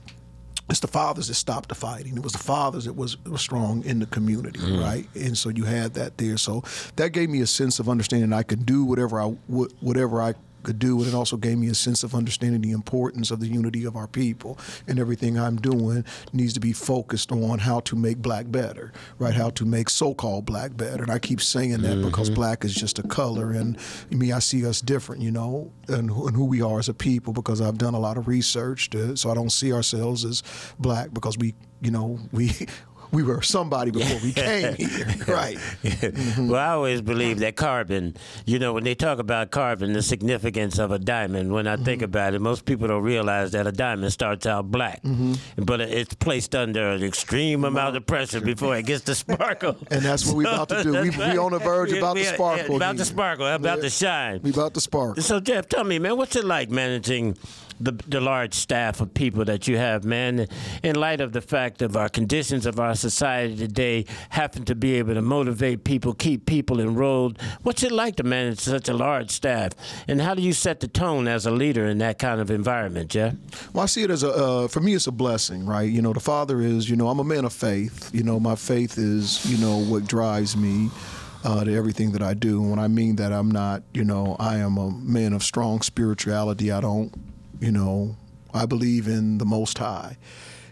it's 0.71 0.81
the 0.81 0.87
fathers 0.87 1.29
that 1.29 1.35
stopped 1.35 1.69
the 1.69 1.75
fighting. 1.75 2.17
It 2.17 2.23
was 2.23 2.33
the 2.33 2.39
fathers 2.39 2.85
that 2.85 2.95
was, 2.95 3.23
was 3.25 3.41
strong 3.41 3.85
in 3.85 3.99
the 3.99 4.07
community, 4.07 4.61
mm. 4.61 4.81
right? 4.81 5.07
And 5.15 5.37
so 5.37 5.49
you 5.49 5.65
had 5.65 5.95
that 5.95 6.17
there. 6.19 6.37
So 6.37 6.63
that 6.97 7.11
gave 7.11 7.29
me 7.29 7.41
a 7.41 7.47
sense 7.47 7.79
of 7.79 7.89
understanding 7.89 8.33
I 8.33 8.43
could 8.43 8.65
do 8.65 8.85
whatever 8.85 9.21
I 9.21 9.27
whatever 9.49 10.23
I 10.23 10.35
could 10.63 10.79
do, 10.79 10.99
and 10.99 11.09
it 11.09 11.15
also 11.15 11.37
gave 11.37 11.59
me 11.59 11.69
a 11.69 11.75
sense 11.75 12.03
of 12.03 12.15
understanding 12.15 12.61
the 12.61 12.73
importance 12.73 13.31
of 13.31 13.41
the 13.41 13.47
unity 13.47 13.85
of 13.85 13.97
our 13.97 14.07
people. 14.07 14.59
And 14.87 14.99
everything 14.99 15.39
I'm 15.39 15.57
doing 15.57 16.05
needs 16.33 16.53
to 16.55 16.61
be 16.61 16.73
focused 16.73 17.33
on 17.33 17.59
how 17.59 17.81
to 17.81 17.97
make 17.97 18.19
black 18.19 18.51
better, 18.51 18.93
right? 19.19 19.35
How 19.35 19.51
to 19.51 19.65
make 19.65 19.91
so-called 19.91 20.45
black 20.45 20.77
better. 20.77 21.03
And 21.03 21.13
I 21.13 21.19
keep 21.19 21.41
saying 21.41 21.83
that 21.83 21.97
mm-hmm. 21.97 22.07
because 22.07 22.31
black 22.31 22.65
is 22.65 22.75
just 22.75 22.99
a 22.99 23.03
color, 23.03 23.53
and 23.53 23.79
I 24.11 24.15
me, 24.15 24.33
I 24.33 24.39
see 24.39 24.67
us 24.67 24.81
different, 24.81 25.23
you 25.23 25.31
know, 25.31 25.73
and, 25.89 26.11
and, 26.11 26.37
who 26.37 26.45
we 26.45 26.63
are 26.63 26.79
as 26.79 26.89
a 26.89 26.95
people. 26.95 27.33
Because 27.33 27.61
I've 27.61 27.79
done 27.79 27.95
a 27.95 28.01
lot 28.01 28.17
of 28.17 28.29
research, 28.29 28.91
to, 28.91 29.17
so 29.17 29.31
I 29.31 29.35
don't 29.35 29.51
see 29.51 29.73
ourselves 29.73 30.25
as 30.25 30.43
black 30.79 31.13
because 31.13 31.37
we 31.39 31.55
you 31.83 31.91
know, 31.91 32.19
we 32.33 32.53
we 33.13 33.23
were 33.23 33.43
somebody 33.43 33.91
before 33.91 34.19
we 34.23 34.33
came 34.33 34.75
here, 34.75 35.07
right? 35.29 35.59
Mm-hmm. 35.83 36.49
Well, 36.49 36.61
I 36.61 36.73
always 36.73 37.03
believe 37.03 37.41
that 37.41 37.57
carbon. 37.57 38.17
You 38.47 38.59
know, 38.59 38.73
when 38.73 38.85
they 38.85 38.95
talk 38.95 39.19
about 39.19 39.51
carbon, 39.51 39.93
the 39.93 40.03
significance 40.03 40.79
of 40.79 40.91
a 40.91 40.99
diamond. 40.99 41.53
When 41.53 41.67
I 41.67 41.75
mm-hmm. 41.75 41.85
think 41.85 42.03
about 42.03 42.33
it, 42.35 42.41
most 42.41 42.65
people 42.65 42.89
don't 42.89 43.03
realize 43.03 43.53
that 43.53 43.67
a 43.67 43.73
diamond 43.73 44.13
starts 44.13 44.47
out 44.47 44.71
black, 44.71 45.03
mm-hmm. 45.03 45.35
but 45.63 45.83
it's 45.83 46.15
placed 46.15 46.55
under 46.55 46.89
an 46.91 47.03
extreme 47.03 47.65
amount 47.65 47.97
of 47.97 48.07
pressure 48.07 48.41
before 48.41 48.77
it 48.77 48.87
gets 48.87 49.05
to 49.05 49.15
sparkle. 49.15 49.77
and 49.91 50.03
that's 50.03 50.27
what 50.27 50.37
we're 50.37 50.49
about 50.49 50.71
to 50.71 50.83
do. 50.83 50.93
We 50.93 51.11
we 51.11 51.39
on 51.39 51.53
the 51.53 51.59
verge 51.59 51.93
about 51.93 52.17
to 52.17 52.25
sparkle. 52.25 52.77
About 52.77 52.97
to 52.97 53.05
sparkle. 53.05 53.47
About 53.47 53.83
to 53.83 53.91
shine. 53.91 54.41
We 54.43 54.51
about 54.51 54.73
to 54.75 54.81
sparkle. 54.81 55.23
So 55.23 55.39
Jeff, 55.39 55.69
tell 55.69 55.85
me, 55.85 55.99
man, 55.99 56.17
what's 56.17 56.37
it 56.37 56.45
like 56.45 56.71
managing 56.71 57.37
the, 57.83 57.93
the 58.07 58.21
large 58.21 58.55
staff 58.55 59.01
of 59.01 59.13
people 59.15 59.45
that 59.45 59.67
you 59.67 59.77
have, 59.77 60.05
man, 60.05 60.47
in 60.83 60.95
light 60.97 61.21
of 61.21 61.33
the 61.33 61.41
fact 61.41 61.83
of 61.83 61.97
our 61.97 62.09
conditions 62.09 62.65
of 62.67 62.79
our 62.79 62.95
society 62.95 63.57
today, 63.57 64.07
having 64.31 64.65
to 64.65 64.75
be 64.75 64.95
able 64.95 65.15
to 65.15 65.23
motivate 65.23 65.85
people, 65.85 66.15
keep 66.15 66.47
people 66.47 66.81
enrolled. 66.81 67.41
What's 67.63 67.83
it 67.83 67.93
like 67.93 68.17
to 68.17 68.23
manage 68.23 68.61
such 68.61 68.89
a 68.89 68.95
large 68.95 69.31
staff? 69.31 69.73
And 70.07 70.21
how 70.21 70.35
do 70.35 70.43
you 70.43 70.53
set 70.53 70.81
the 70.81 70.89
tone 70.89 71.27
as 71.27 71.47
a 71.47 71.51
leader 71.51 71.87
in 71.87 71.99
that 71.99 72.19
kind 72.19 72.41
of 72.41 72.51
environment, 72.51 73.11
Jeff? 73.11 73.35
Well, 73.73 73.83
I 73.83 73.87
see 73.87 74.03
it 74.03 74.11
as 74.11 74.23
a, 74.23 74.31
uh, 74.31 74.69
for 74.69 74.81
me, 74.81 74.95
it's 74.95 75.07
a 75.07 75.13
blessing, 75.13 75.67
right? 75.67 75.91
You 75.91 76.03
know, 76.03 76.13
the 76.13 76.21
Father 76.21 76.61
is, 76.61 76.89
you 76.89 76.97
know, 76.97 77.09
I'm 77.09 77.19
a 77.19 77.25
man 77.25 77.45
of 77.45 77.53
faith. 77.53 78.15
You 78.15 78.23
know, 78.23 78.39
my 78.39 78.55
faith 78.55 78.99
is, 78.99 79.45
you 79.51 79.59
know, 79.59 79.79
what 79.79 80.07
drives 80.07 80.57
me. 80.57 80.91
Uh, 81.45 81.65
to 81.65 81.75
everything 81.75 82.13
that 82.13 82.23
I 82.23 82.35
do. 82.35 82.61
And 82.61 82.71
when 82.71 82.79
I 82.79 82.87
mean 82.87 83.17
that, 83.17 83.33
I'm 83.33 83.51
not, 83.51 83.83
you 83.93 84.05
know, 84.05 84.37
I 84.39 84.59
am 84.59 84.79
a 84.79 84.93
man 84.93 85.33
of 85.33 85.43
strong 85.43 85.81
spirituality. 85.81 86.71
I 86.71 86.81
don't 86.81 87.13
you 87.63 87.71
know, 87.71 88.17
I 88.53 88.67
believe 88.67 89.07
in 89.07 89.39
the 89.39 89.47
Most 89.47 89.79
High. 89.79 90.17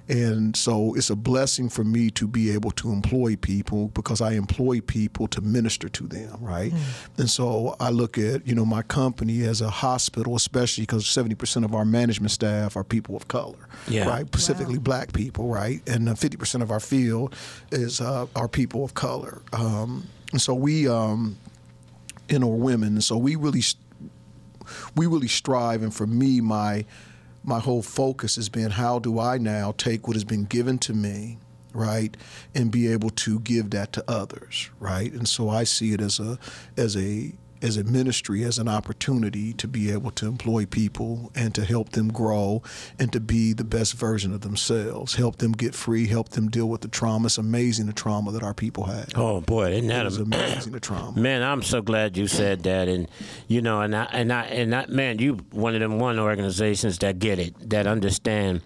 And 0.08 0.56
so 0.56 0.94
it's 0.94 1.08
a 1.08 1.14
blessing 1.14 1.68
for 1.68 1.84
me 1.84 2.10
to 2.10 2.26
be 2.26 2.50
able 2.50 2.72
to 2.72 2.90
employ 2.90 3.36
people 3.36 3.88
because 3.88 4.20
I 4.20 4.32
employ 4.32 4.80
people 4.80 5.28
to 5.28 5.40
minister 5.40 5.88
to 5.88 6.08
them, 6.08 6.36
right? 6.40 6.72
Mm. 6.72 7.18
And 7.18 7.30
so 7.30 7.76
I 7.78 7.90
look 7.90 8.18
at, 8.18 8.44
you 8.44 8.56
know, 8.56 8.64
my 8.64 8.82
company 8.82 9.42
as 9.42 9.60
a 9.60 9.70
hospital, 9.70 10.34
especially 10.34 10.82
because 10.82 11.04
70% 11.04 11.64
of 11.64 11.76
our 11.76 11.84
management 11.84 12.32
staff 12.32 12.76
are 12.76 12.82
people 12.82 13.14
of 13.14 13.28
color, 13.28 13.68
yeah. 13.86 14.08
right? 14.08 14.26
Specifically 14.26 14.78
wow. 14.78 14.82
black 14.82 15.12
people, 15.12 15.46
right? 15.46 15.80
And 15.88 16.08
50% 16.08 16.60
of 16.60 16.72
our 16.72 16.80
field 16.80 17.36
is 17.70 18.00
uh, 18.00 18.26
are 18.34 18.48
people 18.48 18.82
of 18.82 18.94
color. 18.94 19.42
Um, 19.52 20.08
and 20.32 20.42
so 20.42 20.54
we, 20.54 20.88
um, 20.88 21.38
you 22.28 22.40
know, 22.40 22.48
women. 22.48 23.00
So 23.00 23.16
we 23.16 23.36
really 23.36 23.62
we 24.96 25.06
really 25.06 25.28
strive. 25.28 25.82
And 25.82 25.94
for 25.94 26.06
me, 26.06 26.40
my 26.40 26.84
my 27.42 27.58
whole 27.58 27.82
focus 27.82 28.36
has 28.36 28.48
been 28.48 28.70
how 28.70 28.98
do 28.98 29.18
I 29.18 29.38
now 29.38 29.72
take 29.72 30.06
what 30.06 30.14
has 30.14 30.24
been 30.24 30.44
given 30.44 30.78
to 30.80 30.92
me, 30.92 31.38
right, 31.72 32.14
and 32.54 32.70
be 32.70 32.88
able 32.88 33.10
to 33.10 33.40
give 33.40 33.70
that 33.70 33.92
to 33.94 34.04
others, 34.06 34.70
right? 34.78 35.10
And 35.12 35.28
so 35.28 35.48
I 35.48 35.64
see 35.64 35.92
it 35.92 36.00
as 36.00 36.20
a 36.20 36.38
as 36.76 36.96
a 36.96 37.32
as 37.62 37.76
a 37.76 37.84
ministry, 37.84 38.42
as 38.44 38.58
an 38.58 38.68
opportunity 38.68 39.52
to 39.54 39.68
be 39.68 39.90
able 39.90 40.10
to 40.12 40.26
employ 40.26 40.66
people 40.66 41.30
and 41.34 41.54
to 41.54 41.64
help 41.64 41.90
them 41.90 42.08
grow 42.08 42.62
and 42.98 43.12
to 43.12 43.20
be 43.20 43.52
the 43.52 43.64
best 43.64 43.94
version 43.94 44.32
of 44.32 44.40
themselves, 44.40 45.14
help 45.14 45.36
them 45.36 45.52
get 45.52 45.74
free, 45.74 46.06
help 46.06 46.30
them 46.30 46.48
deal 46.48 46.68
with 46.68 46.80
the 46.80 46.88
trauma. 46.88 47.26
It's 47.26 47.38
amazing 47.38 47.86
the 47.86 47.92
trauma 47.92 48.32
that 48.32 48.42
our 48.42 48.54
people 48.54 48.84
had. 48.84 49.12
Oh 49.14 49.40
boy, 49.40 49.72
isn't 49.72 49.88
that 49.88 50.06
It 50.06 50.14
am- 50.14 50.22
amazing 50.32 50.72
the 50.72 50.80
trauma. 50.80 51.18
Man, 51.20 51.42
I'm 51.42 51.62
so 51.62 51.82
glad 51.82 52.16
you 52.16 52.26
said 52.26 52.62
that, 52.64 52.88
and 52.88 53.08
you 53.48 53.60
know, 53.62 53.80
and 53.80 53.94
I 53.94 54.04
and 54.12 54.32
I 54.32 54.42
and 54.44 54.74
I, 54.74 54.86
man, 54.86 55.18
you 55.18 55.38
one 55.50 55.74
of 55.74 55.80
them 55.80 55.98
one 55.98 56.18
organizations 56.18 56.98
that 56.98 57.18
get 57.18 57.38
it, 57.38 57.70
that 57.70 57.86
understand 57.86 58.62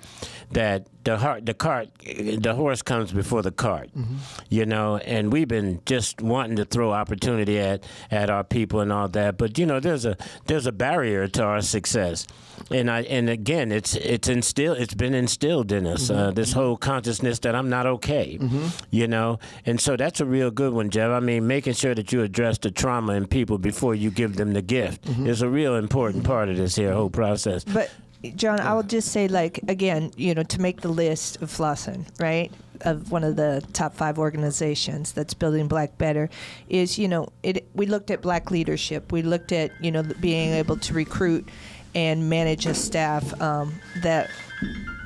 that 0.54 0.86
the 1.04 1.18
heart, 1.18 1.44
the 1.44 1.54
cart, 1.54 1.88
the 2.02 2.54
horse 2.54 2.80
comes 2.82 3.12
before 3.12 3.42
the 3.42 3.52
cart, 3.52 3.90
mm-hmm. 3.94 4.16
you 4.48 4.64
know, 4.64 4.96
and 4.96 5.32
we've 5.32 5.48
been 5.48 5.80
just 5.84 6.22
wanting 6.22 6.56
to 6.56 6.64
throw 6.64 6.92
opportunity 6.92 7.58
at 7.58 7.84
at 8.10 8.30
our 8.30 8.42
people 8.42 8.80
and 8.80 8.90
all 8.90 9.08
that, 9.08 9.36
but 9.36 9.58
you 9.58 9.66
know, 9.66 9.80
there's 9.80 10.06
a 10.06 10.16
there's 10.46 10.66
a 10.66 10.72
barrier 10.72 11.28
to 11.28 11.42
our 11.42 11.60
success, 11.60 12.26
and 12.70 12.90
I 12.90 13.02
and 13.02 13.28
again, 13.28 13.70
it's 13.70 13.94
it's 13.96 14.28
instilled, 14.28 14.78
it's 14.78 14.94
been 14.94 15.14
instilled 15.14 15.72
in 15.72 15.86
us 15.86 16.04
mm-hmm. 16.08 16.18
uh, 16.18 16.30
this 16.30 16.52
whole 16.52 16.76
consciousness 16.76 17.38
that 17.40 17.54
I'm 17.54 17.68
not 17.68 17.86
okay, 17.86 18.38
mm-hmm. 18.40 18.68
you 18.90 19.06
know, 19.06 19.38
and 19.66 19.78
so 19.78 19.96
that's 19.96 20.20
a 20.20 20.26
real 20.26 20.50
good 20.50 20.72
one, 20.72 20.88
Jeff. 20.88 21.10
I 21.10 21.20
mean, 21.20 21.46
making 21.46 21.74
sure 21.74 21.94
that 21.94 22.12
you 22.12 22.22
address 22.22 22.58
the 22.58 22.70
trauma 22.70 23.12
in 23.12 23.26
people 23.26 23.58
before 23.58 23.94
you 23.94 24.10
give 24.10 24.36
them 24.36 24.54
the 24.54 24.62
gift 24.62 25.06
is 25.26 25.42
a 25.42 25.48
real 25.48 25.76
important 25.76 26.24
part 26.24 26.48
of 26.48 26.56
this 26.56 26.76
here 26.76 26.94
whole 26.94 27.10
process. 27.10 27.64
But 27.64 27.90
John, 28.32 28.60
I 28.60 28.74
will 28.74 28.82
just 28.82 29.12
say, 29.12 29.28
like 29.28 29.60
again, 29.68 30.12
you 30.16 30.34
know, 30.34 30.42
to 30.44 30.60
make 30.60 30.80
the 30.80 30.88
list 30.88 31.40
of 31.42 31.50
Flossin, 31.50 32.06
right, 32.18 32.50
of 32.82 33.10
one 33.10 33.24
of 33.24 33.36
the 33.36 33.64
top 33.72 33.94
five 33.94 34.18
organizations 34.18 35.12
that's 35.12 35.34
building 35.34 35.68
Black 35.68 35.98
better, 35.98 36.30
is 36.68 36.98
you 36.98 37.08
know, 37.08 37.28
it. 37.42 37.68
We 37.74 37.86
looked 37.86 38.10
at 38.10 38.22
Black 38.22 38.50
leadership. 38.50 39.12
We 39.12 39.22
looked 39.22 39.52
at 39.52 39.72
you 39.80 39.90
know 39.90 40.02
being 40.20 40.52
able 40.52 40.76
to 40.78 40.94
recruit 40.94 41.48
and 41.94 42.28
manage 42.28 42.66
a 42.66 42.74
staff 42.74 43.40
um, 43.40 43.80
that 44.02 44.28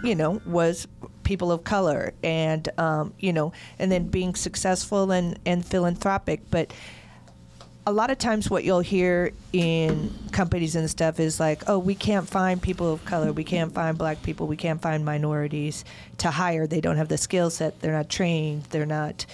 you 0.02 0.14
know 0.14 0.40
was 0.46 0.86
people 1.24 1.52
of 1.52 1.62
color 1.64 2.14
and 2.22 2.68
um, 2.78 3.12
you 3.18 3.32
know 3.32 3.52
and 3.78 3.92
then 3.92 4.08
being 4.08 4.34
successful 4.34 5.10
and, 5.10 5.38
and 5.44 5.64
philanthropic 5.64 6.40
but 6.50 6.72
a 7.88 7.92
lot 7.92 8.10
of 8.10 8.18
times 8.18 8.50
what 8.50 8.64
you'll 8.64 8.80
hear 8.80 9.32
in 9.54 10.12
companies 10.30 10.76
and 10.76 10.90
stuff 10.90 11.18
is 11.18 11.40
like, 11.40 11.62
oh, 11.68 11.78
we 11.78 11.94
can't 11.94 12.28
find 12.28 12.60
people 12.60 12.92
of 12.92 13.02
color, 13.06 13.32
we 13.32 13.44
can't 13.44 13.72
find 13.72 13.96
black 13.96 14.22
people, 14.22 14.46
we 14.46 14.58
can't 14.58 14.82
find 14.82 15.06
minorities 15.06 15.86
to 16.18 16.30
hire. 16.30 16.66
They 16.66 16.82
don't 16.82 16.98
have 16.98 17.08
the 17.08 17.16
skill 17.16 17.48
set, 17.48 17.80
they're 17.80 17.92
not 17.92 18.10
trained, 18.10 18.64
they're 18.64 18.84
not, 18.84 19.24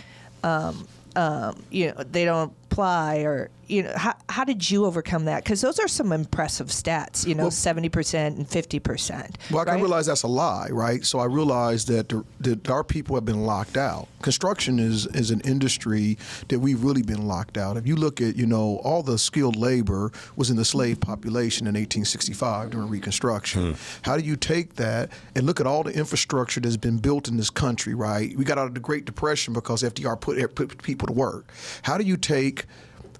um, 0.45 0.87
um, 1.17 1.65
you 1.69 1.89
know, 1.89 2.05
they 2.05 2.25
don't 2.25 2.53
apply 2.75 3.19
or, 3.19 3.51
you 3.67 3.83
know, 3.83 3.93
how, 3.97 4.15
how 4.29 4.45
did 4.45 4.71
you 4.71 4.85
overcome 4.85 5.25
that? 5.25 5.43
Because 5.45 5.61
those 5.61 5.79
are 5.79 5.89
some 5.89 6.13
impressive 6.13 6.69
stats, 6.69 7.27
you 7.27 7.35
know, 7.35 7.47
70% 7.47 8.27
and 8.27 8.47
50%. 8.47 9.37
Well, 9.51 9.61
I 9.61 9.73
right? 9.73 9.81
realize 9.81 10.07
that's 10.07 10.25
a 10.25 10.29
lie, 10.29 10.69
right? 10.71 11.05
So 11.05 11.19
I 11.19 11.25
realize 11.25 11.87
that, 11.87 12.09
the, 12.09 12.25
that 12.41 12.69
our 12.69 12.85
people 12.85 13.15
have 13.15 13.25
been 13.25 13.45
locked 13.45 13.77
out. 13.77 14.09
Construction 14.23 14.79
is 14.79 15.07
is 15.09 15.31
an 15.31 15.41
industry 15.43 16.17
that 16.49 16.59
we've 16.59 16.83
really 16.83 17.03
been 17.03 17.27
locked 17.27 17.59
out. 17.59 17.77
If 17.77 17.87
you 17.87 17.95
look 17.95 18.23
at, 18.23 18.37
you 18.37 18.47
know, 18.47 18.81
all 18.83 19.03
the 19.03 19.19
skilled 19.19 19.55
labor 19.55 20.13
was 20.35 20.49
in 20.49 20.57
the 20.57 20.65
slave 20.65 20.99
population 20.99 21.67
in 21.67 21.75
1865 21.75 22.71
during 22.71 22.89
Reconstruction. 22.89 23.73
Hmm. 23.73 23.79
How 24.01 24.17
do 24.17 24.25
you 24.25 24.37
take 24.37 24.77
that 24.77 25.11
and 25.35 25.45
look 25.45 25.61
at 25.61 25.67
all 25.67 25.83
the 25.83 25.93
infrastructure 25.93 26.59
that's 26.59 26.79
been 26.79 26.99
built 26.99 27.29
in 27.29 27.37
this 27.37 27.51
country, 27.51 27.95
right? 27.95 28.35
We 28.35 28.47
got 28.47 28.57
out 28.57 28.67
of 28.67 28.73
the 28.73 28.81
Great 28.81 29.05
Depression 29.05 29.53
because 29.53 29.83
FDR 29.83 30.19
put 30.19 30.55
put 30.55 30.83
people 30.83 31.07
to 31.07 31.13
work. 31.13 31.53
How 31.83 31.99
do 31.99 32.05
you 32.05 32.17
take 32.17 32.64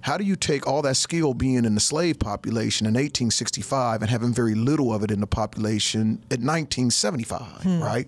how 0.05 0.17
do 0.17 0.23
you 0.23 0.35
take 0.35 0.67
all 0.67 0.83
that 0.83 0.95
skill 0.95 1.33
being 1.33 1.65
in 1.65 1.73
the 1.73 1.81
slave 1.81 2.19
population 2.19 2.85
in 2.85 2.93
1865 2.93 4.03
and 4.03 4.11
having 4.11 4.31
very 4.31 4.53
little 4.53 4.93
of 4.93 5.03
it 5.03 5.09
in 5.09 5.19
the 5.19 5.25
population 5.25 6.19
at 6.29 6.37
1975, 6.41 7.63
hmm. 7.63 7.81
right? 7.81 8.07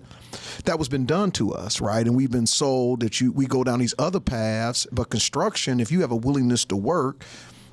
That 0.64 0.78
was 0.78 0.88
been 0.88 1.06
done 1.06 1.32
to 1.32 1.52
us, 1.52 1.80
right? 1.80 2.06
And 2.06 2.14
we've 2.14 2.30
been 2.30 2.46
sold 2.46 3.00
that 3.00 3.20
you 3.20 3.32
we 3.32 3.46
go 3.46 3.64
down 3.64 3.80
these 3.80 3.96
other 3.98 4.20
paths, 4.20 4.86
but 4.92 5.10
construction, 5.10 5.80
if 5.80 5.90
you 5.90 6.02
have 6.02 6.12
a 6.12 6.16
willingness 6.16 6.64
to 6.66 6.76
work, 6.76 7.24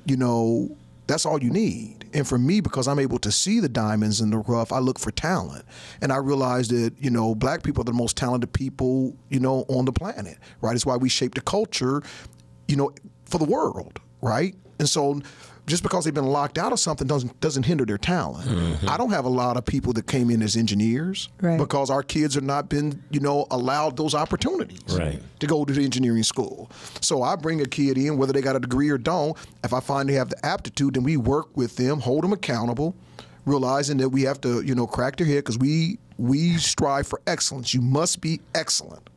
you 0.06 0.16
know, 0.16 0.76
that's 1.06 1.24
all 1.24 1.40
you 1.40 1.50
need. 1.50 2.06
And 2.12 2.26
for 2.26 2.36
me, 2.36 2.60
because 2.60 2.88
I'm 2.88 2.98
able 2.98 3.20
to 3.20 3.30
see 3.30 3.60
the 3.60 3.68
diamonds 3.68 4.20
in 4.20 4.30
the 4.30 4.38
rough, 4.38 4.72
I 4.72 4.80
look 4.80 4.98
for 4.98 5.12
talent. 5.12 5.64
And 6.00 6.12
I 6.12 6.16
realize 6.16 6.66
that, 6.70 6.94
you 6.98 7.10
know, 7.10 7.36
black 7.36 7.62
people 7.62 7.82
are 7.82 7.84
the 7.84 7.92
most 7.92 8.16
talented 8.16 8.52
people, 8.52 9.16
you 9.28 9.38
know, 9.38 9.64
on 9.68 9.84
the 9.84 9.92
planet, 9.92 10.38
right? 10.62 10.74
It's 10.74 10.84
why 10.84 10.96
we 10.96 11.08
shape 11.08 11.34
the 11.34 11.42
culture, 11.42 12.02
you 12.66 12.74
know, 12.74 12.92
for 13.26 13.38
the 13.38 13.44
world, 13.44 14.00
right? 14.26 14.54
And 14.78 14.88
so 14.88 15.20
just 15.66 15.82
because 15.82 16.04
they've 16.04 16.14
been 16.14 16.26
locked 16.26 16.58
out 16.58 16.72
of 16.72 16.78
something 16.78 17.06
doesn't 17.08 17.40
doesn't 17.40 17.64
hinder 17.64 17.84
their 17.84 17.98
talent. 17.98 18.48
Mm-hmm. 18.48 18.88
I 18.88 18.96
don't 18.96 19.10
have 19.10 19.24
a 19.24 19.28
lot 19.30 19.56
of 19.56 19.64
people 19.64 19.92
that 19.94 20.06
came 20.06 20.30
in 20.30 20.40
as 20.42 20.54
engineers 20.56 21.28
Right. 21.40 21.58
because 21.58 21.90
our 21.90 22.02
kids 22.04 22.34
have 22.36 22.44
not 22.44 22.68
been, 22.68 23.02
you 23.10 23.18
know, 23.20 23.46
allowed 23.50 23.96
those 23.96 24.14
opportunities 24.14 24.78
Right. 24.96 25.20
to 25.40 25.46
go 25.46 25.64
to 25.64 25.72
the 25.72 25.82
engineering 25.82 26.22
school. 26.22 26.70
So 27.00 27.22
I 27.22 27.34
bring 27.36 27.60
a 27.62 27.66
kid 27.66 27.98
in, 27.98 28.16
whether 28.16 28.32
they 28.32 28.42
got 28.42 28.54
a 28.56 28.60
degree 28.60 28.90
or 28.90 28.98
don't. 28.98 29.36
If 29.64 29.72
I 29.72 29.80
find 29.80 30.08
they 30.08 30.12
have 30.14 30.28
the 30.28 30.44
aptitude, 30.46 30.94
then 30.94 31.02
we 31.02 31.16
work 31.16 31.56
with 31.56 31.74
them, 31.76 31.98
hold 32.00 32.22
them 32.22 32.32
accountable, 32.32 32.94
realizing 33.44 33.96
that 33.98 34.10
we 34.10 34.22
have 34.22 34.40
to, 34.42 34.60
you 34.62 34.74
know, 34.74 34.86
crack 34.86 35.16
their 35.16 35.26
head 35.26 35.38
because 35.38 35.58
we 35.58 35.98
we 36.18 36.56
strive 36.58 37.06
for 37.06 37.20
excellence. 37.26 37.74
You 37.74 37.80
must 37.82 38.20
be 38.20 38.40
excellent, 38.54 39.08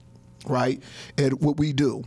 right, 0.48 0.82
at 1.18 1.42
what 1.42 1.58
we 1.58 1.74
do. 1.74 2.04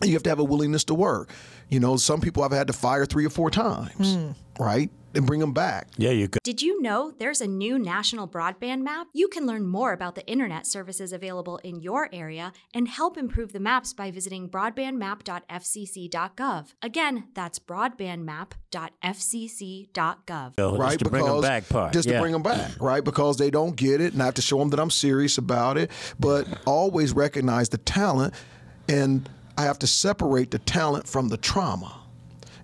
And 0.00 0.10
you 0.10 0.14
have 0.16 0.22
to 0.24 0.30
have 0.30 0.38
a 0.40 0.44
willingness 0.44 0.84
to 0.84 0.94
work. 0.94 1.30
You 1.72 1.80
know, 1.80 1.96
some 1.96 2.20
people 2.20 2.42
I've 2.42 2.52
had 2.52 2.66
to 2.66 2.74
fire 2.74 3.06
three 3.06 3.24
or 3.24 3.30
four 3.30 3.50
times, 3.50 4.14
hmm. 4.14 4.32
right, 4.60 4.90
and 5.14 5.26
bring 5.26 5.40
them 5.40 5.54
back. 5.54 5.88
Yeah, 5.96 6.10
you 6.10 6.28
could. 6.28 6.42
Did 6.42 6.60
you 6.60 6.82
know 6.82 7.14
there's 7.18 7.40
a 7.40 7.46
new 7.46 7.78
national 7.78 8.28
broadband 8.28 8.82
map? 8.82 9.06
You 9.14 9.28
can 9.28 9.46
learn 9.46 9.66
more 9.66 9.94
about 9.94 10.14
the 10.14 10.26
internet 10.26 10.66
services 10.66 11.14
available 11.14 11.56
in 11.64 11.80
your 11.80 12.10
area 12.12 12.52
and 12.74 12.88
help 12.88 13.16
improve 13.16 13.54
the 13.54 13.60
maps 13.60 13.94
by 13.94 14.10
visiting 14.10 14.50
broadbandmap.fcc.gov. 14.50 16.74
Again, 16.82 17.24
that's 17.32 17.58
broadbandmap.fcc.gov. 17.58 20.56
Just 20.58 20.78
right? 20.78 20.98
to 20.98 21.08
bring 21.08 21.24
them 21.24 21.40
back 21.40 21.66
part. 21.70 21.94
Just 21.94 22.06
yeah. 22.06 22.16
to 22.16 22.20
bring 22.20 22.34
them 22.34 22.42
back, 22.42 22.72
right? 22.82 23.02
Because 23.02 23.38
they 23.38 23.50
don't 23.50 23.76
get 23.76 24.02
it, 24.02 24.12
and 24.12 24.20
I 24.20 24.26
have 24.26 24.34
to 24.34 24.42
show 24.42 24.58
them 24.58 24.68
that 24.68 24.78
I'm 24.78 24.90
serious 24.90 25.38
about 25.38 25.78
it. 25.78 25.90
But 26.20 26.46
always 26.66 27.14
recognize 27.14 27.70
the 27.70 27.78
talent, 27.78 28.34
and 28.90 29.26
I 29.56 29.62
have 29.62 29.78
to 29.80 29.86
separate 29.86 30.50
the 30.50 30.58
talent 30.58 31.06
from 31.06 31.28
the 31.28 31.36
trauma. 31.36 32.00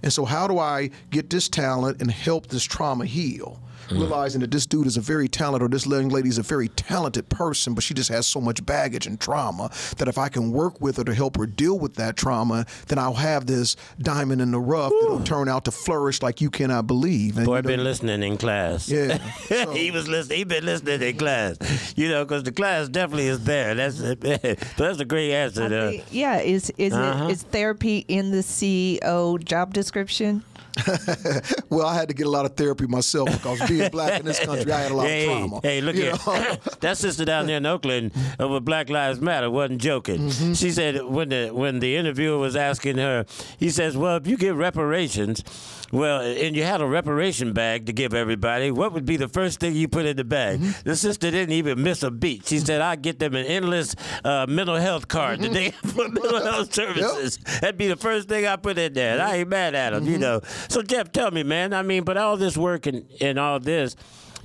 And 0.02 0.12
so, 0.12 0.24
how 0.24 0.46
do 0.46 0.58
I 0.58 0.90
get 1.10 1.30
this 1.30 1.48
talent 1.48 2.00
and 2.00 2.10
help 2.10 2.48
this 2.48 2.64
trauma 2.64 3.04
heal? 3.04 3.60
Realizing 3.90 4.40
that 4.42 4.50
this 4.50 4.66
dude 4.66 4.86
is 4.86 4.96
a 4.96 5.00
very 5.00 5.28
talented, 5.28 5.62
or 5.66 5.68
this 5.68 5.86
young 5.86 6.08
lady 6.08 6.28
is 6.28 6.38
a 6.38 6.42
very 6.42 6.68
talented 6.68 7.28
person, 7.28 7.74
but 7.74 7.82
she 7.84 7.94
just 7.94 8.10
has 8.10 8.26
so 8.26 8.40
much 8.40 8.64
baggage 8.66 9.06
and 9.06 9.18
trauma 9.18 9.70
that 9.96 10.08
if 10.08 10.18
I 10.18 10.28
can 10.28 10.52
work 10.52 10.80
with 10.80 10.96
her 10.98 11.04
to 11.04 11.14
help 11.14 11.36
her 11.36 11.46
deal 11.46 11.78
with 11.78 11.94
that 11.94 12.16
trauma, 12.16 12.66
then 12.88 12.98
I'll 12.98 13.14
have 13.14 13.46
this 13.46 13.76
diamond 13.98 14.40
in 14.42 14.50
the 14.50 14.60
rough 14.60 14.92
that'll 15.00 15.24
turn 15.24 15.48
out 15.48 15.64
to 15.64 15.70
flourish 15.70 16.20
like 16.22 16.40
you 16.40 16.50
cannot 16.50 16.86
believe. 16.86 17.36
And 17.38 17.46
Boy, 17.46 17.52
you 17.52 17.58
I've 17.58 17.64
know, 17.64 17.68
been 17.68 17.84
listening 17.84 18.22
in 18.22 18.36
class. 18.36 18.88
Yeah. 18.88 19.18
So- 19.48 19.72
he 19.72 19.90
was 19.90 20.06
listening. 20.08 20.38
He 20.38 20.44
been 20.44 20.64
listening 20.66 21.00
in 21.02 21.16
class. 21.16 21.56
You 21.96 22.08
know, 22.10 22.24
because 22.24 22.42
the 22.42 22.52
class 22.52 22.88
definitely 22.88 23.28
is 23.28 23.44
there. 23.44 23.74
That's 23.74 23.98
that's 24.76 25.00
a 25.00 25.04
great 25.04 25.32
answer. 25.32 25.64
I 25.64 25.68
think- 25.68 26.04
yeah, 26.10 26.38
is 26.40 26.70
is 26.76 26.92
Uh-huh. 26.92 27.26
it 27.28 27.30
is 27.32 27.42
therapy 27.44 28.04
in 28.08 28.30
the 28.30 28.38
CEO 28.42 29.42
job 29.42 29.72
description? 29.72 30.42
Well, 31.70 31.86
I 31.86 31.94
had 31.94 32.08
to 32.08 32.14
get 32.14 32.26
a 32.26 32.30
lot 32.30 32.44
of 32.44 32.56
therapy 32.56 32.86
myself 32.86 33.30
because 33.30 33.68
being 33.68 33.90
black 33.90 34.20
in 34.20 34.26
this 34.26 34.40
country, 34.40 34.72
I 34.72 34.80
had 34.80 34.90
a 34.90 34.94
lot 34.94 35.06
hey, 35.06 35.24
of 35.24 35.38
trauma. 35.38 35.60
Hey, 35.62 35.80
look 35.80 35.96
here. 35.96 36.12
that 36.80 36.96
sister 36.96 37.24
down 37.24 37.46
there 37.46 37.58
in 37.58 37.66
Oakland 37.66 38.12
over 38.40 38.58
Black 38.58 38.88
Lives 38.88 39.20
Matter 39.20 39.50
wasn't 39.50 39.80
joking. 39.80 40.28
Mm-hmm. 40.28 40.52
She 40.54 40.70
said 40.70 41.04
when 41.04 41.28
the 41.28 41.50
when 41.50 41.80
the 41.80 41.96
interviewer 41.96 42.38
was 42.38 42.56
asking 42.56 42.96
her, 42.96 43.26
he 43.58 43.70
says, 43.70 43.96
"Well, 43.96 44.16
if 44.16 44.26
you 44.26 44.36
give 44.36 44.56
reparations, 44.56 45.44
well, 45.92 46.20
and 46.20 46.54
you 46.56 46.62
had 46.64 46.80
a 46.80 46.86
reparation 46.86 47.52
bag 47.52 47.86
to 47.86 47.92
give 47.92 48.12
everybody, 48.14 48.70
what 48.70 48.92
would 48.92 49.04
be 49.06 49.16
the 49.16 49.28
first 49.28 49.58
thing 49.60 49.74
you 49.74 49.88
put 49.88 50.04
in 50.06 50.16
the 50.16 50.24
bag?" 50.24 50.60
Mm-hmm. 50.60 50.88
The 50.88 50.96
sister 50.96 51.30
didn't 51.30 51.54
even 51.54 51.82
miss 51.82 52.02
a 52.02 52.10
beat. 52.10 52.46
She 52.46 52.58
said, 52.58 52.80
"I 52.80 52.96
get 52.96 53.18
them 53.18 53.34
an 53.34 53.46
endless 53.46 53.94
uh, 54.24 54.46
mental 54.48 54.76
health 54.76 55.08
card 55.08 55.40
that 55.40 55.52
they 55.52 55.70
Mm-hmm. 55.70 55.88
for 55.96 56.08
mental 56.08 56.42
health 56.44 56.74
services. 56.74 57.38
That'd 57.60 57.78
be 57.78 57.88
the 57.88 57.96
first 57.96 58.28
thing 58.28 58.46
I 58.46 58.56
put 58.56 58.78
in 58.78 58.92
there. 58.92 59.14
And 59.14 59.22
I 59.22 59.36
ain't 59.36 59.48
mad 59.48 59.74
at 59.74 59.90
them, 59.92 60.02
Mm-hmm. 60.04 60.12
you 60.12 60.18
know." 60.18 60.40
So 60.68 60.82
Jeff, 60.82 61.12
tell 61.12 61.30
me, 61.30 61.42
man. 61.42 61.72
I 61.72 61.82
mean, 61.82 62.04
but 62.04 62.16
all 62.16 62.36
this 62.36 62.56
work 62.56 62.86
and, 62.86 63.06
and 63.20 63.38
all 63.38 63.58
this, 63.60 63.96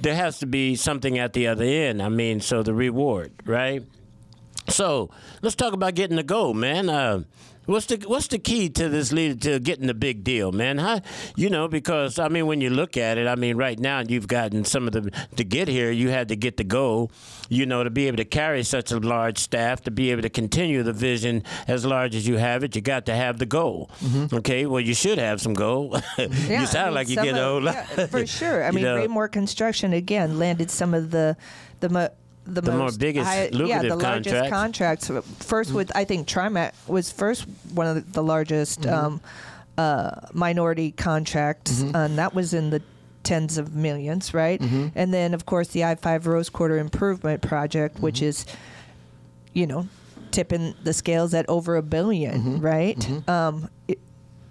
there 0.02 0.16
has 0.16 0.40
to 0.40 0.46
be 0.46 0.76
something 0.76 1.18
at 1.20 1.34
the 1.34 1.48
other 1.48 1.66
end. 1.66 2.02
I 2.02 2.10
mean, 2.10 2.40
so 2.42 2.64
the 2.64 2.74
reward, 2.74 3.32
right? 3.46 3.84
So 4.70 5.10
let's 5.42 5.56
talk 5.56 5.74
about 5.74 5.94
getting 5.96 6.16
the 6.16 6.24
gold, 6.24 6.56
man. 6.58 6.90
Uh, 6.90 7.24
What's 7.66 7.86
the 7.86 7.96
what's 8.08 8.28
the 8.28 8.40
key 8.40 8.70
to 8.72 8.90
this 8.90 9.14
leader 9.14 9.36
to 9.52 9.60
getting 9.60 9.88
the 9.88 9.94
big 9.94 10.24
deal, 10.24 10.52
man? 10.52 10.78
How 10.80 11.00
you 11.38 11.50
know 11.50 11.68
because 11.70 12.20
I 12.20 12.28
mean 12.28 12.46
when 12.46 12.60
you 12.60 12.70
look 12.70 12.98
at 12.98 13.18
it, 13.18 13.26
I 13.28 13.36
mean 13.36 13.56
right 13.56 13.80
now 13.80 14.02
you've 14.06 14.28
gotten 14.28 14.66
some 14.66 14.86
of 14.88 14.94
the 14.94 15.12
to 15.38 15.44
get 15.46 15.70
here. 15.70 15.90
You 15.90 16.10
had 16.10 16.28
to 16.28 16.36
get 16.36 16.58
the 16.58 16.66
goal, 16.66 17.10
you 17.48 17.66
know, 17.66 17.84
to 17.86 17.90
be 17.90 18.08
able 18.08 18.18
to 18.18 18.26
carry 18.26 18.64
such 18.64 18.92
a 18.92 19.00
large 19.00 19.38
staff, 19.38 19.82
to 19.84 19.92
be 19.92 20.12
able 20.12 20.24
to 20.24 20.30
continue 20.30 20.84
the 20.84 20.92
vision 20.94 21.44
as 21.68 21.86
large 21.86 22.16
as 22.16 22.28
you 22.28 22.36
have 22.38 22.64
it. 22.66 22.76
You 22.76 22.82
got 22.82 23.06
to 23.06 23.16
have 23.16 23.40
the 23.40 23.46
goal. 23.46 23.90
Mm-hmm. 24.02 24.36
Okay, 24.38 24.66
well 24.66 24.82
you 24.82 24.94
should 24.94 25.18
have 25.18 25.40
some 25.42 25.54
goal. 25.54 25.98
Yeah, 26.18 26.28
you 26.48 26.56
I 26.58 26.66
sound 26.66 26.88
mean, 26.88 26.96
like 26.96 27.10
you 27.10 27.16
get 27.16 27.36
of- 27.38 27.48
old. 27.48 27.64
yeah, 27.64 28.08
for 28.08 28.26
sure. 28.28 28.64
I 28.64 28.68
You 28.74 28.74
mean, 28.74 28.84
know. 28.84 28.98
Raimore 28.98 29.30
Construction 29.32 29.94
again 29.94 30.38
landed 30.38 30.70
some 30.70 30.94
of 30.94 31.12
the 31.12 31.38
the 31.80 32.12
the, 32.46 32.62
The 32.62 32.72
most 32.74 33.00
biggest 33.00 33.28
high- 33.28 33.50
yeah, 33.54 33.82
the 33.82 33.96
largest 33.96 34.50
contracts. 34.50 35.08
contracts. 35.08 35.46
First 35.46 35.72
with 35.74 35.92
I 35.96 36.04
think 36.06 36.28
TriMet 36.28 36.72
was 36.88 37.12
first 37.12 37.46
one 37.74 37.88
of 37.88 38.14
the 38.14 38.24
largest 38.24 38.82
Mm-hmm. 38.82 39.06
um, 39.06 39.22
uh, 39.78 40.12
minority 40.34 40.92
contracts, 40.92 41.82
Mm-hmm. 41.82 41.96
and 41.96 42.18
that 42.18 42.34
was 42.36 42.54
in 42.54 42.70
the 42.70 42.82
tens 43.24 43.58
of 43.58 43.74
millions, 43.76 44.34
right? 44.34 44.60
Mm-hmm. 44.62 44.88
And 44.96 45.14
then 45.14 45.34
of 45.34 45.46
course 45.46 45.70
the 45.70 45.84
I 45.86 45.96
five 45.96 46.28
Rose 46.28 46.50
Quarter 46.50 46.78
Improvement 46.78 47.42
Project, 47.42 48.00
which 48.00 48.18
Mm-hmm. 48.18 48.26
is, 48.26 48.46
you 49.54 49.66
know, 49.66 49.88
tipping 50.32 50.74
the 50.84 50.94
scales 50.94 51.34
at 51.34 51.48
over 51.50 51.78
a 51.78 51.82
1000000000 51.82 52.62
right? 52.62 53.30
Um, 53.30 53.70
it, 53.88 54.00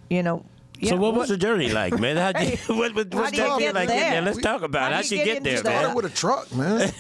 you 0.09 0.23
know. 0.23 0.45
Mm-hmm. 0.83 0.89
So 0.89 0.97
what 1.01 1.15
was 1.15 1.29
the 1.29 1.37
journey 1.37 1.71
like, 1.71 1.97
man? 2.01 2.17
How'd 2.17 2.41
you, 2.41 2.57
what, 2.75 2.93
what, 2.95 3.13
How 3.13 3.21
what's 3.21 3.31
do 3.31 3.37
you 3.43 3.59
get 3.61 3.75
like 3.75 3.87
getting 3.89 4.03
there? 4.03 4.11
there? 4.11 4.23
Let's 4.23 4.39
talk 4.39 4.63
about 4.63 4.93
How 4.93 4.99
it. 4.99 5.09
do 5.09 5.09
How'd 5.09 5.11
you 5.13 5.19
you 5.19 5.25
get 5.25 5.35
get 5.35 5.45
there, 5.45 5.57
into 5.59 5.71
man? 5.71 5.79
Started 5.81 5.97
with 5.97 6.05
a 6.05 6.17
truck, 6.17 6.53
man. 6.55 6.93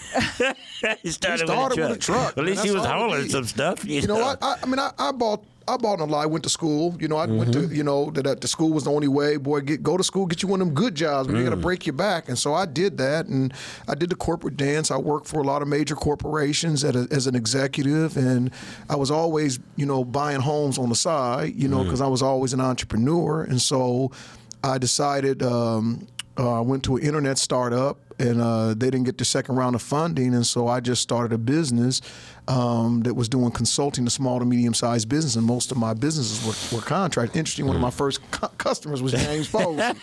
he 1.02 1.10
started, 1.10 1.46
started 1.46 1.78
with, 1.80 1.88
with 1.90 1.96
a 1.98 2.00
truck, 2.00 2.38
At 2.38 2.44
least 2.44 2.58
man. 2.58 2.66
he 2.66 2.70
was 2.72 2.82
That's 2.84 2.92
all 2.92 3.06
we 3.06 3.12
hauling 3.14 3.28
some 3.28 3.44
stuff. 3.44 3.84
You, 3.84 4.00
You 4.00 4.06
know 4.06 4.18
what? 4.18 4.38
I, 4.42 4.56
I 4.62 4.66
mean, 4.66 4.78
I, 4.78 4.92
I 4.98 5.10
bought. 5.12 5.44
I 5.68 5.76
bought 5.76 5.94
in 5.94 6.00
a 6.00 6.04
lie. 6.04 6.26
Went 6.26 6.44
to 6.44 6.50
school. 6.50 6.96
You 7.00 7.08
know, 7.08 7.16
I 7.16 7.26
went 7.26 7.50
Mm-hmm. 7.52 7.68
to. 7.70 7.74
You 7.74 7.82
know 7.84 8.10
that, 8.12 8.40
the 8.40 8.48
school 8.48 8.72
was 8.72 8.84
the 8.84 8.90
only 8.92 9.08
way. 9.08 9.36
Boy, 9.36 9.60
get 9.60 9.82
go 9.82 9.96
to 9.96 10.04
school, 10.04 10.26
get 10.26 10.42
you 10.42 10.48
one 10.48 10.60
of 10.60 10.66
them 10.66 10.74
good 10.74 10.94
jobs. 10.94 11.28
But 11.28 11.36
you 11.36 11.42
Mm. 11.42 11.44
got 11.44 11.50
to 11.50 11.56
break 11.56 11.86
your 11.86 11.92
back. 11.94 12.28
And 12.28 12.38
so 12.38 12.54
I 12.54 12.66
did 12.66 12.98
that, 12.98 13.26
and 13.26 13.52
I 13.88 13.94
did 13.94 14.10
the 14.10 14.16
corporate 14.16 14.56
dance. 14.56 14.90
I 14.90 14.96
worked 14.96 15.26
for 15.26 15.40
a 15.40 15.44
lot 15.44 15.62
of 15.62 15.68
major 15.68 15.94
corporations 15.94 16.84
at 16.84 16.94
a, 16.96 17.06
as 17.10 17.26
an 17.26 17.34
executive, 17.34 18.16
and 18.16 18.50
I 18.88 18.96
was 18.96 19.10
always, 19.10 19.58
you 19.76 19.86
know, 19.86 20.04
buying 20.04 20.40
homes 20.40 20.78
on 20.78 20.88
the 20.88 20.94
side. 20.96 21.54
You 21.56 21.68
Mm. 21.68 21.70
know, 21.72 21.84
because 21.84 22.00
I 22.00 22.06
was 22.08 22.22
always 22.22 22.52
an 22.52 22.60
entrepreneur, 22.60 23.42
and 23.42 23.60
so 23.60 24.10
I 24.64 24.78
decided. 24.78 25.42
Um, 25.42 26.06
uh, 26.38 26.58
I 26.58 26.60
went 26.60 26.82
to 26.84 26.96
an 26.96 27.02
internet 27.02 27.36
startup, 27.36 27.98
and 28.18 28.40
uh, 28.40 28.68
they 28.74 28.90
didn't 28.90 29.04
get 29.04 29.18
the 29.18 29.24
second 29.24 29.56
round 29.56 29.74
of 29.74 29.82
funding, 29.82 30.34
and 30.34 30.46
so 30.46 30.68
I 30.68 30.80
just 30.80 31.02
started 31.02 31.32
a 31.32 31.38
business 31.38 32.00
um, 32.48 33.02
that 33.02 33.14
was 33.14 33.28
doing 33.28 33.50
consulting 33.52 34.04
to 34.04 34.10
small 34.10 34.38
to 34.38 34.44
medium 34.44 34.74
sized 34.74 35.08
business, 35.08 35.36
and 35.36 35.46
most 35.46 35.70
of 35.70 35.76
my 35.76 35.94
businesses 35.94 36.44
were, 36.44 36.76
were 36.76 36.82
contract. 36.84 37.36
Interesting, 37.36 37.66
one 37.66 37.76
of 37.76 37.82
my 37.82 37.90
first 37.90 38.20
cu- 38.30 38.48
customers 38.58 39.02
was 39.02 39.12
James 39.12 39.48
Posey. 39.48 39.76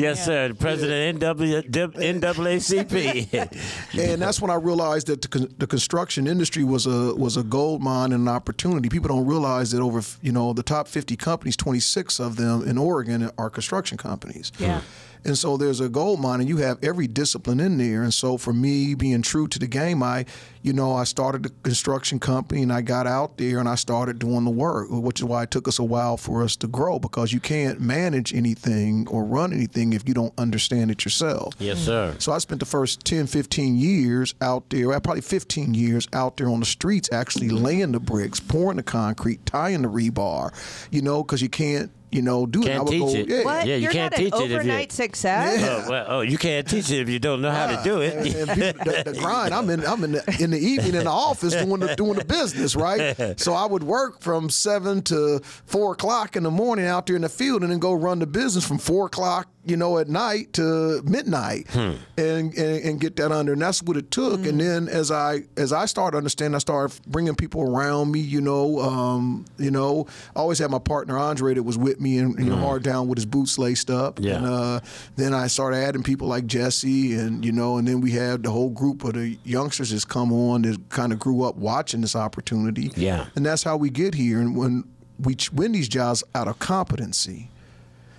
yes, 0.00 0.24
sir. 0.24 0.52
President 0.58 1.22
of 1.22 1.38
NW, 1.38 1.70
NAACP. 1.70 3.98
and 3.98 4.22
that's 4.22 4.40
when 4.40 4.50
I 4.50 4.54
realized 4.56 5.06
that 5.08 5.22
the, 5.22 5.28
con- 5.28 5.54
the 5.58 5.66
construction 5.66 6.26
industry 6.26 6.64
was 6.64 6.86
a 6.86 7.14
was 7.14 7.36
a 7.36 7.42
gold 7.42 7.82
mine 7.82 8.12
and 8.12 8.22
an 8.22 8.28
opportunity. 8.28 8.88
People 8.88 9.08
don't 9.08 9.26
realize 9.26 9.70
that 9.72 9.80
over 9.80 10.00
you 10.22 10.32
know 10.32 10.52
the 10.52 10.62
top 10.62 10.88
50 10.88 11.16
companies, 11.16 11.56
26 11.56 12.20
of 12.20 12.36
them 12.36 12.66
in 12.66 12.78
Oregon 12.78 13.30
are 13.38 13.50
construction 13.50 13.96
companies. 13.96 14.52
Yeah. 14.58 14.80
And 15.24 15.36
so 15.36 15.56
there's 15.56 15.80
a 15.80 15.88
gold 15.88 16.20
mine, 16.20 16.40
and 16.40 16.48
you 16.48 16.58
have 16.58 16.78
every 16.82 17.06
discipline 17.06 17.60
in 17.60 17.78
there. 17.78 18.02
And 18.02 18.12
so 18.12 18.36
for 18.36 18.52
me, 18.52 18.94
being 18.94 19.22
true 19.22 19.48
to 19.48 19.58
the 19.58 19.66
game, 19.66 20.02
I, 20.02 20.24
you 20.62 20.72
know, 20.72 20.92
I 20.92 21.04
started 21.04 21.46
a 21.46 21.50
construction 21.62 22.18
company, 22.18 22.62
and 22.62 22.72
I 22.72 22.82
got 22.82 23.06
out 23.06 23.38
there 23.38 23.58
and 23.58 23.68
I 23.68 23.74
started 23.74 24.18
doing 24.18 24.44
the 24.44 24.50
work, 24.50 24.88
which 24.90 25.20
is 25.20 25.24
why 25.24 25.44
it 25.44 25.50
took 25.50 25.68
us 25.68 25.78
a 25.78 25.84
while 25.84 26.16
for 26.16 26.42
us 26.42 26.56
to 26.56 26.66
grow 26.66 26.98
because 26.98 27.32
you 27.32 27.40
can't 27.40 27.80
manage 27.80 28.34
anything 28.34 29.06
or 29.08 29.24
run 29.24 29.52
anything 29.52 29.92
if 29.92 30.06
you 30.06 30.14
don't 30.14 30.32
understand 30.38 30.90
it 30.90 31.04
yourself. 31.04 31.54
yes, 31.58 31.78
sir. 31.78 32.14
So 32.18 32.32
I 32.32 32.38
spent 32.38 32.60
the 32.60 32.66
first 32.66 33.04
10, 33.04 33.26
15 33.26 33.76
years 33.76 34.34
out 34.40 34.68
there, 34.70 34.98
probably 35.00 35.20
15 35.20 35.74
years 35.74 36.08
out 36.12 36.36
there 36.36 36.48
on 36.48 36.60
the 36.60 36.66
streets, 36.66 37.08
actually 37.12 37.48
laying 37.48 37.92
the 37.92 38.00
bricks, 38.00 38.40
pouring 38.40 38.76
the 38.76 38.82
concrete, 38.82 39.44
tying 39.46 39.82
the 39.82 39.88
rebar, 39.88 40.52
you 40.90 41.02
know, 41.02 41.22
because 41.22 41.42
you 41.42 41.48
can't, 41.48 41.90
you 42.10 42.22
know, 42.22 42.46
do 42.46 42.62
it. 42.62 42.66
Can't 42.66 42.88
teach 42.88 43.00
go, 43.00 43.08
it. 43.14 43.28
Yeah. 43.28 43.42
What? 43.44 43.66
Yeah, 43.66 43.74
you 43.76 43.82
You're 43.82 43.92
can't 43.92 44.12
not 44.12 44.18
teach 44.18 44.32
an 44.32 44.40
it 44.40 44.44
if 44.44 44.50
you- 44.50 44.56
overnight 44.56 44.92
success. 44.92 45.62
Oh, 45.62 45.90
well, 45.90 46.06
oh, 46.08 46.20
you 46.22 46.38
can't 46.38 46.66
teach 46.68 46.90
it 46.90 47.00
if 47.00 47.08
you 47.08 47.18
don't 47.18 47.42
know 47.42 47.50
how 47.50 47.66
to 47.66 47.82
do 47.84 48.00
it. 48.00 48.14
And, 48.14 48.26
and 48.48 48.50
people, 48.50 48.84
the, 48.92 49.12
the 49.12 49.18
grind. 49.20 49.52
I'm 49.54 49.68
in. 49.70 49.84
I'm 49.84 50.02
in 50.04 50.12
the, 50.12 50.36
in 50.40 50.50
the 50.50 50.58
evening 50.58 50.94
in 50.94 51.04
the 51.04 51.10
office 51.10 51.52
doing 51.54 51.80
the 51.80 51.94
doing 51.96 52.14
the 52.18 52.24
business, 52.24 52.74
right? 52.76 53.38
So 53.38 53.52
I 53.54 53.66
would 53.66 53.82
work 53.82 54.20
from 54.22 54.48
seven 54.50 55.02
to 55.02 55.40
four 55.66 55.92
o'clock 55.92 56.36
in 56.36 56.42
the 56.42 56.50
morning 56.50 56.86
out 56.86 57.06
there 57.06 57.16
in 57.16 57.22
the 57.22 57.28
field, 57.28 57.62
and 57.62 57.70
then 57.70 57.78
go 57.78 57.92
run 57.92 58.18
the 58.20 58.26
business 58.26 58.66
from 58.66 58.78
four 58.78 59.06
o'clock, 59.06 59.48
you 59.68 59.76
know, 59.76 59.98
at 59.98 60.08
night 60.08 60.52
to 60.54 61.02
midnight, 61.04 61.72
and, 61.74 62.02
and 62.16 62.54
and 62.56 63.00
get 63.00 63.16
that 63.16 63.30
under. 63.30 63.52
And 63.52 63.62
that's 63.62 63.82
what 63.82 63.96
it 63.96 64.10
took. 64.10 64.46
And 64.46 64.60
then 64.60 64.88
as 64.88 65.10
I 65.10 65.42
as 65.56 65.72
I 65.72 65.86
started 65.86 66.16
understanding, 66.16 66.54
I 66.54 66.58
started 66.58 66.98
bringing 67.06 67.34
people 67.34 67.62
around 67.62 68.10
me. 68.10 68.20
You 68.20 68.40
know, 68.40 68.80
um, 68.80 69.44
you 69.58 69.70
know, 69.70 70.06
I 70.34 70.40
always 70.40 70.58
had 70.58 70.70
my 70.70 70.78
partner 70.78 71.18
Andre 71.18 71.54
that 71.54 71.62
was 71.62 71.76
with 71.76 72.00
me, 72.00 72.18
and 72.18 72.38
you 72.38 72.46
know, 72.50 72.56
hard 72.56 72.82
down 72.82 73.08
with 73.08 73.18
his 73.18 73.26
boots 73.26 73.58
laced 73.58 73.90
up. 73.90 74.18
Yeah. 74.20 74.36
And, 74.36 74.46
uh, 74.46 74.80
then 75.16 75.34
I 75.34 75.46
started 75.48 75.78
adding 75.78 76.02
people 76.02 76.28
like 76.28 76.46
Jesse, 76.46 77.14
and 77.14 77.44
you 77.44 77.52
know, 77.52 77.76
and 77.76 77.86
then 77.86 78.00
we 78.00 78.12
had 78.12 78.42
the 78.42 78.50
whole 78.50 78.70
group 78.70 79.04
of 79.04 79.14
the 79.14 79.38
youngsters 79.44 79.90
that's 79.90 80.04
come 80.04 80.32
on 80.32 80.62
that 80.62 80.88
kind 80.88 81.12
of 81.12 81.18
grew 81.18 81.42
up 81.42 81.56
watching 81.56 82.00
this 82.00 82.16
opportunity. 82.16 82.90
Yeah. 82.96 83.26
and 83.36 83.44
that's 83.44 83.62
how 83.62 83.76
we 83.76 83.90
get 83.90 84.14
here. 84.14 84.40
And 84.40 84.56
when 84.56 84.84
we 85.20 85.34
ch- 85.34 85.52
win 85.52 85.72
these 85.72 85.88
jobs 85.88 86.22
out 86.34 86.48
of 86.48 86.58
competency, 86.58 87.50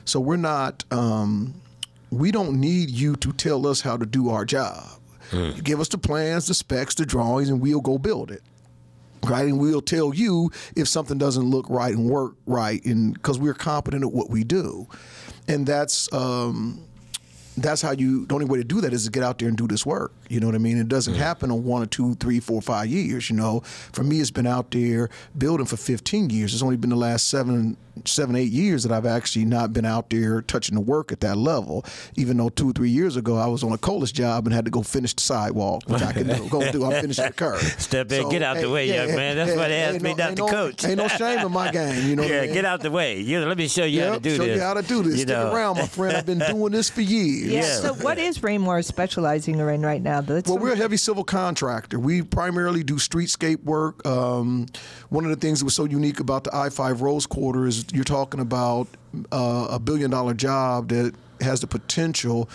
so 0.09 0.19
we're 0.19 0.37
not. 0.37 0.83
Um, 0.91 1.53
we 2.11 2.31
don't 2.31 2.59
need 2.59 2.89
you 2.89 3.15
to 3.17 3.31
tell 3.33 3.67
us 3.67 3.81
how 3.81 3.95
to 3.95 4.05
do 4.05 4.29
our 4.29 4.43
job. 4.45 4.87
You 5.31 5.61
give 5.61 5.79
us 5.79 5.89
the 5.89 5.99
plans, 5.99 6.47
the 6.47 6.55
specs, 6.55 6.95
the 6.95 7.05
drawings, 7.05 7.49
and 7.49 7.61
we'll 7.61 7.81
go 7.81 7.97
build 7.99 8.31
it 8.31 8.41
right? 9.23 9.45
And 9.45 9.59
we'll 9.59 9.81
tell 9.81 10.13
you 10.13 10.51
if 10.75 10.87
something 10.87 11.17
doesn't 11.17 11.43
look 11.43 11.69
right 11.69 11.93
and 11.93 12.09
work 12.09 12.33
right, 12.45 12.83
and 12.85 13.13
because 13.13 13.39
we're 13.39 13.53
competent 13.53 14.03
at 14.03 14.11
what 14.11 14.29
we 14.29 14.43
do, 14.43 14.87
and 15.47 15.65
that's 15.67 16.11
um, 16.13 16.85
that's 17.63 17.81
how 17.81 17.91
you. 17.91 18.25
The 18.25 18.33
only 18.33 18.45
way 18.45 18.57
to 18.59 18.63
do 18.63 18.81
that 18.81 18.93
is 18.93 19.05
to 19.05 19.11
get 19.11 19.23
out 19.23 19.39
there 19.39 19.47
and 19.47 19.57
do 19.57 19.67
this 19.67 19.85
work. 19.85 20.11
You 20.29 20.39
know 20.39 20.47
what 20.47 20.55
I 20.55 20.59
mean? 20.59 20.77
It 20.77 20.87
doesn't 20.87 21.15
happen 21.15 21.51
in 21.51 21.63
one 21.63 21.81
or 21.81 21.87
two, 21.87 22.15
three, 22.15 22.39
four, 22.39 22.61
five 22.61 22.87
years. 22.87 23.29
You 23.29 23.35
know, 23.35 23.61
for 23.61 24.03
me, 24.03 24.19
it's 24.19 24.31
been 24.31 24.47
out 24.47 24.71
there 24.71 25.09
building 25.37 25.65
for 25.65 25.77
15 25.77 26.29
years. 26.29 26.53
It's 26.53 26.61
only 26.63 26.77
been 26.77 26.91
the 26.91 26.95
last 26.95 27.27
seven, 27.29 27.75
seven, 28.05 28.35
eight 28.35 28.51
years 28.51 28.83
that 28.83 28.91
I've 28.91 29.05
actually 29.07 29.45
not 29.45 29.73
been 29.73 29.85
out 29.85 30.09
there 30.11 30.41
touching 30.43 30.75
the 30.75 30.81
work 30.81 31.11
at 31.11 31.19
that 31.21 31.35
level. 31.37 31.83
Even 32.15 32.37
though 32.37 32.49
two, 32.49 32.69
or 32.69 32.73
three 32.73 32.89
years 32.91 33.15
ago 33.15 33.37
I 33.37 33.47
was 33.47 33.63
on 33.63 33.71
a 33.71 33.77
colas 33.77 34.11
job 34.11 34.45
and 34.45 34.53
had 34.53 34.65
to 34.65 34.71
go 34.71 34.83
finish 34.83 35.13
the 35.15 35.21
sidewalk, 35.21 35.83
which 35.87 36.01
I 36.03 36.13
can. 36.13 36.27
Go 36.49 36.71
do. 36.71 36.85
I'm 36.85 37.01
finishing 37.01 37.25
the 37.25 37.33
curb. 37.33 37.59
Step 37.79 38.11
in, 38.11 38.29
get 38.29 38.43
out 38.43 38.57
the 38.57 38.69
way, 38.69 38.87
young 38.87 39.15
man. 39.15 39.35
That's 39.35 39.55
why 39.57 39.67
they 39.69 39.81
asked 39.81 40.01
me 40.01 40.11
no- 40.13 40.25
not 40.25 40.35
to 40.35 40.41
no- 40.43 40.47
coach. 40.47 40.85
Ain't 40.85 40.97
no 40.97 41.07
shame 41.07 41.39
in 41.39 41.51
my 41.51 41.71
game. 41.79 42.07
You 42.07 42.15
know. 42.15 42.23
what 42.23 42.31
I 42.31 42.35
Yeah, 42.35 42.41
mean? 42.43 42.53
get 42.53 42.65
out 42.65 42.81
the 42.81 42.91
way. 42.91 43.19
You, 43.19 43.39
let 43.45 43.57
me 43.57 43.67
show 43.67 43.83
you 43.85 44.01
how 44.01 44.07
to 44.07 44.13
Yep, 44.13 44.21
do 44.21 44.35
show 44.37 44.45
this. 44.45 44.55
you 44.57 44.61
how 44.61 44.73
to 44.75 44.81
do 44.83 45.01
this. 45.03 45.11
You 45.13 45.17
Stick 45.21 45.29
know. 45.29 45.51
around, 45.53 45.77
my 45.77 45.87
friend. 45.87 46.15
I've 46.17 46.25
been 46.25 46.39
doing 46.49 46.71
this 46.71 46.89
for 46.89 47.01
years. 47.01 47.48
Yeah. 47.49 47.75
So, 47.75 47.93
what 47.95 48.17
is 48.17 48.39
Raimore 48.39 48.83
specializing 48.83 49.59
in 49.59 49.81
right 49.81 50.01
now? 50.01 50.21
That's 50.21 50.49
Well, 50.49 50.59
we're 50.59 50.73
a 50.73 50.77
heavy 50.77 50.97
civil 50.97 51.23
contractor. 51.23 51.99
We 51.99 52.21
primarily 52.21 52.83
do 52.83 52.95
streetscape 52.95 53.63
work. 53.63 54.05
Um, 54.05 54.67
one 55.09 55.25
of 55.25 55.29
the 55.29 55.37
things 55.37 55.59
that 55.59 55.65
was 55.65 55.75
so 55.75 55.85
unique 55.85 56.19
about 56.19 56.43
the 56.43 56.55
I 56.55 56.69
5 56.69 57.01
Rose 57.01 57.25
Quarter 57.25 57.67
is 57.67 57.85
you're 57.93 58.03
talking 58.03 58.39
about 58.39 58.87
uh, 59.31 59.67
a 59.69 59.79
billion 59.79 60.11
dollar 60.11 60.33
job 60.33 60.89
that 60.89 61.13
has 61.41 61.61
the 61.61 61.67
potential 61.67 62.49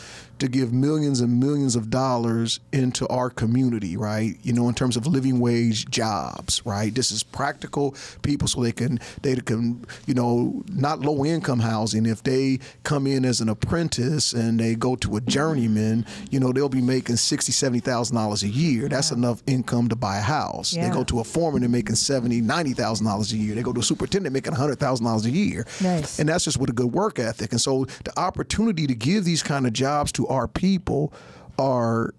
to 0.44 0.50
give 0.50 0.72
millions 0.72 1.20
and 1.20 1.40
millions 1.40 1.74
of 1.76 1.90
dollars 1.90 2.60
into 2.72 3.08
our 3.08 3.30
community, 3.30 3.96
right? 3.96 4.36
You 4.42 4.52
know, 4.52 4.68
in 4.68 4.74
terms 4.74 4.96
of 4.96 5.06
living 5.06 5.40
wage 5.40 5.86
jobs, 5.90 6.64
right? 6.64 6.94
This 6.94 7.10
is 7.10 7.22
practical 7.22 7.94
people 8.22 8.46
so 8.48 8.62
they 8.62 8.72
can 8.72 9.00
they 9.22 9.34
can, 9.36 9.84
you 10.06 10.14
know, 10.14 10.62
not 10.68 11.00
low 11.00 11.24
income 11.24 11.60
housing. 11.60 12.06
If 12.06 12.22
they 12.22 12.58
come 12.82 13.06
in 13.06 13.24
as 13.24 13.40
an 13.40 13.48
apprentice 13.48 14.32
and 14.32 14.60
they 14.60 14.74
go 14.74 14.96
to 14.96 15.16
a 15.16 15.20
journeyman, 15.20 16.06
you 16.30 16.38
know, 16.38 16.52
they'll 16.52 16.68
be 16.68 16.82
making 16.82 17.16
sixty, 17.16 17.52
seventy 17.52 17.80
thousand 17.80 18.16
dollars 18.16 18.42
a 18.42 18.48
year. 18.48 18.88
That's 18.88 19.10
enough 19.10 19.42
income 19.46 19.88
to 19.88 19.96
buy 19.96 20.18
a 20.18 20.22
house. 20.22 20.72
They 20.72 20.90
go 20.90 21.04
to 21.04 21.20
a 21.20 21.24
foreman 21.24 21.62
and 21.62 21.72
making 21.72 21.96
seventy, 21.96 22.40
ninety 22.40 22.72
thousand 22.72 23.06
dollars 23.06 23.32
a 23.32 23.36
year. 23.36 23.54
They 23.54 23.62
go 23.62 23.72
to 23.72 23.80
a 23.80 23.82
superintendent 23.82 24.32
making 24.32 24.52
hundred 24.52 24.78
thousand 24.78 25.06
dollars 25.06 25.24
a 25.24 25.30
year. 25.30 25.66
Nice. 25.80 26.18
And 26.18 26.28
that's 26.28 26.44
just 26.44 26.58
with 26.58 26.70
a 26.70 26.74
good 26.74 26.92
work 26.92 27.18
ethic. 27.18 27.52
And 27.52 27.60
so 27.60 27.86
the 28.04 28.18
opportunity 28.18 28.86
to 28.86 28.94
give 28.94 29.24
these 29.24 29.42
kind 29.42 29.66
of 29.66 29.72
jobs 29.72 30.12
to 30.12 30.26
our 30.34 30.48
people 30.48 31.12
are 31.58 32.14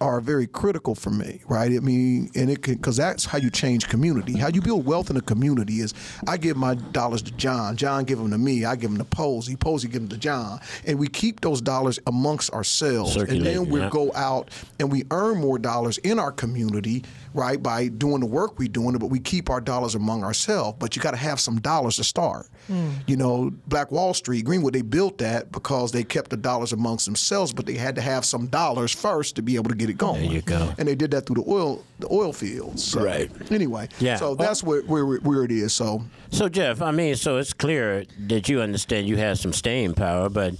are 0.00 0.20
very 0.20 0.46
critical 0.46 0.94
for 0.94 1.10
me, 1.10 1.42
right? 1.46 1.70
I 1.70 1.80
mean, 1.80 2.30
and 2.34 2.50
it 2.50 2.62
can 2.62 2.74
because 2.74 2.96
that's 2.96 3.24
how 3.24 3.38
you 3.38 3.50
change 3.50 3.88
community. 3.88 4.36
How 4.36 4.48
you 4.48 4.62
build 4.62 4.86
wealth 4.86 5.10
in 5.10 5.16
a 5.16 5.20
community 5.20 5.80
is 5.80 5.94
I 6.26 6.36
give 6.36 6.56
my 6.56 6.74
dollars 6.74 7.22
to 7.22 7.32
John, 7.32 7.76
John 7.76 8.04
give 8.04 8.18
them 8.18 8.30
to 8.30 8.38
me, 8.38 8.64
I 8.64 8.76
give 8.76 8.90
them 8.90 8.98
to 8.98 9.04
Posey, 9.04 9.56
Posey 9.56 9.88
give 9.88 10.02
them 10.02 10.08
to 10.08 10.16
John, 10.16 10.60
and 10.86 10.98
we 10.98 11.08
keep 11.08 11.40
those 11.40 11.60
dollars 11.60 11.98
amongst 12.06 12.52
ourselves, 12.52 13.16
and 13.16 13.44
then 13.44 13.68
we 13.68 13.80
yeah. 13.80 13.90
go 13.90 14.10
out 14.14 14.50
and 14.78 14.90
we 14.90 15.04
earn 15.10 15.38
more 15.38 15.58
dollars 15.58 15.98
in 15.98 16.18
our 16.18 16.32
community, 16.32 17.04
right, 17.34 17.62
by 17.62 17.88
doing 17.88 18.20
the 18.20 18.26
work 18.26 18.58
we're 18.58 18.68
doing, 18.68 18.96
but 18.96 19.06
we 19.06 19.20
keep 19.20 19.50
our 19.50 19.60
dollars 19.60 19.94
among 19.94 20.24
ourselves. 20.24 20.76
But 20.78 20.96
you 20.96 21.02
got 21.02 21.12
to 21.12 21.16
have 21.16 21.38
some 21.38 21.60
dollars 21.60 21.96
to 21.96 22.04
start. 22.04 22.48
Hmm. 22.66 22.90
You 23.06 23.16
know, 23.16 23.52
Black 23.66 23.90
Wall 23.90 24.14
Street, 24.14 24.44
Greenwood, 24.44 24.74
they 24.74 24.82
built 24.82 25.18
that 25.18 25.52
because 25.52 25.92
they 25.92 26.04
kept 26.04 26.30
the 26.30 26.36
dollars 26.36 26.72
amongst 26.72 27.04
themselves, 27.06 27.52
but 27.52 27.66
they 27.66 27.74
had 27.74 27.94
to 27.96 28.00
have 28.00 28.24
some 28.24 28.46
dollars 28.46 28.92
first 28.92 29.36
to 29.36 29.42
be 29.42 29.56
able 29.56 29.68
to 29.68 29.76
get 29.76 29.89
it 29.90 29.98
going. 29.98 30.22
There 30.22 30.32
you 30.32 30.42
go. 30.42 30.72
And 30.78 30.88
they 30.88 30.94
did 30.94 31.10
that 31.12 31.26
through 31.26 31.42
the 31.42 31.50
oil, 31.50 31.84
the 31.98 32.08
oil 32.10 32.32
fields. 32.32 32.82
So, 32.84 33.02
Right. 33.02 33.30
Anyway, 33.50 33.88
Yeah. 33.98 34.16
So 34.16 34.34
that's 34.34 34.62
where, 34.62 34.82
where 34.82 35.04
where 35.18 35.44
it 35.44 35.50
is. 35.52 35.72
So 35.72 36.02
So 36.30 36.48
Jeff, 36.48 36.80
I 36.82 36.90
mean, 36.90 37.16
so 37.16 37.36
it's 37.36 37.52
clear 37.52 38.04
that 38.26 38.48
you 38.48 38.60
understand 38.60 39.06
you 39.08 39.16
have 39.18 39.38
some 39.38 39.52
staying 39.52 39.94
power, 39.94 40.28
but 40.28 40.54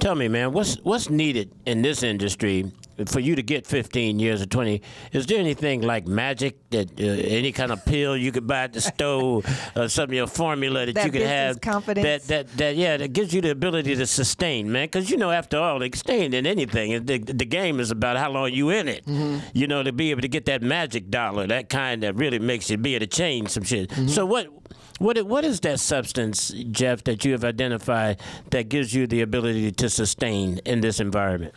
tell 0.00 0.14
me, 0.14 0.28
man, 0.28 0.52
what's 0.52 0.76
what's 0.76 1.10
needed 1.10 1.50
in 1.66 1.82
this 1.82 2.02
industry 2.02 2.72
for 3.06 3.20
you 3.20 3.36
to 3.36 3.42
get 3.42 3.66
15 3.66 4.18
years 4.18 4.42
or 4.42 4.46
20? 4.46 4.82
Is 5.12 5.26
there 5.26 5.38
anything 5.38 5.82
like 5.82 6.06
magic 6.06 6.56
that 6.70 7.00
uh, 7.00 7.04
any 7.04 7.52
kind 7.52 7.70
of 7.72 7.84
pill 7.84 8.16
you 8.16 8.32
could 8.32 8.46
buy 8.46 8.64
at 8.64 8.72
the 8.72 8.80
store, 8.80 9.42
or 9.76 9.88
some 9.88 10.12
your 10.12 10.26
formula 10.26 10.86
that, 10.86 10.94
That 10.94 11.06
you 11.06 11.12
could 11.12 11.22
have 11.22 11.60
confidence? 11.60 12.26
that 12.26 12.48
that 12.48 12.56
that 12.58 12.76
yeah 12.76 12.96
that 12.96 13.12
gives 13.12 13.32
you 13.32 13.40
the 13.40 13.50
ability 13.50 13.94
to 13.96 14.06
sustain, 14.06 14.70
man? 14.72 14.86
Because 14.86 15.10
you 15.10 15.16
know, 15.16 15.30
after 15.30 15.58
all, 15.58 15.78
like 15.78 15.94
staying 15.96 16.32
in 16.34 16.46
anything, 16.46 17.04
the, 17.04 17.18
the 17.18 17.44
game 17.44 17.80
is 17.80 17.90
about 17.90 18.16
how 18.16 18.30
long 18.30 18.52
you 18.52 18.70
in 18.70 18.88
it. 18.88 19.06
You 19.54 19.66
know, 19.66 19.82
to 19.82 19.92
be 19.92 20.10
able 20.10 20.22
to 20.22 20.28
get 20.28 20.46
that 20.46 20.62
magic 20.62 21.10
dollar, 21.10 21.46
that 21.46 21.68
kind 21.68 22.02
that 22.02 22.14
really 22.16 22.38
makes 22.38 22.70
you 22.70 22.76
be 22.76 22.94
able 22.94 23.06
to 23.06 23.16
change 23.16 23.50
some 23.50 23.62
shit. 23.64 23.92
So 24.08 24.26
what? 24.26 24.48
What 24.98 25.22
what 25.26 25.44
is 25.44 25.60
that 25.60 25.78
substance, 25.78 26.48
Jeff, 26.72 27.04
that 27.04 27.24
you 27.24 27.30
have 27.30 27.44
identified 27.44 28.20
that 28.50 28.68
gives 28.68 28.92
you 28.92 29.06
the 29.06 29.20
ability 29.20 29.70
to 29.70 29.88
sustain 29.88 30.58
in 30.66 30.80
this 30.80 30.98
environment? 30.98 31.54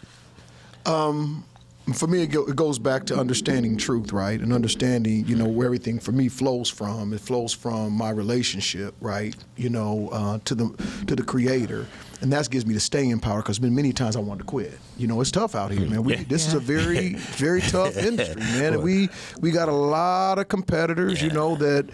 For 1.94 2.08
me, 2.08 2.22
it, 2.22 2.28
go, 2.28 2.46
it 2.46 2.56
goes 2.56 2.80
back 2.80 3.06
to 3.08 3.17
understanding 3.17 3.78
truth, 3.78 4.13
right? 4.13 4.39
And 4.39 4.54
understanding, 4.54 5.26
you 5.26 5.36
know, 5.36 5.48
where 5.48 5.65
everything 5.65 6.00
for 6.00 6.12
me 6.12 6.30
flows 6.30 6.70
from. 6.70 7.13
It 7.13 7.20
flows 7.20 7.54
from 7.54 7.94
my 7.94 8.12
relationship, 8.12 8.94
right? 9.02 9.36
You 9.58 9.70
know, 9.70 10.10
uh, 10.12 10.39
to 10.46 10.56
the 10.56 11.04
to 11.08 11.15
the 11.15 11.24
Creator, 11.24 11.88
and 12.22 12.32
that 12.32 12.50
gives 12.50 12.65
me 12.65 12.74
the 12.74 12.80
staying 12.80 13.20
power. 13.20 13.41
Because 13.41 13.60
been 13.60 13.76
many 13.76 13.94
times 13.94 14.15
I 14.15 14.20
wanted 14.20 14.39
to 14.39 14.46
quit. 14.46 14.78
You 14.98 15.08
know, 15.08 15.22
it's 15.22 15.32
tough 15.32 15.56
out 15.56 15.72
here, 15.72 15.88
man. 15.88 16.04
We, 16.04 16.15
This 16.32 16.48
is 16.48 16.54
a 16.54 16.60
very 16.60 17.13
very 17.15 17.62
tough 17.62 17.98
industry, 17.98 18.41
man. 18.41 18.76
And 18.76 18.84
we 18.84 19.10
we 19.39 19.52
got 19.52 19.67
a 19.67 19.76
lot 19.76 20.39
of 20.39 20.48
competitors, 20.48 21.22
you 21.22 21.32
know, 21.32 21.56
that. 21.56 21.89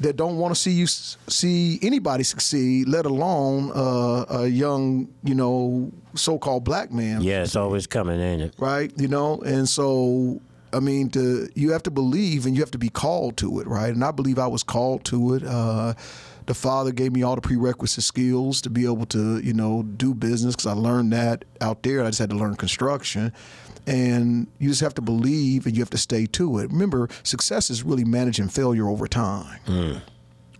That 0.00 0.16
don't 0.16 0.38
want 0.38 0.54
to 0.54 0.60
see 0.60 0.70
you 0.70 0.86
see 0.86 1.78
anybody 1.82 2.24
succeed, 2.24 2.88
let 2.88 3.04
alone 3.04 3.70
uh, 3.74 4.24
a 4.30 4.46
young, 4.46 5.08
you 5.22 5.34
know, 5.34 5.92
so-called 6.14 6.64
black 6.64 6.90
man 6.90 7.20
Yeah, 7.20 7.42
it's 7.42 7.54
always 7.54 7.86
coming, 7.86 8.18
ain't 8.20 8.42
it? 8.42 8.54
right? 8.58 8.90
You 8.96 9.08
know, 9.08 9.40
and 9.42 9.68
so 9.68 10.40
I 10.72 10.80
mean, 10.80 11.10
to 11.10 11.48
you 11.54 11.72
have 11.72 11.82
to 11.82 11.90
believe 11.90 12.46
and 12.46 12.54
you 12.56 12.62
have 12.62 12.70
to 12.70 12.78
be 12.78 12.88
called 12.88 13.36
to 13.38 13.60
it, 13.60 13.66
right? 13.66 13.92
And 13.92 14.02
I 14.04 14.10
believe 14.12 14.38
I 14.38 14.46
was 14.46 14.62
called 14.62 15.04
to 15.06 15.34
it. 15.34 15.42
Uh, 15.44 15.94
the 16.50 16.54
Father 16.54 16.90
gave 16.90 17.12
me 17.12 17.22
all 17.22 17.36
the 17.36 17.40
prerequisite 17.40 18.02
skills 18.02 18.60
to 18.62 18.70
be 18.70 18.84
able 18.84 19.06
to, 19.06 19.38
you 19.38 19.52
know, 19.52 19.84
do 19.84 20.12
business 20.12 20.56
because 20.56 20.66
I 20.66 20.72
learned 20.72 21.12
that 21.12 21.44
out 21.60 21.84
there. 21.84 22.02
I 22.02 22.08
just 22.08 22.18
had 22.18 22.30
to 22.30 22.36
learn 22.36 22.56
construction. 22.56 23.32
And 23.86 24.48
you 24.58 24.68
just 24.68 24.80
have 24.80 24.94
to 24.94 25.00
believe 25.00 25.64
and 25.64 25.76
you 25.76 25.80
have 25.80 25.90
to 25.90 25.96
stay 25.96 26.26
to 26.26 26.58
it. 26.58 26.72
Remember, 26.72 27.08
success 27.22 27.70
is 27.70 27.84
really 27.84 28.04
managing 28.04 28.48
failure 28.48 28.88
over 28.88 29.06
time. 29.06 29.60
Mm. 29.66 30.02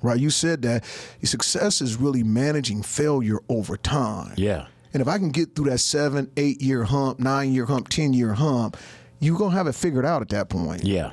Right? 0.00 0.20
You 0.20 0.30
said 0.30 0.62
that 0.62 0.84
success 1.24 1.80
is 1.80 1.96
really 1.96 2.22
managing 2.22 2.82
failure 2.84 3.40
over 3.48 3.76
time. 3.76 4.34
Yeah. 4.36 4.66
And 4.94 5.00
if 5.00 5.08
I 5.08 5.18
can 5.18 5.30
get 5.30 5.56
through 5.56 5.70
that 5.70 5.78
seven, 5.78 6.30
eight 6.36 6.62
year 6.62 6.84
hump, 6.84 7.18
nine 7.18 7.52
year 7.52 7.66
hump, 7.66 7.88
10 7.88 8.12
year 8.12 8.34
hump, 8.34 8.76
you're 9.18 9.36
going 9.36 9.50
to 9.50 9.56
have 9.56 9.66
it 9.66 9.74
figured 9.74 10.06
out 10.06 10.22
at 10.22 10.28
that 10.28 10.50
point. 10.50 10.84
Yeah. 10.84 11.10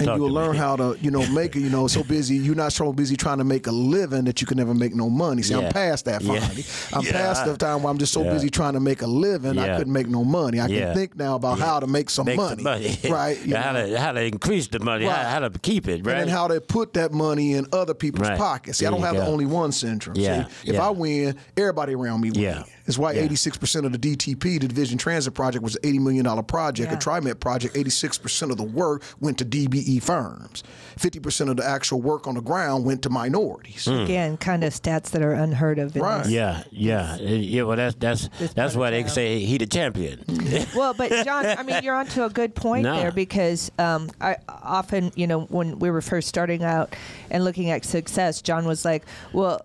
And 0.00 0.08
you'll 0.16 0.30
learn 0.30 0.52
me. 0.52 0.58
how 0.58 0.76
to, 0.76 0.96
you 1.00 1.10
know, 1.10 1.26
make 1.30 1.56
it, 1.56 1.60
you 1.60 1.70
know, 1.70 1.86
so 1.86 2.02
busy. 2.04 2.36
You're 2.36 2.54
not 2.54 2.72
so 2.72 2.92
busy 2.92 3.16
trying 3.16 3.38
to 3.38 3.44
make 3.44 3.66
a 3.66 3.72
living 3.72 4.24
that 4.24 4.40
you 4.40 4.46
can 4.46 4.56
never 4.56 4.74
make 4.74 4.94
no 4.94 5.08
money. 5.10 5.42
See, 5.42 5.54
Yeah. 5.54 5.66
I'm 5.66 5.72
past 5.72 6.04
that 6.06 6.22
Yeah. 6.22 6.40
finally. 6.40 6.64
I'm 6.92 7.04
Yeah. 7.04 7.12
past 7.12 7.44
the 7.44 7.56
time 7.56 7.82
where 7.82 7.90
I'm 7.90 7.98
just 7.98 8.12
so 8.12 8.22
Yeah. 8.22 8.32
busy 8.32 8.50
trying 8.50 8.74
to 8.74 8.80
make 8.80 9.02
a 9.02 9.06
living, 9.06 9.58
I 9.58 9.76
couldn't 9.76 9.92
make 9.92 10.08
no 10.08 10.24
money. 10.24 10.60
I 10.60 10.66
Yeah. 10.66 10.86
can 10.86 10.94
think 10.94 11.16
now 11.16 11.34
about 11.36 11.58
how 11.58 11.80
to 11.80 11.86
make 11.86 12.10
some 12.10 12.26
Make 12.26 12.36
money. 12.36 12.62
money. 12.62 12.98
Right? 13.10 13.38
you 13.44 13.56
how, 13.56 13.72
know. 13.72 13.86
to, 13.88 13.98
how 14.00 14.12
to 14.12 14.22
increase 14.22 14.68
the 14.68 14.78
money, 14.80 15.06
Right. 15.06 15.16
how, 15.16 15.40
how 15.40 15.48
to 15.48 15.58
keep 15.58 15.88
it, 15.88 16.04
right? 16.06 16.18
And 16.18 16.20
then 16.22 16.28
how 16.28 16.48
to 16.48 16.60
put 16.60 16.94
that 16.94 17.12
money 17.12 17.52
in 17.54 17.66
other 17.72 17.94
people's 17.94 18.28
Right. 18.28 18.38
pockets. 18.38 18.78
See, 18.78 18.86
I 18.86 18.90
don't 18.90 19.02
have 19.02 19.16
the 19.16 19.26
only 19.26 19.46
one 19.46 19.72
syndrome. 19.72 20.16
Yeah, 20.16 20.44
See, 20.62 20.70
if 20.70 20.74
yeah. 20.74 20.86
I 20.86 20.90
win, 20.90 21.36
everybody 21.56 21.94
around 21.94 22.20
me 22.20 22.30
win. 22.30 22.64
Yeah. 22.88 22.90
It's 22.90 22.98
why 22.98 23.12
Yeah. 23.12 23.22
86% 23.26 23.84
of 23.84 23.92
the 23.92 23.98
DTP, 23.98 24.58
the 24.60 24.68
Division 24.68 24.96
Transit 24.98 25.34
Project, 25.34 25.62
was 25.62 25.76
an 25.76 25.82
$80 25.82 26.00
million 26.00 26.44
project. 26.44 26.90
Yeah. 26.90 26.96
A 26.96 27.00
TriMet 27.00 27.38
project, 27.40 27.74
86% 27.74 28.50
of 28.50 28.56
the 28.56 28.62
work 28.64 29.02
went 29.20 29.38
to 29.38 29.44
DBE 29.44 30.02
firms. 30.02 30.62
50% 30.98 31.50
of 31.50 31.56
the 31.58 31.64
actual 31.64 32.00
work 32.00 32.26
on 32.26 32.34
the 32.34 32.40
ground 32.40 32.84
went 32.84 33.02
to 33.02 33.10
minorities. 33.10 33.86
Again, 33.86 34.36
kind 34.36 34.64
of 34.64 34.72
stats 34.72 35.10
that 35.10 35.22
are 35.22 35.32
unheard 35.32 35.78
of. 35.78 35.94
In 35.94 36.02
Right. 36.02 36.22
this. 36.24 36.32
yeah, 36.32 36.62
yeah, 36.70 37.14
Uh, 37.20 37.24
yeah. 37.24 37.62
Well, 37.62 37.76
that's 37.76 37.94
that's 37.96 38.28
This 38.38 38.52
that's 38.54 38.74
part 38.74 38.80
why 38.80 38.90
they 38.90 39.06
say 39.08 39.40
he 39.44 39.58
the 39.58 39.66
champion. 39.66 40.24
Well, 40.74 40.94
but 40.94 41.10
John, 41.24 41.46
I 41.46 41.62
mean, 41.62 41.82
you're 41.82 41.94
onto 41.94 42.22
a 42.24 42.30
good 42.30 42.54
point 42.54 42.84
Nah. 42.84 42.96
there 42.96 43.12
because 43.12 43.70
um, 43.78 44.10
I 44.20 44.36
often, 44.48 45.12
you 45.14 45.26
know, 45.26 45.40
when 45.42 45.78
we 45.78 45.90
were 45.90 46.00
first 46.02 46.28
starting 46.28 46.62
out 46.64 46.94
and 47.30 47.44
looking 47.44 47.70
at 47.70 47.84
success, 47.84 48.40
John 48.42 48.64
was 48.64 48.84
like, 48.84 49.04
"Well, 49.32 49.60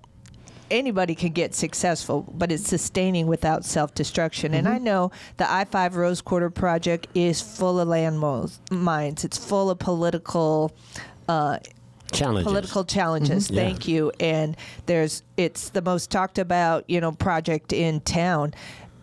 anybody 0.71 1.15
can 1.15 1.31
get 1.31 1.53
successful, 1.53 2.25
but 2.33 2.51
it's 2.51 2.67
sustaining 2.67 3.27
without 3.27 3.65
self-destruction." 3.65 4.53
And 4.53 4.67
I 4.67 4.77
know 4.77 5.11
the 5.37 5.51
I-5 5.51 5.95
Rose 5.95 6.21
Quarter 6.21 6.49
project 6.49 7.07
is 7.13 7.41
full 7.41 7.79
of 7.79 7.87
land 7.87 8.19
mo- 8.19 8.49
mines. 8.71 9.23
It's 9.23 9.37
full 9.37 9.69
of 9.69 9.79
political. 9.79 10.71
Uh, 11.27 11.57
Challenges. 12.11 12.43
political 12.43 12.83
challenges. 12.85 13.49
Yeah. 13.49 13.63
Thank 13.63 13.87
you. 13.87 14.11
And 14.19 14.55
there's 14.85 15.23
it's 15.35 15.69
the 15.69 15.81
most 15.81 16.11
talked 16.11 16.37
about, 16.37 16.87
you 16.87 17.01
know, 17.01 17.11
project 17.11 17.73
in 17.73 18.01
town. 18.01 18.53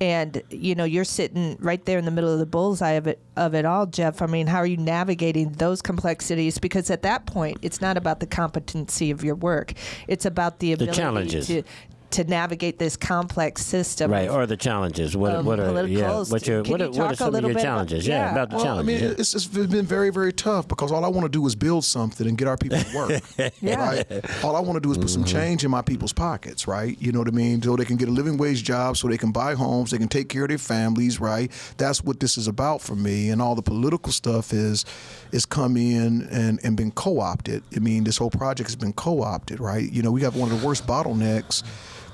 And 0.00 0.42
you 0.48 0.74
know, 0.74 0.84
you're 0.84 1.04
sitting 1.04 1.58
right 1.60 1.84
there 1.84 1.98
in 1.98 2.06
the 2.06 2.10
middle 2.10 2.32
of 2.32 2.38
the 2.38 2.46
bullseye 2.46 2.92
of 2.92 3.06
it 3.06 3.18
of 3.36 3.54
it 3.54 3.66
all, 3.66 3.86
Jeff. 3.86 4.22
I 4.22 4.26
mean, 4.26 4.46
how 4.46 4.58
are 4.58 4.66
you 4.66 4.78
navigating 4.78 5.52
those 5.52 5.82
complexities? 5.82 6.58
Because 6.58 6.90
at 6.90 7.02
that 7.02 7.26
point, 7.26 7.58
it's 7.60 7.82
not 7.82 7.98
about 7.98 8.20
the 8.20 8.26
competency 8.26 9.10
of 9.10 9.22
your 9.22 9.34
work; 9.34 9.74
it's 10.08 10.24
about 10.24 10.60
the 10.60 10.72
ability 10.72 10.96
challenges. 10.96 11.46
to 11.48 11.62
to 12.12 12.24
navigate 12.24 12.78
this 12.78 12.96
complex 12.96 13.64
system. 13.64 14.10
Right, 14.10 14.28
or 14.28 14.46
the 14.46 14.56
challenges. 14.56 15.16
What 15.16 15.34
Um, 15.36 15.44
what 15.46 15.60
are 15.60 15.86
yeah? 15.86 16.22
What 16.28 16.46
your 16.46 16.62
what 16.64 16.80
are, 16.82 16.90
what 16.90 17.12
are 17.12 17.14
some 17.16 17.34
of 17.34 17.40
your 17.42 17.48
bit 17.50 17.50
about- 17.52 17.62
challenges? 17.62 18.06
yeah, 18.06 18.26
yeah. 18.26 18.32
about 18.32 18.50
the 18.50 18.56
Well, 18.56 18.78
I 18.78 18.82
mean, 18.82 18.98
challenges. 18.98 19.34
it's, 19.34 19.46
it's 19.46 19.66
been 19.66 19.86
very, 19.86 20.10
very 20.10 20.32
tough 20.32 20.68
because 20.68 20.92
all 20.92 21.04
I 21.04 21.08
want 21.08 21.24
to 21.24 21.28
do 21.28 21.46
is 21.46 21.54
build 21.54 21.84
something 21.84 22.26
and 22.26 22.36
get 22.36 22.48
our 22.48 22.56
people 22.56 22.78
to 22.78 22.96
work. 22.96 23.22
Yeah. 23.60 23.76
Right? 23.88 24.44
All 24.44 24.56
I 24.56 24.60
want 24.60 24.74
to 24.76 24.80
do 24.80 24.90
is 24.90 24.98
put 24.98 25.10
some 25.10 25.24
change 25.24 25.64
in 25.64 25.70
my 25.70 25.82
people's 25.82 26.12
pockets, 26.12 26.66
right? 26.66 26.96
You 27.00 27.12
know 27.12 27.18
what 27.20 27.28
I 27.28 27.32
mean? 27.32 27.62
So 27.62 27.76
they 27.76 27.84
can 27.84 27.96
get 27.96 28.08
a 28.08 28.12
living 28.12 28.36
wage 28.38 28.62
job, 28.64 28.96
so 28.96 29.08
they 29.08 29.18
can 29.18 29.32
buy 29.32 29.54
homes, 29.54 29.90
they 29.90 29.98
can 29.98 30.08
take 30.08 30.28
care 30.28 30.42
of 30.44 30.48
their 30.48 30.58
families, 30.58 31.20
right? 31.20 31.50
That's 31.76 32.02
what 32.02 32.20
this 32.20 32.36
is 32.36 32.48
about 32.48 32.80
for 32.82 32.94
me. 32.96 33.30
And 33.30 33.40
all 33.40 33.54
the 33.54 33.62
political 33.62 34.12
stuff 34.12 34.52
is 34.52 34.84
is 35.32 35.46
come 35.46 35.76
in 35.76 36.22
and, 36.30 36.58
and 36.64 36.76
been 36.76 36.90
co-opted. 36.90 37.62
I 37.76 37.78
mean, 37.78 38.04
this 38.04 38.16
whole 38.16 38.30
project 38.30 38.68
has 38.68 38.76
been 38.76 38.92
co-opted, 38.92 39.60
right? 39.60 39.90
You 39.90 40.02
know, 40.02 40.10
we 40.10 40.22
have 40.22 40.34
one 40.36 40.50
of 40.50 40.60
the 40.60 40.66
worst 40.66 40.86
bottlenecks, 40.86 41.62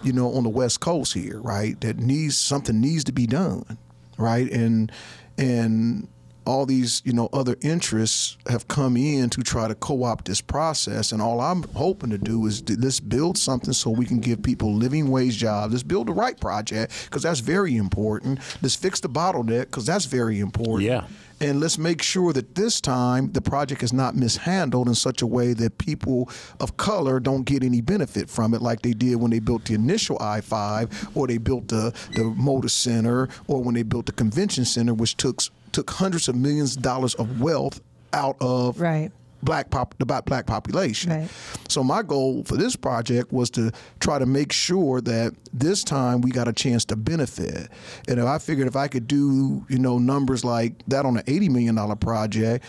you 0.06 0.12
know, 0.12 0.32
on 0.32 0.44
the 0.44 0.48
West 0.48 0.80
Coast 0.80 1.12
here, 1.14 1.40
right? 1.40 1.80
That 1.80 1.98
needs 1.98 2.36
something 2.36 2.80
needs 2.80 3.04
to 3.04 3.12
be 3.12 3.26
done, 3.26 3.78
right? 4.16 4.50
And 4.50 4.92
and 5.36 6.08
all 6.46 6.64
these 6.64 7.02
you 7.04 7.12
know 7.12 7.28
other 7.32 7.56
interests 7.60 8.38
have 8.48 8.68
come 8.68 8.96
in 8.96 9.28
to 9.30 9.42
try 9.42 9.66
to 9.66 9.74
co-opt 9.74 10.26
this 10.26 10.40
process 10.40 11.10
and 11.10 11.20
all 11.20 11.40
i'm 11.40 11.64
hoping 11.74 12.08
to 12.08 12.18
do 12.18 12.46
is 12.46 12.62
to, 12.62 12.78
let's 12.78 13.00
build 13.00 13.36
something 13.36 13.72
so 13.72 13.90
we 13.90 14.06
can 14.06 14.20
give 14.20 14.40
people 14.42 14.72
living 14.72 15.10
wage 15.10 15.36
jobs 15.36 15.72
let's 15.72 15.82
build 15.82 16.06
the 16.06 16.12
right 16.12 16.40
project 16.40 16.92
because 17.04 17.24
that's 17.24 17.40
very 17.40 17.76
important 17.76 18.38
let's 18.62 18.76
fix 18.76 19.00
the 19.00 19.08
bottleneck 19.08 19.62
because 19.62 19.84
that's 19.84 20.04
very 20.04 20.38
important 20.38 20.88
Yeah. 20.88 21.04
And 21.40 21.60
let's 21.60 21.76
make 21.76 22.00
sure 22.00 22.32
that 22.32 22.54
this 22.54 22.80
time 22.80 23.32
the 23.32 23.42
project 23.42 23.82
is 23.82 23.92
not 23.92 24.14
mishandled 24.16 24.88
in 24.88 24.94
such 24.94 25.20
a 25.20 25.26
way 25.26 25.52
that 25.54 25.76
people 25.78 26.30
of 26.60 26.76
color 26.76 27.20
don't 27.20 27.44
get 27.44 27.62
any 27.62 27.80
benefit 27.80 28.30
from 28.30 28.54
it, 28.54 28.62
like 28.62 28.82
they 28.82 28.92
did 28.92 29.16
when 29.16 29.30
they 29.30 29.38
built 29.38 29.66
the 29.66 29.74
initial 29.74 30.16
I 30.20 30.40
5 30.40 31.10
or 31.14 31.26
they 31.26 31.38
built 31.38 31.68
the, 31.68 31.92
the 32.14 32.22
Moda 32.22 32.70
Center 32.70 33.28
or 33.48 33.62
when 33.62 33.74
they 33.74 33.82
built 33.82 34.06
the 34.06 34.12
Convention 34.12 34.64
Center, 34.64 34.94
which 34.94 35.16
took, 35.16 35.40
took 35.72 35.90
hundreds 35.90 36.28
of 36.28 36.36
millions 36.36 36.76
of 36.76 36.82
dollars 36.82 37.14
of 37.16 37.40
wealth 37.40 37.80
out 38.12 38.36
of 38.40 38.80
Right. 38.80 39.10
Black 39.46 39.70
pop 39.70 39.94
the 39.98 40.04
black 40.04 40.26
black 40.26 40.44
population. 40.46 41.10
Right. 41.12 41.30
So 41.68 41.82
my 41.82 42.02
goal 42.02 42.44
for 42.44 42.56
this 42.58 42.76
project 42.76 43.32
was 43.32 43.48
to 43.50 43.72
try 44.00 44.18
to 44.18 44.26
make 44.26 44.52
sure 44.52 45.00
that 45.00 45.34
this 45.54 45.82
time 45.82 46.20
we 46.20 46.30
got 46.30 46.48
a 46.48 46.52
chance 46.52 46.84
to 46.86 46.96
benefit. 46.96 47.70
And 48.08 48.20
if 48.20 48.26
I 48.26 48.36
figured 48.36 48.68
if 48.68 48.76
I 48.76 48.88
could 48.88 49.06
do 49.08 49.64
you 49.70 49.78
know 49.78 49.96
numbers 49.98 50.44
like 50.44 50.72
that 50.88 51.06
on 51.06 51.16
an 51.16 51.24
eighty 51.26 51.48
million 51.48 51.74
dollar 51.76 51.96
project. 51.96 52.62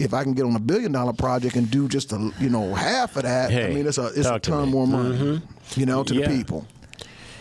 If 0.00 0.14
I 0.14 0.22
can 0.22 0.32
get 0.32 0.44
on 0.44 0.54
a 0.54 0.60
billion 0.60 0.92
dollar 0.92 1.12
project 1.12 1.56
and 1.56 1.68
do 1.68 1.88
just 1.88 2.12
a 2.12 2.30
you 2.38 2.48
know 2.48 2.72
half 2.72 3.16
of 3.16 3.24
that, 3.24 3.50
I 3.50 3.70
mean 3.74 3.84
it's 3.84 3.98
a 3.98 4.06
it's 4.06 4.18
a 4.18 4.38
talk 4.38 4.42
to 4.42 4.50
ton 4.52 4.66
me. 4.66 4.70
more 4.72 4.86
money, 4.86 5.16
mm-hmm. 5.18 5.80
you 5.80 5.86
know, 5.86 6.04
to 6.04 6.14
Yeah. 6.14 6.28
the 6.28 6.36
people. 6.36 6.68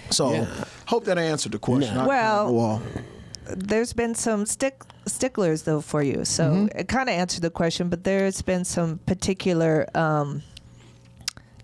So 0.10 0.34
Yeah. 0.34 0.48
hope 0.88 1.06
that 1.06 1.20
answered 1.20 1.52
the 1.52 1.60
question. 1.60 1.94
No. 1.94 2.02
I 2.02 2.08
Well, 2.08 2.48
go 2.50 2.60
off. 2.60 2.82
There's 3.56 3.94
been 3.94 4.16
some 4.16 4.46
stick 4.46 4.82
sticklers 5.06 5.64
though 5.64 5.82
for 5.82 6.02
you, 6.04 6.26
so 6.26 6.44
Mm-hmm. 6.52 6.78
it 6.80 6.88
kind 6.88 7.10
of 7.10 7.16
answered 7.16 7.42
the 7.42 7.50
question. 7.50 7.90
But 7.90 8.04
there's 8.04 8.42
been 8.42 8.66
some 8.66 9.00
particular. 9.06 9.88
Um, 9.96 10.44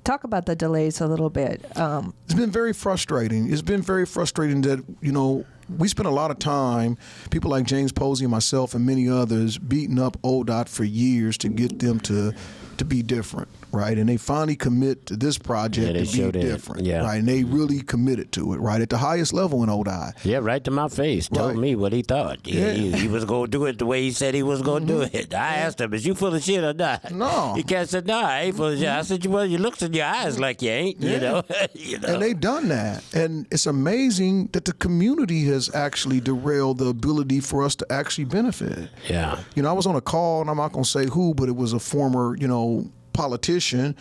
talk 0.04 0.24
about 0.26 0.46
the 0.46 0.56
delays 0.56 1.00
a 1.02 1.08
little 1.08 1.30
bit. 1.30 1.66
Um, 1.78 2.14
it's 2.26 2.34
been 2.34 2.52
very 2.52 2.74
frustrating. 2.74 3.52
It's 3.52 3.62
been 3.62 3.82
very 3.82 4.06
frustrating 4.06 4.62
that 4.62 4.84
you 5.02 5.12
know 5.12 5.46
we 5.78 5.88
spent 5.88 6.08
a 6.08 6.12
lot 6.12 6.30
of 6.30 6.40
time, 6.40 6.98
people 7.32 7.50
like 7.52 7.66
James 7.66 7.92
Posey 7.94 8.26
and 8.26 8.32
myself 8.32 8.74
and 8.76 8.86
many 8.86 9.08
others, 9.08 9.58
beating 9.58 9.98
up 10.00 10.22
ODOT 10.22 10.68
for 10.68 10.84
years 10.84 11.38
to 11.40 11.50
get 11.50 11.80
them 11.80 12.00
to 12.02 12.34
to 12.78 12.86
be 12.86 13.02
different, 13.04 13.48
right? 13.74 13.98
And 13.98 14.08
they 14.08 14.18
finally 14.18 14.56
commit 14.56 15.08
to 15.08 15.16
this 15.18 15.38
project 15.38 15.88
Yeah, 15.88 15.94
to 15.94 16.00
be 16.00 16.06
showed 16.06 16.36
it. 16.36 16.42
different, 16.44 16.86
Yeah. 16.86 17.04
right? 17.04 17.18
And 17.20 17.28
they 17.28 17.44
really 17.44 17.82
committed 17.82 18.32
to 18.34 18.54
it, 18.54 18.58
right? 18.60 18.80
At 18.82 18.90
the 18.90 18.98
highest 19.00 19.34
level 19.34 19.64
in 19.64 19.70
ODOT. 19.70 20.14
Yeah, 20.24 20.38
right 20.38 20.64
to 20.64 20.72
my 20.72 20.88
face. 20.88 21.28
Told 21.28 21.50
Right. 21.52 21.58
me 21.58 21.76
what 21.76 21.92
he 21.92 22.04
thought. 22.04 22.40
Yeah, 22.46 22.68
Yeah. 22.68 22.74
He, 22.74 22.92
he 22.92 23.08
was 23.08 23.26
going 23.26 23.50
to 23.52 23.58
do 23.58 23.66
it 23.66 23.80
the 23.80 23.86
way 23.86 24.04
he 24.04 24.12
said 24.12 24.34
he 24.36 24.44
was 24.44 24.62
going 24.62 24.88
to 24.88 24.94
do 24.94 25.00
mm-hmm. 25.00 25.16
it. 25.16 25.34
I 25.34 25.56
asked 25.58 25.82
him, 25.82 25.94
"Is 25.94 26.06
you 26.06 26.14
full 26.16 26.34
of 26.34 26.44
shit 26.44 26.64
or 26.64 26.74
not?" 26.74 27.12
No. 27.12 27.54
He 27.56 27.64
can't 27.64 27.90
say, 27.90 28.02
"No, 28.06 28.20
I 28.22 28.42
ain't 28.44 28.56
full 28.56 28.68
of 28.68 28.78
shit." 28.80 28.88
I 28.88 29.02
said, 29.02 29.26
"Well, 29.26 29.46
you 29.46 29.58
looks 29.58 29.82
in 29.82 29.94
your 29.94 30.06
eyes 30.06 30.40
like 30.40 30.62
you 30.62 30.70
ain't." 30.70 31.02
You 31.02 31.10
Yeah. 31.10 31.20
know. 31.20 31.44
you 31.74 32.00
know. 32.00 32.08
And 32.14 32.22
they 32.22 32.34
done 32.34 32.68
that. 32.70 33.04
And 33.14 33.48
it's 33.52 33.66
amazing 33.66 34.50
that 34.54 34.66
the 34.66 34.74
community 34.74 35.46
has 35.46 35.74
actually 35.74 36.20
derailed 36.22 36.78
the 36.78 36.88
ability 36.88 37.40
for 37.40 37.64
us 37.64 37.76
to 37.78 37.86
actually 37.92 38.26
benefit. 38.26 38.90
yeah. 39.10 39.40
You 39.56 39.64
know, 39.64 39.70
I 39.70 39.74
was 39.74 39.86
on 39.88 39.96
a 39.96 40.02
call, 40.02 40.42
and 40.42 40.50
I'm 40.50 40.58
not 40.58 40.72
going 40.74 40.84
to 40.84 40.90
say 40.90 41.06
who, 41.08 41.34
but 41.34 41.50
it 41.50 41.56
was 41.56 41.74
a 41.74 41.80
former, 41.80 42.36
you 42.38 42.48
know, 42.48 42.90
politician 43.14 43.96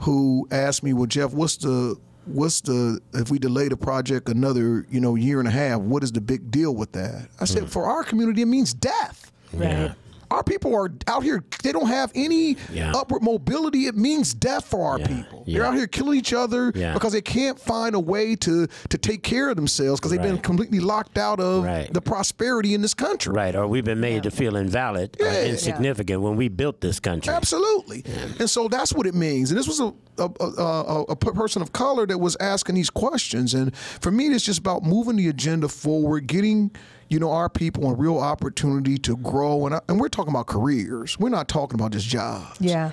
who 0.00 0.46
asked 0.50 0.82
me, 0.82 0.92
"Well, 0.92 1.06
Jeff, 1.06 1.32
what's 1.32 1.56
the 1.56 1.96
what's 2.26 2.60
the 2.60 3.00
if 3.14 3.30
we 3.30 3.38
delay 3.38 3.68
the 3.68 3.76
project 3.76 4.28
another, 4.28 4.86
you 4.90 5.00
know, 5.00 5.14
year 5.14 5.38
and 5.38 5.48
a 5.48 5.52
half? 5.52 5.80
What 5.80 6.02
is 6.02 6.12
the 6.12 6.20
big 6.20 6.50
deal 6.50 6.74
with 6.74 6.92
that?" 6.92 7.28
I 7.40 7.44
said, 7.44 7.64
hmm. 7.64 7.68
"For 7.68 7.86
our 7.86 8.04
community, 8.04 8.42
it 8.42 8.46
means 8.46 8.74
death." 8.74 9.32
Yeah. 9.52 9.94
Our 10.30 10.42
people 10.42 10.74
are 10.74 10.90
out 11.06 11.22
here; 11.22 11.42
they 11.62 11.72
don't 11.72 11.88
have 11.88 12.10
any 12.14 12.56
Yeah. 12.72 12.92
upward 12.94 13.22
mobility. 13.22 13.86
It 13.86 13.96
means 13.96 14.34
death 14.34 14.64
for 14.66 14.86
our 14.90 14.98
Yeah. 14.98 15.06
people. 15.06 15.44
They're 15.46 15.64
out 15.64 15.74
here 15.74 15.86
killing 15.86 16.18
each 16.18 16.32
other 16.32 16.72
Yeah. 16.74 16.92
because 16.94 17.12
they 17.12 17.20
can't 17.22 17.58
find 17.58 17.94
a 17.94 18.00
way 18.00 18.36
to 18.36 18.66
to 18.90 18.98
take 18.98 19.22
care 19.22 19.48
of 19.50 19.56
themselves 19.56 20.00
because 20.00 20.10
they've 20.10 20.22
been 20.22 20.38
completely 20.38 20.80
locked 20.80 21.18
out 21.18 21.40
of 21.40 21.64
Right. 21.64 21.92
the 21.92 22.00
prosperity 22.00 22.74
in 22.74 22.82
this 22.82 22.94
country. 22.94 23.32
Right, 23.32 23.54
or 23.56 23.66
we've 23.66 23.84
been 23.84 24.00
made 24.00 24.22
to 24.24 24.30
feel 24.30 24.56
invalid 24.56 25.16
or 25.20 25.26
Yeah. 25.26 25.44
insignificant 25.44 26.20
when 26.22 26.36
we 26.36 26.48
built 26.48 26.80
this 26.80 27.00
country. 27.00 27.32
Absolutely. 27.32 28.04
And 28.38 28.48
so 28.50 28.68
that's 28.68 28.92
what 28.92 29.06
it 29.06 29.14
means. 29.14 29.50
And 29.50 29.58
this 29.58 29.66
was 29.68 29.80
a 29.80 29.92
a 30.18 31.16
person 31.16 31.62
of 31.62 31.72
color 31.72 32.04
that 32.06 32.18
was 32.18 32.36
asking 32.40 32.74
these 32.74 32.90
questions. 32.90 33.54
And 33.54 33.74
for 34.00 34.10
me, 34.10 34.26
it's 34.26 34.44
just 34.44 34.58
about 34.58 34.82
moving 34.84 35.16
the 35.16 35.28
agenda 35.28 35.68
forward, 35.68 36.26
getting 36.26 36.70
you 37.08 37.18
know 37.18 37.30
our 37.30 37.48
people 37.48 37.90
a 37.90 37.94
real 37.94 38.18
opportunity 38.18 38.98
to 38.98 39.16
grow. 39.16 39.66
And, 39.66 39.74
I, 39.74 39.80
and 39.88 40.00
we're 40.00 40.08
talking 40.08 40.32
about 40.32 40.46
careers. 40.46 41.18
We're 41.18 41.28
not 41.28 41.48
talking 41.48 41.78
about 41.78 41.92
just 41.92 42.06
jobs. 42.08 42.60
yeah. 42.60 42.92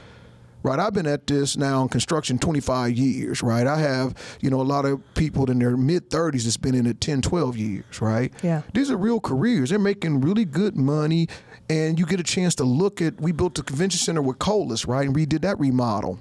Right, 0.63 0.79
I've 0.79 0.93
been 0.93 1.05
at 1.05 1.27
this 1.27 1.55
now 1.55 1.83
in 1.83 1.89
construction 1.89 2.39
25 2.39 2.93
years, 2.93 3.43
right? 3.43 3.67
I 3.67 3.77
have, 3.77 4.15
you 4.41 4.49
know, 4.49 4.59
a 4.59 4.63
lot 4.63 4.85
of 4.85 4.99
people 5.13 5.51
in 5.51 5.59
their 5.59 5.77
mid 5.77 6.09
30s 6.09 6.45
that's 6.45 6.57
been 6.57 6.73
in 6.73 6.87
it 6.87 6.99
10, 6.99 7.21
12 7.21 7.55
years, 7.55 8.01
right? 8.01 8.33
Yeah. 8.41 8.63
These 8.73 8.89
are 8.89 8.97
real 8.97 9.19
careers. 9.19 9.69
They're 9.69 9.77
making 9.77 10.21
really 10.21 10.43
good 10.43 10.75
money, 10.75 11.27
and 11.69 11.99
you 11.99 12.07
get 12.07 12.19
a 12.19 12.23
chance 12.23 12.55
to 12.55 12.63
look 12.63 12.99
at. 12.99 13.21
We 13.21 13.31
built 13.31 13.59
a 13.59 13.61
convention 13.61 13.99
center 13.99 14.23
with 14.23 14.39
Colas, 14.39 14.87
right? 14.87 15.05
And 15.05 15.15
we 15.15 15.27
did 15.27 15.43
that 15.43 15.59
remodel 15.59 16.17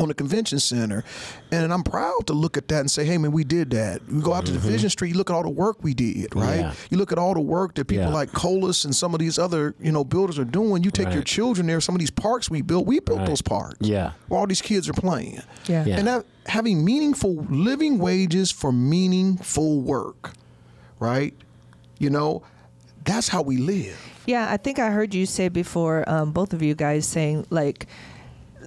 on 0.00 0.08
the 0.08 0.14
convention 0.14 0.58
center. 0.58 1.04
And 1.50 1.72
I'm 1.72 1.82
proud 1.82 2.26
to 2.26 2.32
look 2.32 2.56
at 2.56 2.68
that 2.68 2.80
and 2.80 2.90
say, 2.90 3.04
hey, 3.04 3.18
man, 3.18 3.32
we 3.32 3.44
did 3.44 3.70
that. 3.70 4.06
We 4.10 4.20
go 4.20 4.32
out 4.34 4.46
to 4.46 4.52
Division 4.52 4.90
Street, 4.90 5.08
you 5.10 5.14
look 5.16 5.30
at 5.30 5.34
all 5.34 5.42
the 5.42 5.48
work 5.50 5.82
we 5.82 5.94
did, 5.94 6.34
right? 6.34 6.48
Mm-hmm. 6.50 6.60
Yeah. 6.60 6.74
You 6.90 6.98
look 6.98 7.12
at 7.12 7.18
all 7.18 7.34
the 7.34 7.40
work 7.40 7.74
that 7.76 7.86
people 7.86 8.06
Yeah. 8.06 8.12
like 8.12 8.32
Colas 8.32 8.84
and 8.84 8.94
some 8.94 9.14
of 9.14 9.20
these 9.20 9.38
other, 9.38 9.74
you 9.80 9.92
know, 9.92 10.04
builders 10.04 10.38
are 10.38 10.44
doing. 10.44 10.82
You 10.84 10.90
take 10.90 11.12
your 11.12 11.22
children 11.22 11.66
there, 11.66 11.80
some 11.80 11.94
of 11.94 11.98
these 12.00 12.10
parks 12.10 12.50
we 12.50 12.62
built, 12.62 12.86
we 12.86 13.00
built 13.00 13.18
Right. 13.20 13.28
those 13.28 13.42
parks. 13.42 13.76
Yeah. 13.80 14.12
Where 14.28 14.40
all 14.40 14.46
these 14.46 14.62
kids 14.62 14.88
are 14.88 14.92
playing. 14.94 15.40
Yeah. 15.66 15.84
Yeah. 15.84 15.98
And 15.98 16.06
that, 16.06 16.24
having 16.46 16.84
meaningful 16.84 17.46
living 17.50 17.98
wages 17.98 18.50
for 18.50 18.72
meaningful 18.72 19.80
work, 19.80 20.32
right? 20.98 21.34
You 21.98 22.10
know, 22.10 22.42
that's 23.04 23.28
how 23.28 23.42
we 23.42 23.56
live. 23.56 23.98
Yeah, 24.26 24.46
I 24.50 24.58
think 24.58 24.78
I 24.78 24.90
heard 24.90 25.14
you 25.14 25.24
say 25.26 25.48
before, 25.48 26.08
um, 26.08 26.32
both 26.32 26.52
of 26.52 26.62
you 26.62 26.74
guys 26.74 27.06
saying 27.06 27.46
like 27.50 27.86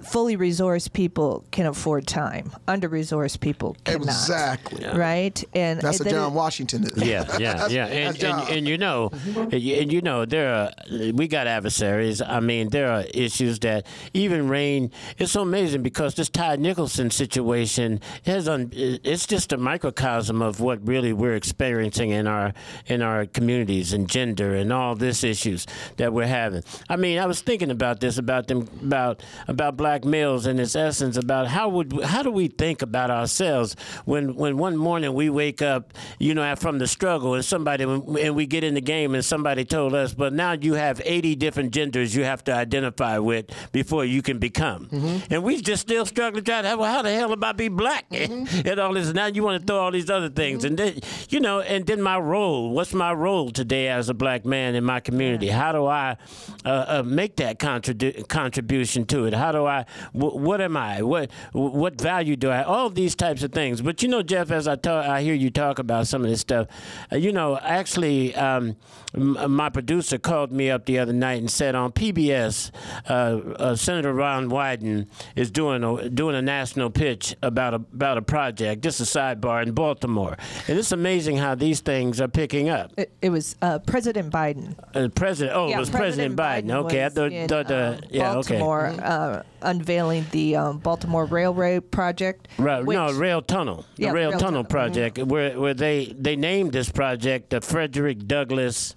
fully 0.02 0.36
resourced 0.36 0.92
people 0.92 1.44
can 1.50 1.66
afford 1.66 2.06
time, 2.06 2.52
under 2.68 2.88
resourced 2.88 3.40
people 3.40 3.76
cannot. 3.84 4.02
Exactly. 4.04 4.84
Right? 4.86 5.42
And 5.54 5.80
That's 5.80 5.98
what 5.98 6.08
a 6.08 6.10
that 6.10 6.16
John 6.16 6.30
is- 6.30 6.36
Washington. 6.36 6.84
is. 6.84 7.02
Yeah, 7.02 7.24
yeah, 7.38 7.66
yeah, 7.70 7.86
and, 7.86 8.22
and 8.22 8.48
and 8.50 8.68
you 8.68 8.78
know, 8.78 9.10
and 9.36 9.52
you- 9.92 10.02
know, 10.02 10.24
there 10.24 10.52
are 10.54 10.70
we 11.12 11.28
got 11.28 11.46
adversaries. 11.46 12.20
I 12.20 12.40
mean, 12.40 12.70
there 12.70 12.90
are 12.90 13.04
issues 13.14 13.58
that 13.60 13.86
even 14.14 14.48
rain. 14.48 14.90
It's 15.18 15.32
so 15.32 15.42
amazing 15.42 15.82
because 15.82 16.14
this 16.14 16.28
Ty 16.28 16.56
Nicholson 16.56 17.10
situation 17.10 18.00
has 18.26 18.48
un, 18.48 18.70
it's 18.74 19.26
just 19.26 19.52
a 19.52 19.56
microcosm 19.56 20.42
of 20.42 20.58
what 20.60 20.84
really 20.86 21.12
we're 21.12 21.34
experiencing 21.36 22.10
in 22.10 22.26
our 22.26 22.52
in 22.86 23.02
our 23.02 23.26
communities 23.26 23.92
and 23.92 24.08
gender 24.08 24.54
and 24.56 24.72
all 24.72 24.94
this 24.96 25.22
issues 25.22 25.66
that 25.98 26.12
we're 26.12 26.26
having. 26.26 26.62
I 26.88 26.96
mean, 26.96 27.18
I 27.18 27.26
was 27.26 27.40
thinking 27.42 27.70
about 27.70 28.00
this 28.00 28.18
about 28.18 28.48
them 28.48 28.68
about 28.82 29.22
about 29.46 29.76
black 29.76 29.91
males 30.04 30.46
in 30.46 30.58
its 30.58 30.74
essence 30.74 31.16
about 31.16 31.46
how 31.46 31.68
would 31.68 32.02
how 32.04 32.22
do 32.22 32.30
we 32.30 32.48
think 32.48 32.82
about 32.82 33.10
ourselves 33.10 33.76
when 34.04 34.34
when 34.34 34.56
one 34.56 34.76
morning 34.76 35.14
we 35.14 35.30
wake 35.30 35.62
up, 35.62 35.92
you 36.18 36.34
know, 36.34 36.54
from 36.56 36.78
the 36.78 36.86
struggle 36.86 37.34
and 37.34 37.44
somebody 37.44 37.84
and 37.84 38.34
we 38.34 38.46
get 38.46 38.64
in 38.64 38.74
the 38.74 38.80
game 38.80 39.14
and 39.14 39.24
somebody 39.24 39.64
told 39.64 39.94
us, 39.94 40.14
but 40.14 40.32
now 40.32 40.52
you 40.52 40.74
have 40.74 41.00
80 41.04 41.36
different 41.36 41.72
genders 41.72 42.14
you 42.14 42.24
have 42.24 42.42
to 42.44 42.52
identify 42.54 43.18
with 43.18 43.46
before 43.72 44.04
you 44.04 44.22
can 44.22 44.38
become, 44.38 44.88
and 45.30 45.42
we 45.42 45.60
just 45.60 45.82
still 45.82 46.06
struggling 46.06 46.44
trying 46.44 46.64
to 46.64 46.76
well, 46.76 46.92
how 46.92 47.02
the 47.02 47.12
hell 47.12 47.32
am 47.32 47.44
I 47.44 47.52
be 47.52 47.68
black 47.68 48.06
and 48.10 48.80
all 48.80 48.94
this? 48.94 49.12
Now 49.12 49.26
you 49.26 49.42
want 49.42 49.60
to 49.60 49.66
throw 49.66 49.78
all 49.78 49.90
these 49.90 50.10
other 50.10 50.28
things, 50.30 50.64
and 50.64 50.78
then 50.78 51.00
you 51.28 51.40
know, 51.40 51.60
and 51.60 51.86
then 51.86 52.00
my 52.02 52.18
role. 52.18 52.70
What's 52.70 52.94
my 52.94 53.12
role 53.12 53.50
today 53.50 53.88
as 53.88 54.08
a 54.08 54.14
black 54.14 54.44
man 54.44 54.74
in 54.74 54.84
my 54.84 55.00
community? 55.00 55.48
How 55.48 55.72
do 55.72 55.86
I 55.86 56.16
uh, 56.64 56.68
uh, 56.68 57.02
make 57.04 57.36
that 57.36 57.58
contribu- 57.58 58.26
contribution 58.28 59.04
to 59.06 59.24
it? 59.26 59.34
How 59.34 59.52
do 59.52 59.66
I? 59.66 59.81
Wh- 60.12 60.36
what 60.36 60.60
am 60.60 60.76
I? 60.76 61.02
What 61.02 61.30
what 61.52 62.00
value 62.00 62.36
do 62.36 62.50
I? 62.50 62.62
All 62.62 62.90
these 62.90 63.14
types 63.14 63.42
of 63.42 63.52
things. 63.52 63.80
But 63.80 64.02
you 64.02 64.08
know, 64.08 64.22
Jeff, 64.22 64.50
as 64.50 64.66
I 64.68 64.76
talk, 64.76 65.06
I 65.06 65.22
hear 65.22 65.34
you 65.34 65.50
talk 65.50 65.78
about 65.78 66.06
some 66.06 66.24
of 66.24 66.30
this 66.30 66.40
stuff. 66.40 66.66
Uh, 67.12 67.16
you 67.16 67.32
know, 67.32 67.58
actually, 67.58 68.34
um, 68.34 68.76
m- 69.14 69.50
my 69.52 69.68
producer 69.68 70.18
called 70.18 70.52
me 70.52 70.70
up 70.70 70.86
the 70.86 70.98
other 70.98 71.12
night 71.12 71.40
and 71.40 71.50
said 71.50 71.74
on 71.74 71.92
PBS, 71.92 72.70
uh, 73.08 73.12
uh, 73.12 73.76
Senator 73.76 74.12
Ron 74.12 74.48
Wyden 74.50 75.06
is 75.36 75.50
doing 75.50 75.82
a 75.84 76.08
doing 76.08 76.36
a 76.36 76.42
national 76.42 76.90
pitch 76.90 77.34
about 77.42 77.74
a 77.74 77.76
about 77.76 78.18
a 78.18 78.22
project. 78.22 78.82
Just 78.82 79.00
a 79.00 79.04
sidebar 79.04 79.62
in 79.62 79.72
Baltimore, 79.72 80.36
and 80.68 80.78
it's 80.78 80.92
amazing 80.92 81.36
how 81.36 81.54
these 81.54 81.80
things 81.80 82.20
are 82.20 82.28
picking 82.28 82.68
up. 82.68 82.92
It, 82.96 83.12
it 83.20 83.30
was 83.30 83.56
uh, 83.62 83.78
President 83.80 84.32
Biden. 84.32 84.74
Uh, 84.94 85.08
President, 85.08 85.56
oh, 85.56 85.68
yeah, 85.68 85.76
it 85.76 85.80
was 85.80 85.90
President, 85.90 86.36
Biden. 86.36 86.70
Okay, 86.84 87.04
I 87.04 87.08
thought, 87.08 87.32
in, 87.32 87.48
thought 87.48 87.70
yeah, 87.70 87.98
okay. 88.36 88.58
Baltimore, 88.58 88.86
uh, 89.02 89.42
unveiling 89.76 90.26
the 90.30 90.56
um, 90.56 90.78
Baltimore 90.78 91.24
Railroad 91.24 91.90
project. 91.90 92.48
Right, 92.58 92.84
which- 92.84 92.94
no, 92.96 93.12
rail 93.12 93.42
tunnel, 93.42 93.84
the 93.96 94.02
Yeah, 94.04 94.12
rail, 94.12 94.30
rail 94.30 94.38
tunnel 94.38 94.64
tunnel. 94.64 94.64
project, 94.64 95.18
where 95.18 95.58
where 95.58 95.74
they 95.74 96.14
they 96.18 96.36
named 96.36 96.72
this 96.72 96.90
project 96.90 97.50
the 97.50 97.60
Frederick 97.60 98.26
Douglass 98.26 98.94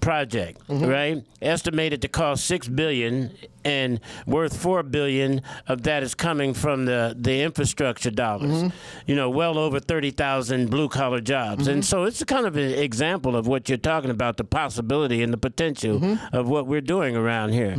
project, 0.00 0.60
right? 0.68 1.22
Estimated 1.42 2.02
to 2.02 2.08
cost 2.08 2.44
six 2.44 2.68
billion 2.68 3.32
and 3.64 3.98
worth 4.26 4.56
four 4.56 4.82
billion 4.84 5.42
of 5.66 5.82
that 5.82 6.02
is 6.04 6.14
coming 6.14 6.54
from 6.54 6.84
the 6.84 7.14
the 7.18 7.42
infrastructure 7.42 8.10
dollars. 8.12 8.72
You 9.06 9.16
know, 9.16 9.28
well 9.30 9.58
over 9.58 9.80
thirty 9.80 10.10
thousand 10.12 10.70
blue 10.70 10.88
collar 10.88 11.20
jobs, 11.20 11.66
and 11.66 11.84
so 11.84 12.04
it's 12.04 12.20
a 12.20 12.26
kind 12.26 12.46
of 12.46 12.56
an 12.56 12.70
example 12.72 13.34
of 13.36 13.46
what 13.46 13.68
you're 13.68 13.78
talking 13.78 14.10
about, 14.10 14.36
the 14.36 14.44
possibility 14.44 15.22
and 15.22 15.32
the 15.32 15.36
potential 15.38 16.18
of 16.32 16.48
what 16.48 16.66
we're 16.66 16.80
doing 16.80 17.16
around 17.16 17.52
here. 17.52 17.76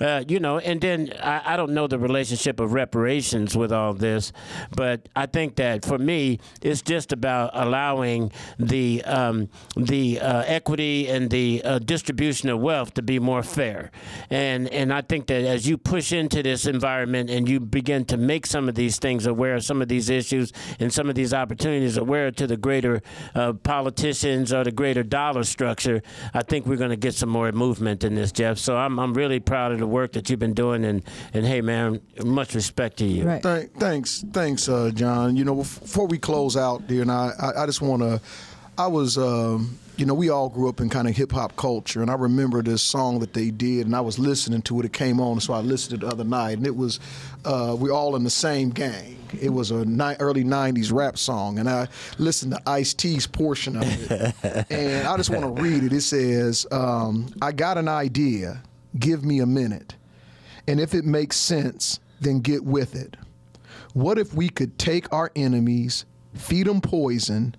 Uh, 0.00 0.24
you 0.28 0.40
know, 0.40 0.58
and 0.58 0.80
then 0.80 1.12
I, 1.22 1.54
I 1.54 1.56
don't 1.56 1.72
know 1.72 1.86
the 1.86 1.98
relationship 1.98 2.60
of 2.60 2.72
reparations 2.72 3.56
with 3.56 3.72
all 3.72 3.94
this, 3.94 4.32
but 4.76 5.08
I 5.16 5.26
think 5.26 5.56
that 5.56 5.84
for 5.84 5.98
me, 5.98 6.38
it's 6.62 6.82
just 6.82 7.12
about 7.12 7.50
allowing 7.54 8.30
the 8.58 9.02
um, 9.04 9.48
the 9.76 10.20
uh, 10.20 10.42
equity 10.46 11.08
and 11.08 11.29
the 11.30 11.62
uh, 11.64 11.78
distribution 11.78 12.48
of 12.48 12.60
wealth 12.60 12.94
to 12.94 13.02
be 13.02 13.18
more 13.18 13.42
fair, 13.42 13.90
and 14.28 14.68
and 14.68 14.92
I 14.92 15.02
think 15.02 15.26
that 15.28 15.44
as 15.44 15.66
you 15.66 15.78
push 15.78 16.12
into 16.12 16.42
this 16.42 16.66
environment 16.66 17.30
and 17.30 17.48
you 17.48 17.60
begin 17.60 18.04
to 18.06 18.16
make 18.16 18.46
some 18.46 18.68
of 18.68 18.74
these 18.74 18.98
things 18.98 19.26
aware, 19.26 19.60
some 19.60 19.82
of 19.82 19.88
these 19.88 20.10
issues 20.10 20.52
and 20.78 20.92
some 20.92 21.08
of 21.08 21.14
these 21.14 21.32
opportunities 21.32 21.96
aware 21.96 22.30
to 22.30 22.46
the 22.46 22.56
greater 22.56 23.02
uh, 23.34 23.52
politicians 23.52 24.52
or 24.52 24.64
the 24.64 24.72
greater 24.72 25.02
dollar 25.02 25.44
structure, 25.44 26.02
I 26.34 26.42
think 26.42 26.66
we're 26.66 26.76
going 26.76 26.90
to 26.90 26.96
get 26.96 27.14
some 27.14 27.28
more 27.28 27.50
movement 27.52 28.04
in 28.04 28.14
this, 28.14 28.32
Jeff. 28.32 28.58
So 28.58 28.76
I'm, 28.76 28.98
I'm 28.98 29.14
really 29.14 29.40
proud 29.40 29.72
of 29.72 29.78
the 29.78 29.86
work 29.86 30.12
that 30.12 30.28
you've 30.28 30.38
been 30.38 30.54
doing. 30.54 30.84
And, 30.84 31.02
and 31.32 31.46
hey, 31.46 31.60
man, 31.60 32.00
much 32.24 32.54
respect 32.54 32.98
to 32.98 33.06
you. 33.06 33.24
Right. 33.24 33.42
Thank, 33.42 33.74
thanks, 33.74 34.24
thanks, 34.32 34.68
uh, 34.68 34.90
John. 34.94 35.36
You 35.36 35.44
know, 35.44 35.56
before 35.56 36.06
we 36.06 36.18
close 36.18 36.56
out, 36.56 36.86
dear, 36.86 37.02
and 37.02 37.10
I, 37.10 37.32
I, 37.40 37.62
I 37.62 37.66
just 37.66 37.82
want 37.82 38.02
to. 38.02 38.20
I 38.80 38.86
was, 38.86 39.18
um, 39.18 39.78
you 39.98 40.06
know, 40.06 40.14
we 40.14 40.30
all 40.30 40.48
grew 40.48 40.66
up 40.66 40.80
in 40.80 40.88
kind 40.88 41.06
of 41.06 41.14
hip 41.14 41.32
hop 41.32 41.54
culture, 41.56 42.00
and 42.00 42.10
I 42.10 42.14
remember 42.14 42.62
this 42.62 42.80
song 42.80 43.18
that 43.18 43.34
they 43.34 43.50
did, 43.50 43.84
and 43.84 43.94
I 43.94 44.00
was 44.00 44.18
listening 44.18 44.62
to 44.62 44.80
it. 44.80 44.86
It 44.86 44.94
came 44.94 45.20
on, 45.20 45.38
so 45.40 45.52
I 45.52 45.60
listened 45.60 46.00
to 46.00 46.06
it 46.06 46.08
the 46.08 46.14
other 46.14 46.24
night, 46.24 46.56
and 46.56 46.66
it 46.66 46.74
was, 46.74 46.98
uh, 47.44 47.76
we 47.78 47.90
all 47.90 48.16
in 48.16 48.24
the 48.24 48.30
same 48.30 48.70
gang. 48.70 49.18
It 49.38 49.50
was 49.50 49.70
a 49.70 49.84
ni- 49.84 50.16
early 50.18 50.44
'90s 50.44 50.90
rap 50.90 51.18
song, 51.18 51.58
and 51.58 51.68
I 51.68 51.88
listened 52.16 52.52
to 52.52 52.62
Ice 52.66 52.94
T's 52.94 53.26
portion 53.26 53.76
of 53.76 53.82
it, 54.10 54.34
and 54.70 55.06
I 55.06 55.14
just 55.18 55.28
want 55.28 55.42
to 55.42 55.62
read 55.62 55.84
it. 55.84 55.92
It 55.92 56.00
says, 56.00 56.66
um, 56.72 57.26
"I 57.42 57.52
got 57.52 57.76
an 57.76 57.86
idea. 57.86 58.62
Give 58.98 59.26
me 59.26 59.40
a 59.40 59.46
minute, 59.46 59.94
and 60.66 60.80
if 60.80 60.94
it 60.94 61.04
makes 61.04 61.36
sense, 61.36 62.00
then 62.18 62.40
get 62.40 62.64
with 62.64 62.94
it." 62.94 63.18
What 63.92 64.16
if 64.16 64.32
we 64.32 64.48
could 64.48 64.78
take 64.78 65.12
our 65.12 65.30
enemies, 65.36 66.06
feed 66.32 66.66
them 66.66 66.80
poison, 66.80 67.56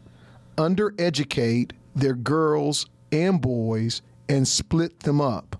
undereducate 0.57 1.71
their 1.95 2.13
girls 2.13 2.85
and 3.11 3.41
boys, 3.41 4.01
and 4.29 4.47
split 4.47 5.01
them 5.01 5.19
up? 5.19 5.59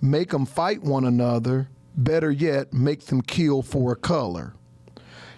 Make 0.00 0.30
them 0.30 0.46
fight 0.46 0.82
one 0.82 1.04
another, 1.04 1.68
better 1.96 2.30
yet, 2.30 2.72
make 2.72 3.06
them 3.06 3.22
kill 3.22 3.62
for 3.62 3.92
a 3.92 3.96
color. 3.96 4.54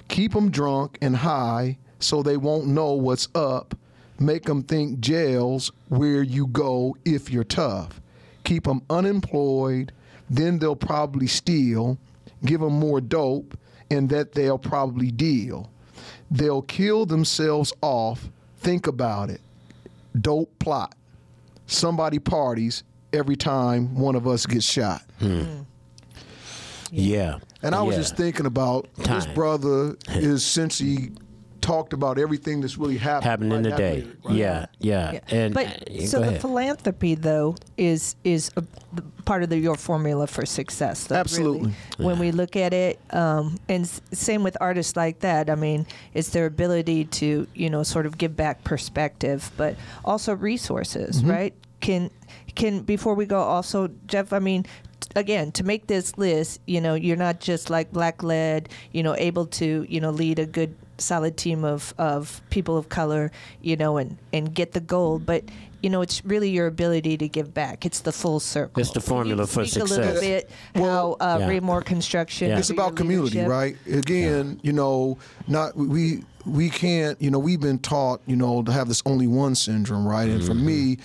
Keep 0.09 0.33
them 0.33 0.51
drunk 0.51 0.99
and 1.03 1.17
high 1.17 1.79
so 1.99 2.23
they 2.23 2.37
won't 2.37 2.67
know 2.67 2.93
what's 2.93 3.29
up. 3.35 3.77
Make 4.19 4.45
them 4.45 4.63
think 4.63 5.01
jail's 5.01 5.73
where 5.89 6.23
you 6.23 6.47
go 6.47 6.97
if 7.05 7.31
you're 7.31 7.45
tough. 7.45 8.01
Keep 8.45 8.65
them 8.65 8.83
unemployed, 8.89 9.93
then 10.31 10.59
they'll 10.59 10.77
probably 10.77 11.27
steal. 11.27 11.99
Give 12.45 12.61
them 12.61 12.75
more 12.75 13.01
dope, 13.01 13.59
and 13.91 14.09
that 14.11 14.33
they'll 14.33 14.59
probably 14.59 15.11
deal. 15.11 15.71
They'll 16.31 16.63
kill 16.63 17.07
themselves 17.07 17.73
off. 17.83 18.31
Think 18.65 18.87
about 18.87 19.29
it. 19.31 19.41
Dope 20.21 20.51
plot. 20.59 20.95
Somebody 21.67 22.19
parties 22.19 22.83
every 23.13 23.37
time 23.37 23.95
one 23.97 24.15
of 24.17 24.27
us 24.27 24.47
gets 24.47 24.65
shot. 24.65 25.03
Hmm. 25.19 25.43
Hmm. 25.43 25.63
Yeah. 26.91 27.39
And 27.63 27.75
I 27.75 27.83
was 27.83 27.95
Yeah. 27.97 28.01
just 28.03 28.17
thinking 28.17 28.47
about 28.47 28.89
this 28.97 29.07
Time. 29.27 29.35
brother 29.35 29.97
is 30.09 30.45
since 30.45 30.79
he 30.79 31.11
talked 31.65 31.93
about 31.95 32.19
everything 32.19 32.61
that's 32.61 32.77
really 32.77 32.99
happened 32.99 33.25
happened 33.31 33.53
in 33.55 33.63
the 33.63 33.71
day. 33.71 34.01
happening, 34.01 34.17
right? 34.25 34.37
Yeah, 34.37 34.67
yeah. 34.81 35.13
Yeah. 35.13 35.21
And 35.41 35.55
but 35.55 35.67
uh, 35.67 36.07
so 36.07 36.21
the 36.21 36.29
ahead. 36.29 36.41
philanthropy 36.43 37.15
though 37.15 37.57
is 37.79 38.17
is 38.23 38.51
a, 38.57 38.61
the, 38.93 39.03
part 39.25 39.43
of 39.43 39.49
the, 39.49 39.59
your 39.59 39.75
formula 39.77 40.27
for 40.27 40.45
success. 40.45 41.05
though, 41.07 41.15
really. 41.15 41.21
Absolutely. 41.21 41.73
When 41.97 42.19
we 42.19 42.31
look 42.33 42.55
at 42.57 42.75
it, 42.75 42.99
um, 43.11 43.57
and 43.69 43.85
s- 43.85 44.03
same 44.13 44.43
with 44.43 44.57
artists 44.61 44.95
like 44.95 45.21
that. 45.21 45.49
I 45.49 45.55
mean, 45.55 45.87
it's 46.13 46.29
their 46.31 46.45
ability 46.47 47.07
to 47.21 47.47
you 47.55 47.71
know 47.71 47.83
sort 47.83 48.05
of 48.07 48.19
give 48.19 48.37
back 48.37 48.63
perspective, 48.65 49.51
but 49.57 49.77
also 50.05 50.35
resources, 50.35 51.23
Mm-hmm. 51.23 51.31
right? 51.31 51.55
Can 51.81 52.11
can 52.55 52.83
before 52.83 53.15
we 53.15 53.25
go 53.27 53.41
also, 53.41 53.89
Jeff? 54.07 54.33
I 54.33 54.39
mean. 54.39 54.67
Again, 55.17 55.53
to 55.53 55.63
make 55.65 55.87
this 55.87 56.17
list, 56.19 56.61
you 56.67 56.81
know, 56.81 56.95
you're 56.95 57.17
not 57.29 57.39
just 57.39 57.69
like 57.71 57.93
black 57.93 58.23
led, 58.25 58.69
you 58.91 59.03
know, 59.03 59.15
able 59.15 59.47
to, 59.61 59.87
you 59.89 60.01
know, 60.01 60.11
lead 60.11 60.39
a 60.41 60.47
good 60.47 60.75
solid 60.99 61.37
team 61.37 61.65
of, 61.65 61.95
of 61.99 62.41
people 62.51 62.77
of 62.77 62.89
color, 62.89 63.31
you 63.63 63.77
know, 63.77 63.97
and, 63.97 64.17
and 64.33 64.55
get 64.55 64.73
the 64.73 64.81
gold. 64.81 65.27
But, 65.27 65.45
you 65.83 65.91
know, 65.91 66.01
it's 66.03 66.25
really 66.25 66.51
your 66.51 66.67
ability 66.67 67.17
to 67.19 67.29
give 67.29 67.53
back. 67.53 67.85
It's 67.85 68.01
the 68.01 68.13
full 68.13 68.41
circle. 68.41 68.81
It's 68.81 68.91
the 68.93 69.01
formula 69.01 69.47
for 69.47 69.65
speak 69.67 69.83
a 69.83 69.87
little 69.87 70.21
bit 70.21 70.51
Well- 70.75 71.17
how 71.21 71.27
uh, 71.35 71.39
Yeah. 71.41 71.49
Raimore 71.49 71.83
Construction. 71.85 72.49
Yeah. 72.49 72.59
It's 72.59 72.71
about 72.71 72.97
community, 72.97 73.39
leadership- 73.39 73.51
right? 73.51 73.77
Again, 73.93 74.61
you 74.63 74.73
know, 74.73 75.19
not 75.49 75.77
we 75.77 76.25
we 76.47 76.69
can't, 76.69 77.21
you 77.23 77.31
know, 77.31 77.39
we've 77.39 77.61
been 77.61 77.79
taught, 77.79 78.21
you 78.27 78.37
know, 78.37 78.63
to 78.63 78.71
have 78.71 78.87
this 78.89 79.03
only 79.07 79.27
one 79.27 79.55
syndrome, 79.55 80.07
right? 80.07 80.29
And 80.29 80.45
for 80.45 80.53
me, 80.55 80.99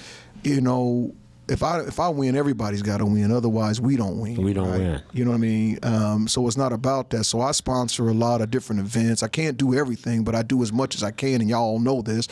you 0.44 0.60
know, 0.60 1.16
if 1.50 1.64
I 1.64 1.82
if 1.82 2.00
I 2.00 2.10
win, 2.10 2.36
everybody's 2.36 2.82
got 2.82 2.98
to 2.98 3.06
win. 3.06 3.32
Otherwise, 3.32 3.82
we 3.82 3.96
don't 3.96 4.20
win. 4.20 4.42
We 4.42 4.54
don't 4.54 4.70
right? 4.70 4.80
win. 4.80 5.04
You 5.14 5.26
know 5.26 5.32
what 5.32 5.38
I 5.38 5.40
mean? 5.40 5.80
Um, 5.84 6.28
so 6.28 6.48
it's 6.48 6.58
not 6.58 6.72
about 6.72 7.10
that. 7.12 7.24
So 7.26 7.42
I 7.42 7.52
sponsor 7.52 8.10
a 8.10 8.14
lot 8.14 8.42
of 8.42 8.52
different 8.52 8.82
events. 8.82 9.24
I 9.24 9.28
can't 9.28 9.58
do 9.58 9.74
everything, 9.74 10.24
but 10.24 10.36
I 10.36 10.44
do 10.44 10.62
as 10.62 10.72
much 10.72 10.96
as 10.96 11.04
I 11.04 11.12
can, 11.12 11.42
and 11.42 11.50
y'all 11.50 11.62
all 11.62 11.80
know 11.80 12.02
this. 12.02 12.28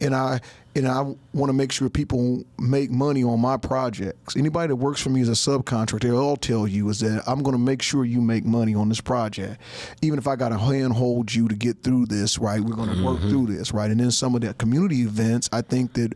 And 0.00 0.14
I 0.14 0.40
and 0.76 0.86
I 0.86 1.00
want 1.34 1.48
to 1.48 1.52
make 1.52 1.72
sure 1.72 1.88
people 1.88 2.44
make 2.58 2.90
money 2.90 3.24
on 3.24 3.40
my 3.40 3.56
projects. 3.56 4.36
Anybody 4.36 4.68
that 4.68 4.76
works 4.76 5.00
for 5.00 5.10
me 5.10 5.20
as 5.20 5.28
a 5.28 5.32
subcontractor, 5.32 6.02
they'll 6.02 6.18
all 6.18 6.36
tell 6.36 6.66
you 6.66 6.88
is 6.90 7.00
that 7.00 7.24
I'm 7.26 7.42
going 7.42 7.56
to 7.56 7.62
make 7.62 7.82
sure 7.82 8.04
you 8.04 8.20
make 8.20 8.44
money 8.44 8.74
on 8.74 8.88
this 8.88 9.00
project. 9.00 9.60
Even 10.00 10.18
if 10.18 10.28
I 10.28 10.36
got 10.36 10.50
to 10.50 10.58
handhold 10.58 11.34
you 11.34 11.48
to 11.48 11.56
get 11.56 11.82
through 11.82 12.06
this, 12.06 12.38
right? 12.38 12.60
We're 12.60 12.76
going 12.76 12.96
to 12.96 13.04
work 13.04 13.18
mm-hmm. 13.18 13.30
through 13.30 13.46
this, 13.46 13.72
right? 13.72 13.90
And 13.90 13.98
then 13.98 14.12
some 14.12 14.34
of 14.34 14.42
the 14.42 14.54
community 14.54 15.00
events, 15.00 15.48
I 15.52 15.62
think 15.62 15.94
that 15.94 16.14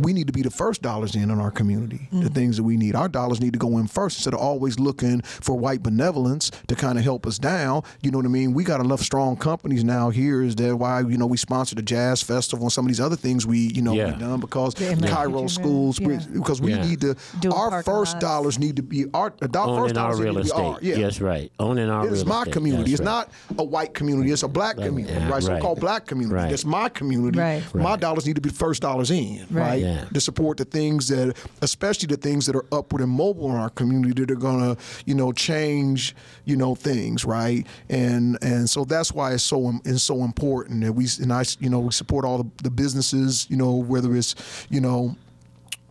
we 0.00 0.12
need 0.12 0.26
to 0.26 0.32
be 0.32 0.42
the 0.42 0.50
first 0.50 0.80
dollars 0.82 1.14
in 1.14 1.30
on 1.30 1.38
our 1.38 1.50
community. 1.50 2.08
The 2.10 2.30
mm. 2.30 2.34
things 2.34 2.56
that 2.56 2.62
we 2.62 2.76
need, 2.76 2.94
our 2.94 3.08
dollars 3.08 3.40
need 3.40 3.52
to 3.52 3.58
go 3.58 3.76
in 3.78 3.86
first 3.86 4.18
instead 4.18 4.32
of 4.32 4.40
always 4.40 4.78
looking 4.78 5.20
for 5.20 5.56
white 5.56 5.82
benevolence 5.82 6.50
to 6.68 6.74
kind 6.74 6.96
of 6.96 7.04
help 7.04 7.26
us 7.26 7.38
down. 7.38 7.82
You 8.02 8.10
know 8.10 8.18
what 8.18 8.24
I 8.24 8.30
mean? 8.30 8.54
We 8.54 8.64
got 8.64 8.80
enough 8.80 9.00
strong 9.00 9.36
companies 9.36 9.84
now 9.84 10.10
here. 10.10 10.42
Is 10.42 10.56
that 10.56 10.76
why 10.76 11.00
you 11.00 11.18
know 11.18 11.26
we 11.26 11.36
sponsor 11.36 11.74
the 11.74 11.82
jazz 11.82 12.22
festival 12.22 12.66
and 12.66 12.72
some 12.72 12.86
of 12.86 12.88
these 12.88 13.00
other 13.00 13.16
things 13.16 13.46
we 13.46 13.58
you 13.74 13.82
know 13.82 13.89
Yeah. 13.94 14.12
we 14.14 14.20
done 14.20 14.40
because 14.40 14.74
Yeah, 14.80 14.94
Cairo 14.96 15.30
Dream, 15.30 15.48
schools 15.48 15.98
yeah. 16.00 16.18
because 16.32 16.60
we 16.60 16.72
Yeah. 16.74 16.86
need 16.86 17.00
to 17.02 17.16
Doing 17.40 17.54
our 17.54 17.82
first 17.82 18.14
lots. 18.14 18.24
dollars 18.24 18.58
need 18.58 18.76
to 18.76 18.82
be 18.82 19.06
our 19.14 19.32
the 19.38 19.48
do- 19.48 19.58
first 19.58 19.68
owning 19.68 19.96
our 19.98 20.14
need 20.14 20.22
real 20.22 20.34
to 20.34 20.40
be 20.40 20.46
estate. 20.46 20.60
our- 20.60 20.78
yeah. 20.82 20.96
Yes, 20.96 21.20
right. 21.20 21.50
Owning 21.58 21.88
our 21.90 22.06
It 22.06 22.12
is 22.12 22.20
real 22.24 22.28
my 22.28 22.38
estate. 22.40 22.52
community. 22.52 22.90
That's 22.90 23.00
It's 23.00 23.08
right. 23.08 23.28
not 23.50 23.58
a 23.58 23.64
white 23.64 23.94
community. 23.94 24.30
It's 24.30 24.42
a 24.42 24.48
black 24.48 24.76
community, 24.76 25.12
yeah, 25.14 25.24
right? 25.24 25.32
right. 25.32 25.42
So-called 25.42 25.80
black 25.80 26.06
community. 26.06 26.34
Right. 26.34 26.50
That's 26.50 26.64
my 26.64 26.88
community. 26.88 27.38
Right. 27.38 27.62
My 27.74 27.96
dollars 27.96 28.26
need 28.26 28.34
to 28.36 28.40
be 28.40 28.50
first 28.50 28.82
dollars 28.82 29.10
in, 29.10 29.46
Right. 29.50 29.62
right? 29.62 29.82
Yeah. 29.82 30.04
To 30.12 30.20
support 30.20 30.56
the 30.58 30.64
things 30.64 31.08
that, 31.08 31.36
especially 31.62 32.06
the 32.08 32.16
things 32.16 32.46
that 32.46 32.56
are 32.56 32.64
upward 32.72 33.02
and 33.02 33.10
mobile 33.10 33.50
in 33.50 33.56
our 33.56 33.70
community 33.70 34.12
that 34.20 34.30
are 34.30 34.34
gonna, 34.36 34.76
you 35.06 35.14
know, 35.14 35.32
change, 35.32 36.14
you 36.44 36.56
know, 36.56 36.74
things, 36.74 37.24
right? 37.24 37.66
And 37.88 38.38
and 38.42 38.68
so 38.68 38.84
that's 38.84 39.12
why 39.12 39.32
it's 39.32 39.42
so 39.42 39.68
im- 39.68 39.80
it's 39.84 40.02
so 40.02 40.24
important 40.24 40.82
that 40.84 40.92
we 40.92 41.06
and 41.20 41.32
I, 41.32 41.44
you 41.58 41.68
know, 41.70 41.80
we 41.80 41.92
support 41.92 42.24
all 42.24 42.38
the, 42.38 42.50
the 42.62 42.70
businesses, 42.70 43.46
you 43.50 43.56
know, 43.56 43.79
whether 43.80 44.14
it's, 44.14 44.34
you 44.70 44.80
know. 44.80 45.16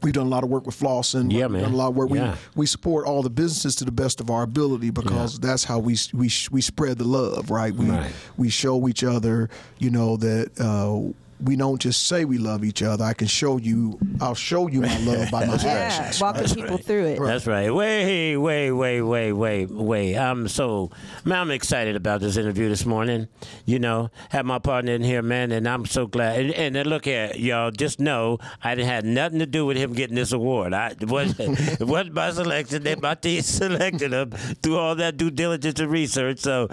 We've 0.02 0.14
done 0.14 0.28
a 0.28 0.30
lot 0.30 0.46
of 0.46 0.50
work 0.50 0.66
with 0.66 0.80
Flossin. 0.80 1.30
Yeah, 1.30 1.48
We've 1.48 1.52
man. 1.52 1.62
Done 1.64 1.74
a 1.74 1.76
lot 1.76 1.90
of 1.90 1.96
work. 1.98 2.10
Yeah. 2.12 2.32
We 2.56 2.62
we 2.62 2.66
support 2.66 3.06
all 3.06 3.22
the 3.22 3.30
businesses 3.30 3.76
to 3.76 3.84
the 3.84 3.92
best 3.92 4.22
of 4.22 4.30
our 4.30 4.44
ability 4.44 4.92
because 4.92 5.38
that's 5.42 5.66
how 5.66 5.78
we 5.80 5.98
we 6.14 6.32
we 6.52 6.62
spread 6.62 7.00
the 7.00 7.04
love, 7.04 7.52
right? 7.52 7.74
We 7.76 7.90
Right. 7.90 8.10
we 8.38 8.48
show 8.50 8.88
each 8.88 9.04
other, 9.04 9.50
you 9.78 9.90
know, 9.90 10.16
that 10.16 10.58
uh, 10.58 11.12
we 11.42 11.56
don't 11.56 11.80
just 11.80 12.08
say 12.08 12.26
we 12.26 12.38
love 12.38 12.64
each 12.64 12.82
other. 12.84 13.04
I 13.04 13.14
can 13.14 13.28
show 13.28 13.58
you. 13.58 13.98
I'll 14.20 14.36
show 14.36 14.68
you 14.68 14.82
my 14.82 14.98
love 15.00 15.32
by 15.32 15.46
my 15.46 15.56
Yeah, 15.64 15.70
actions. 15.70 16.22
walking 16.22 16.48
people 16.50 16.78
through 16.78 17.06
it. 17.06 17.20
That's 17.20 17.48
right. 17.48 17.74
Way, 17.74 18.36
way, 18.38 18.72
way, 18.72 19.02
way, 19.02 19.32
way, 19.32 19.66
wait. 19.66 20.16
I'm 20.18 20.48
so, 20.48 20.92
man, 21.24 21.40
I'm 21.40 21.52
excited 21.52 21.96
about 21.96 22.22
this 22.22 22.36
interview 22.38 22.68
this 22.70 22.86
morning. 22.86 23.28
You 23.66 23.80
know, 23.80 24.10
have 24.30 24.46
my 24.46 24.60
partner 24.60 24.92
in 24.94 25.02
here, 25.04 25.22
man, 25.22 25.52
and 25.52 25.68
I'm 25.68 25.86
so 25.86 26.08
glad. 26.08 26.40
And, 26.42 26.54
and 26.54 26.76
then 26.76 26.88
look 26.88 27.08
at 27.08 27.40
y'all. 27.40 27.72
Just 27.72 28.00
know, 28.00 28.40
I 28.64 28.76
didn't 28.76 28.90
have 28.90 29.06
nothing 29.06 29.40
to 29.40 29.46
do 29.46 29.66
with 29.66 29.78
him 29.78 29.94
getting 29.94 30.16
this 30.16 30.32
award. 30.32 30.74
I 30.74 30.90
it 30.90 31.10
wasn't, 31.10 31.60
it 31.80 31.88
wasn't 31.88 32.16
my 32.16 32.32
selection. 32.32 32.84
They 32.84 32.96
my 32.96 33.16
team 33.16 33.42
selected 33.44 34.12
him 34.12 34.32
through 34.32 34.78
all 34.78 34.96
that 34.96 35.16
due 35.18 35.32
diligence 35.32 35.80
and 35.80 35.90
research. 35.92 36.40
So, 36.40 36.68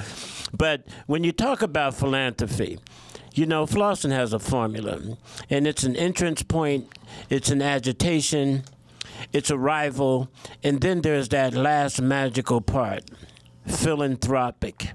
but 0.52 0.86
when 1.06 1.22
you 1.24 1.32
talk 1.32 1.62
about 1.62 1.94
philanthropy. 1.94 2.78
You 3.36 3.44
know, 3.44 3.66
Flossin 3.66 4.12
has 4.12 4.32
a 4.32 4.38
formula, 4.38 4.98
and 5.50 5.66
it's 5.66 5.84
an 5.84 5.94
entrance 5.94 6.42
point, 6.42 6.88
it's 7.28 7.50
an 7.50 7.60
agitation, 7.60 8.64
it's 9.30 9.50
a 9.50 9.58
rival, 9.58 10.30
and 10.62 10.80
then 10.80 11.02
there's 11.02 11.28
that 11.28 11.52
last 11.52 12.00
magical 12.00 12.62
part 12.62 13.04
philanthropic. 13.66 14.92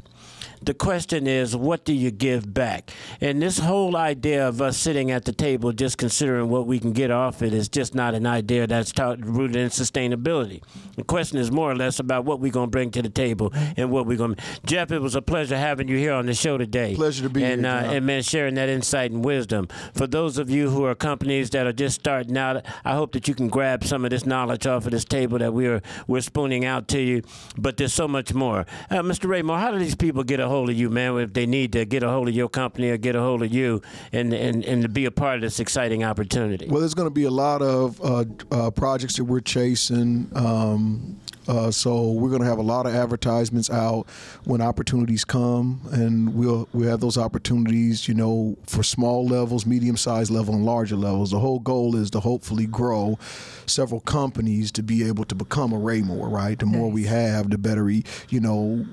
The 0.63 0.75
question 0.75 1.25
is, 1.25 1.55
what 1.55 1.85
do 1.85 1.93
you 1.93 2.11
give 2.11 2.53
back? 2.53 2.91
And 3.19 3.41
this 3.41 3.57
whole 3.57 3.97
idea 3.97 4.47
of 4.47 4.61
us 4.61 4.77
sitting 4.77 5.09
at 5.09 5.25
the 5.25 5.31
table 5.31 5.71
just 5.71 5.97
considering 5.97 6.49
what 6.49 6.67
we 6.67 6.79
can 6.79 6.93
get 6.93 7.09
off 7.09 7.41
it 7.41 7.51
is 7.51 7.67
just 7.67 7.95
not 7.95 8.13
an 8.13 8.27
idea 8.27 8.67
that's 8.67 8.91
taught, 8.91 9.25
rooted 9.25 9.55
in 9.55 9.69
sustainability. 9.69 10.61
The 10.97 11.03
question 11.03 11.39
is 11.39 11.51
more 11.51 11.71
or 11.71 11.75
less 11.75 11.97
about 11.99 12.25
what 12.25 12.39
we're 12.39 12.51
going 12.51 12.67
to 12.67 12.71
bring 12.71 12.91
to 12.91 13.01
the 13.01 13.09
table 13.09 13.51
and 13.75 13.89
what 13.89 14.05
we're 14.05 14.17
going 14.17 14.35
to. 14.35 14.43
Jeff, 14.63 14.91
it 14.91 14.99
was 14.99 15.15
a 15.15 15.21
pleasure 15.21 15.57
having 15.57 15.87
you 15.87 15.97
here 15.97 16.13
on 16.13 16.27
the 16.27 16.35
show 16.35 16.59
today. 16.59 16.93
Pleasure 16.93 17.23
to 17.23 17.29
be 17.29 17.43
and, 17.43 17.65
here, 17.65 17.71
uh, 17.73 17.93
and 17.93 18.05
man, 18.05 18.21
sharing 18.21 18.53
that 18.55 18.69
insight 18.69 19.09
and 19.09 19.25
wisdom. 19.25 19.67
For 19.95 20.05
those 20.05 20.37
of 20.37 20.51
you 20.51 20.69
who 20.69 20.85
are 20.85 20.93
companies 20.93 21.49
that 21.51 21.65
are 21.65 21.73
just 21.73 21.95
starting 21.99 22.37
out, 22.37 22.63
I 22.85 22.93
hope 22.93 23.13
that 23.13 23.27
you 23.27 23.33
can 23.33 23.47
grab 23.49 23.83
some 23.83 24.03
of 24.05 24.11
this 24.11 24.27
knowledge 24.27 24.67
off 24.67 24.85
of 24.85 24.91
this 24.91 25.05
table 25.05 25.39
that 25.39 25.53
we're 25.53 25.81
we're 26.07 26.21
spooning 26.21 26.65
out 26.65 26.87
to 26.89 27.01
you. 27.01 27.23
But 27.57 27.77
there's 27.77 27.93
so 27.93 28.07
much 28.07 28.33
more. 28.33 28.67
Uh, 28.91 29.01
Mr. 29.01 29.27
Raimore, 29.27 29.59
how 29.59 29.71
do 29.71 29.79
these 29.79 29.95
people 29.95 30.23
get 30.23 30.39
a 30.39 30.50
hold 30.51 30.69
of 30.69 30.75
you, 30.75 30.89
man, 30.89 31.17
if 31.17 31.33
they 31.33 31.45
need 31.45 31.71
to 31.73 31.85
get 31.85 32.03
a 32.03 32.09
hold 32.09 32.27
of 32.27 32.35
your 32.35 32.49
company 32.49 32.89
or 32.89 32.97
get 32.97 33.15
a 33.15 33.21
hold 33.21 33.41
of 33.41 33.53
you 33.53 33.81
and 34.11 34.33
and, 34.33 34.63
and 34.65 34.83
to 34.83 34.89
be 34.89 35.05
a 35.05 35.11
part 35.11 35.35
of 35.35 35.41
this 35.41 35.59
exciting 35.59 36.03
opportunity? 36.03 36.67
Well, 36.67 36.81
there's 36.81 36.93
going 36.93 37.07
to 37.07 37.13
be 37.13 37.23
a 37.23 37.31
lot 37.31 37.61
of 37.61 37.99
uh, 38.01 38.25
uh, 38.51 38.71
projects 38.71 39.17
that 39.17 39.23
we're 39.23 39.39
chasing. 39.39 40.29
Um, 40.35 41.19
uh, 41.47 41.71
so 41.71 42.11
we're 42.11 42.29
going 42.29 42.41
to 42.41 42.47
have 42.47 42.59
a 42.59 42.63
lot 42.63 42.85
of 42.85 42.93
advertisements 42.93 43.69
out 43.69 44.07
when 44.43 44.61
opportunities 44.61 45.25
come, 45.25 45.81
and 45.91 46.33
we'll 46.35 46.67
we 46.71 46.85
have 46.85 46.99
those 46.99 47.17
opportunities, 47.17 48.07
you 48.07 48.13
know, 48.13 48.55
for 48.67 48.83
small 48.83 49.25
levels, 49.25 49.65
medium 49.65 49.97
sized 49.97 50.31
level, 50.31 50.53
and 50.53 50.65
larger 50.65 50.95
levels. 50.95 51.31
The 51.31 51.39
whole 51.39 51.59
goal 51.59 51.95
is 51.95 52.11
to 52.11 52.19
hopefully 52.19 52.67
grow 52.67 53.17
several 53.65 54.01
companies 54.01 54.71
to 54.73 54.83
be 54.83 55.07
able 55.07 55.25
to 55.25 55.35
become 55.35 55.73
a 55.73 55.79
Raimore. 55.79 56.29
Right, 56.29 56.59
the 56.59 56.67
more 56.67 56.91
we 56.91 57.05
have, 57.05 57.49
the 57.49 57.57
better, 57.57 57.89
you 57.89 58.39
know. 58.39 58.85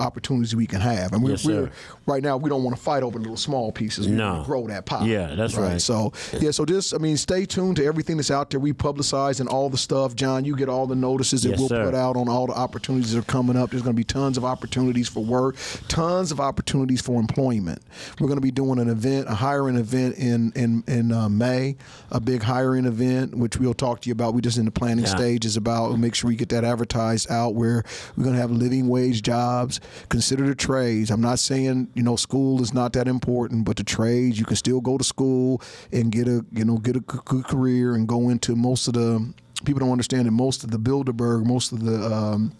Opportunities 0.00 0.56
we 0.56 0.66
can 0.66 0.80
have, 0.80 1.12
and 1.12 1.22
we're, 1.22 1.30
Yes, 1.30 1.44
we're 1.44 1.70
right 2.06 2.22
now 2.22 2.36
we 2.36 2.48
don't 2.50 2.64
want 2.64 2.74
to 2.76 2.82
fight 2.82 3.02
over 3.02 3.18
little 3.18 3.36
small 3.36 3.70
pieces. 3.70 4.08
We 4.08 4.14
No. 4.14 4.42
grow 4.46 4.66
that 4.68 4.86
pie. 4.86 5.04
Yeah, 5.06 5.34
that's 5.34 5.54
right. 5.54 5.80
So 5.80 6.12
yeah, 6.40 6.50
so 6.50 6.64
just 6.64 6.94
I 6.94 6.98
mean, 6.98 7.16
stay 7.16 7.44
tuned 7.46 7.76
to 7.76 7.84
everything 7.84 8.16
that's 8.16 8.30
out 8.30 8.50
there. 8.50 8.58
We 8.60 8.72
publicize 8.72 9.40
and 9.40 9.48
all 9.48 9.68
the 9.70 9.78
stuff. 9.78 10.14
John, 10.14 10.44
you 10.44 10.56
get 10.56 10.68
all 10.68 10.86
the 10.86 10.94
notices 10.96 11.42
that 11.42 11.50
Yes, 11.50 11.58
we'll 11.58 11.68
sir. 11.68 11.84
put 11.84 11.94
out 11.94 12.16
on 12.16 12.28
all 12.28 12.46
the 12.46 12.54
opportunities 12.54 13.12
that 13.12 13.18
are 13.20 13.22
coming 13.22 13.56
up. 13.56 13.70
There's 13.70 13.82
going 13.82 13.94
to 13.94 14.00
be 14.00 14.04
tons 14.04 14.36
of 14.36 14.44
opportunities 14.44 15.08
for 15.08 15.22
work, 15.24 15.56
tons 15.88 16.32
of 16.32 16.40
opportunities 16.40 17.00
for 17.00 17.20
employment. 17.20 17.80
We're 18.18 18.26
going 18.28 18.38
to 18.38 18.42
be 18.42 18.50
doing 18.50 18.78
an 18.78 18.88
event, 18.88 19.28
a 19.28 19.34
hiring 19.34 19.76
event 19.76 20.16
in 20.16 20.52
in 20.56 20.82
in 20.88 21.12
uh, 21.12 21.28
May, 21.28 21.76
a 22.10 22.20
big 22.20 22.42
hiring 22.42 22.86
event, 22.86 23.34
which 23.36 23.56
we'll 23.58 23.74
talk 23.74 24.00
to 24.00 24.08
you 24.08 24.12
about. 24.12 24.34
We 24.34 24.40
just 24.40 24.58
in 24.58 24.64
the 24.64 24.70
planning 24.70 25.04
Yeah. 25.04 25.18
Is 25.20 25.56
about. 25.56 25.88
We'll 25.90 25.98
make 25.98 26.14
sure 26.14 26.28
we 26.28 26.36
get 26.36 26.48
that 26.50 26.64
advertised 26.64 27.30
out. 27.30 27.54
Where 27.54 27.84
we're 28.16 28.24
going 28.24 28.34
to 28.34 28.40
have 28.40 28.50
living 28.50 28.88
wage 28.88 29.22
jobs. 29.22 29.80
Consider 30.08 30.46
the 30.46 30.54
trades. 30.54 31.10
I'm 31.10 31.20
not 31.20 31.38
saying 31.38 31.88
you 31.94 32.02
know 32.02 32.16
school 32.16 32.62
is 32.62 32.72
not 32.72 32.92
that 32.94 33.08
important, 33.08 33.64
but 33.64 33.76
the 33.76 33.84
trades 33.84 34.38
you 34.38 34.44
can 34.44 34.56
still 34.56 34.80
go 34.80 34.98
to 34.98 35.04
school 35.04 35.62
and 35.92 36.10
get 36.12 36.28
a 36.28 36.44
you 36.52 36.64
know 36.64 36.78
get 36.78 36.96
a 36.96 37.00
good 37.00 37.44
career 37.44 37.94
and 37.94 38.08
go 38.08 38.28
into 38.28 38.56
most 38.56 38.88
of 38.88 38.94
the 38.94 39.32
people 39.64 39.80
don't 39.80 39.92
understand 39.92 40.26
that 40.26 40.32
most 40.32 40.64
of 40.64 40.70
the 40.70 40.78
Bilderberg, 40.78 41.44
most 41.44 41.72
of 41.72 41.84
the 41.84 42.14
um, 42.14 42.52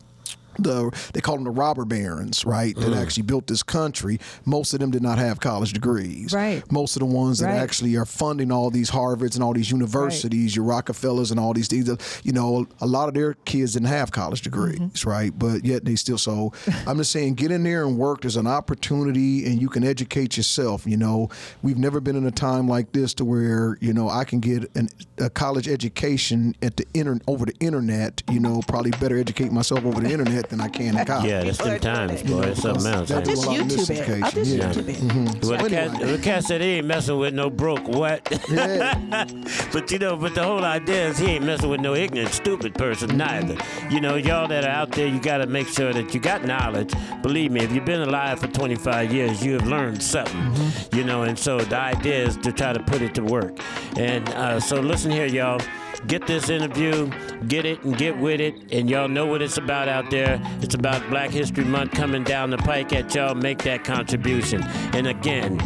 the 0.62 0.90
they 1.12 1.20
call 1.20 1.34
them 1.36 1.44
the 1.44 1.50
robber 1.50 1.84
barons, 1.84 2.44
right? 2.44 2.74
That 2.76 2.90
Mm. 2.90 3.00
actually 3.02 3.22
built 3.24 3.46
this 3.46 3.62
country. 3.62 4.18
Most 4.44 4.72
of 4.74 4.80
them 4.80 4.90
did 4.90 5.02
not 5.02 5.18
have 5.18 5.40
college 5.40 5.72
degrees. 5.72 6.32
Right. 6.32 6.62
Most 6.70 6.96
of 6.96 7.00
the 7.00 7.06
ones 7.06 7.38
that 7.40 7.46
Right. 7.46 7.58
actually 7.60 7.96
are 7.96 8.04
funding 8.04 8.50
all 8.52 8.70
these 8.70 8.90
Harvards 8.90 9.34
and 9.34 9.42
all 9.44 9.52
these 9.52 9.70
universities, 9.70 10.54
your 10.56 10.64
Rockefellers 10.64 11.30
and 11.30 11.38
all 11.40 11.52
these 11.52 11.68
things. 11.68 11.88
You 12.22 12.32
know, 12.32 12.66
a 12.80 12.86
lot 12.86 13.08
of 13.08 13.14
their 13.14 13.34
kids 13.44 13.72
didn't 13.74 13.88
have 13.88 14.10
college 14.12 14.42
degrees, 14.42 14.78
Mm-hmm. 14.78 15.08
right? 15.10 15.38
But 15.38 15.64
yet 15.64 15.84
they 15.84 15.96
still. 15.96 16.18
So 16.18 16.52
I'm 16.86 16.98
just 16.98 17.12
saying, 17.12 17.34
get 17.34 17.50
in 17.50 17.62
there 17.62 17.84
and 17.86 17.96
work. 17.98 18.22
There's 18.22 18.36
an 18.36 18.46
opportunity, 18.46 19.46
and 19.46 19.60
you 19.60 19.68
can 19.68 19.84
educate 19.84 20.36
yourself. 20.36 20.86
You 20.86 20.96
know, 20.96 21.28
we've 21.62 21.78
never 21.78 22.00
been 22.00 22.16
in 22.16 22.26
a 22.26 22.30
time 22.30 22.68
like 22.68 22.92
this 22.92 23.14
to 23.14 23.24
where 23.24 23.78
you 23.80 23.92
know 23.92 24.08
I 24.08 24.24
can 24.24 24.40
get 24.40 24.70
an, 24.76 24.88
a 25.18 25.30
college 25.30 25.68
education 25.68 26.54
at 26.62 26.76
the 26.76 26.86
inter- 26.94 27.20
over 27.26 27.46
the 27.46 27.54
internet. 27.60 28.22
You 28.30 28.40
know, 28.40 28.60
probably 28.66 28.90
better 28.92 29.18
educate 29.18 29.52
myself 29.52 29.84
over 29.84 30.00
the 30.00 30.10
internet 30.10 30.49
than 30.50 30.60
I 30.60 30.68
can 30.68 30.98
in 30.98 31.04
college. 31.06 31.30
Yeah, 31.30 31.42
that's 31.42 31.58
People 31.58 31.72
them 31.72 31.80
times, 31.80 32.22
boy. 32.22 32.42
It's 32.42 32.62
something 32.62 32.92
else. 32.92 33.08
That 33.08 33.18
ain't 33.18 33.26
do? 33.26 33.30
Just 33.30 33.46
a 33.46 33.50
lot 33.50 33.60
of 33.60 33.66
YouTube 33.66 33.90
it. 33.90 34.22
I'll 34.22 34.30
just 34.30 34.50
miseducation, 34.50 34.58
yeah. 34.58 34.72
YouTube 34.72 34.88
it. 34.88 34.96
Mm-hmm. 34.96 35.48
Well, 35.48 35.62
the, 35.62 35.70
cat, 35.70 35.94
anyway. 35.94 36.16
the 36.16 36.22
cat 36.22 36.44
said 36.44 36.60
he 36.60 36.66
ain't 36.66 36.86
messing 36.86 37.18
with 37.18 37.34
no 37.34 37.50
broke 37.50 37.88
what. 37.88 38.28
Yeah. 38.50 38.94
but 39.72 39.90
you 39.90 39.98
know, 39.98 40.16
but 40.16 40.34
the 40.34 40.42
whole 40.42 40.64
idea 40.64 41.08
is 41.08 41.18
he 41.18 41.26
ain't 41.26 41.44
messing 41.44 41.70
with 41.70 41.80
no 41.80 41.94
ignorant, 41.94 42.30
stupid 42.30 42.74
person 42.74 43.08
mm-hmm. 43.08 43.18
neither. 43.18 43.56
You 43.90 44.00
know, 44.00 44.16
y'all 44.16 44.48
that 44.48 44.64
are 44.64 44.70
out 44.70 44.92
there, 44.92 45.06
you 45.06 45.20
got 45.20 45.38
to 45.38 45.46
make 45.46 45.68
sure 45.68 45.92
that 45.92 46.12
you 46.12 46.20
got 46.20 46.44
knowledge. 46.44 46.92
Believe 47.22 47.52
me, 47.52 47.62
if 47.62 47.72
you've 47.72 47.84
been 47.84 48.02
alive 48.02 48.40
for 48.40 48.48
25 48.48 49.12
years, 49.12 49.44
you 49.44 49.54
have 49.54 49.66
learned 49.66 50.02
something. 50.02 50.34
Mm-hmm. 50.36 50.96
You 50.96 51.04
know, 51.04 51.22
and 51.22 51.38
so 51.38 51.60
the 51.60 51.78
idea 51.78 52.26
is 52.26 52.36
to 52.38 52.52
try 52.52 52.72
to 52.72 52.80
put 52.80 53.02
it 53.02 53.14
to 53.14 53.22
work. 53.22 53.58
And 53.96 54.28
uh, 54.30 54.60
so 54.60 54.80
listen 54.80 55.10
here, 55.10 55.26
y'all. 55.26 55.60
Get 56.06 56.26
this 56.26 56.48
interview, 56.48 57.10
get 57.46 57.64
it 57.64 57.82
and 57.84 57.96
get 57.96 58.18
with 58.18 58.40
it, 58.40 58.54
and 58.72 58.88
y'all 58.88 59.08
know 59.08 59.26
what 59.26 59.42
it's 59.42 59.58
about 59.58 59.88
out 59.88 60.10
there. 60.10 60.40
It's 60.62 60.74
about 60.74 61.08
Black 61.10 61.30
History 61.30 61.64
Month 61.64 61.92
coming 61.92 62.24
down 62.24 62.50
the 62.50 62.58
pike 62.58 62.92
at 62.92 63.14
y'all. 63.14 63.34
Make 63.34 63.58
that 63.64 63.84
contribution. 63.84 64.62
And 64.92 65.06
again, 65.06 65.60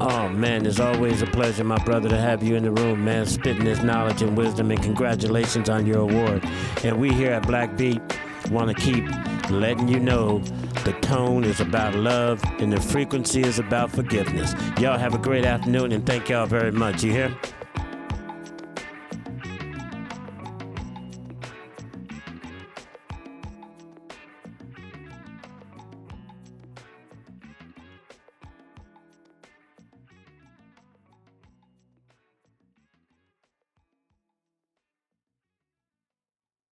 Oh 0.00 0.28
man, 0.28 0.66
it's 0.66 0.80
always 0.80 1.22
a 1.22 1.26
pleasure, 1.26 1.62
my 1.62 1.78
brother, 1.84 2.08
to 2.08 2.18
have 2.18 2.42
you 2.42 2.56
in 2.56 2.64
the 2.64 2.72
room, 2.72 3.04
man, 3.04 3.26
spitting 3.26 3.64
this 3.64 3.80
knowledge 3.82 4.22
and 4.22 4.36
wisdom. 4.36 4.72
And 4.72 4.82
congratulations 4.82 5.68
on 5.68 5.86
your 5.86 5.98
award. 5.98 6.42
And 6.82 6.98
we 6.98 7.12
here 7.12 7.30
at 7.30 7.46
Black 7.46 7.76
Beat 7.76 8.00
want 8.50 8.76
to 8.76 8.82
keep 8.82 9.04
letting 9.50 9.88
you 9.88 10.00
know 10.00 10.40
the 10.84 10.92
tone 11.00 11.44
is 11.44 11.60
about 11.60 11.94
love 11.94 12.42
and 12.58 12.72
the 12.72 12.80
frequency 12.80 13.42
is 13.42 13.58
about 13.60 13.90
forgiveness. 13.90 14.52
Y'all 14.80 14.98
have 14.98 15.14
a 15.14 15.18
great 15.18 15.44
afternoon 15.44 15.92
and 15.92 16.04
thank 16.04 16.28
y'all 16.28 16.46
very 16.46 16.72
much. 16.72 17.04
You 17.04 17.12
hear? 17.12 17.36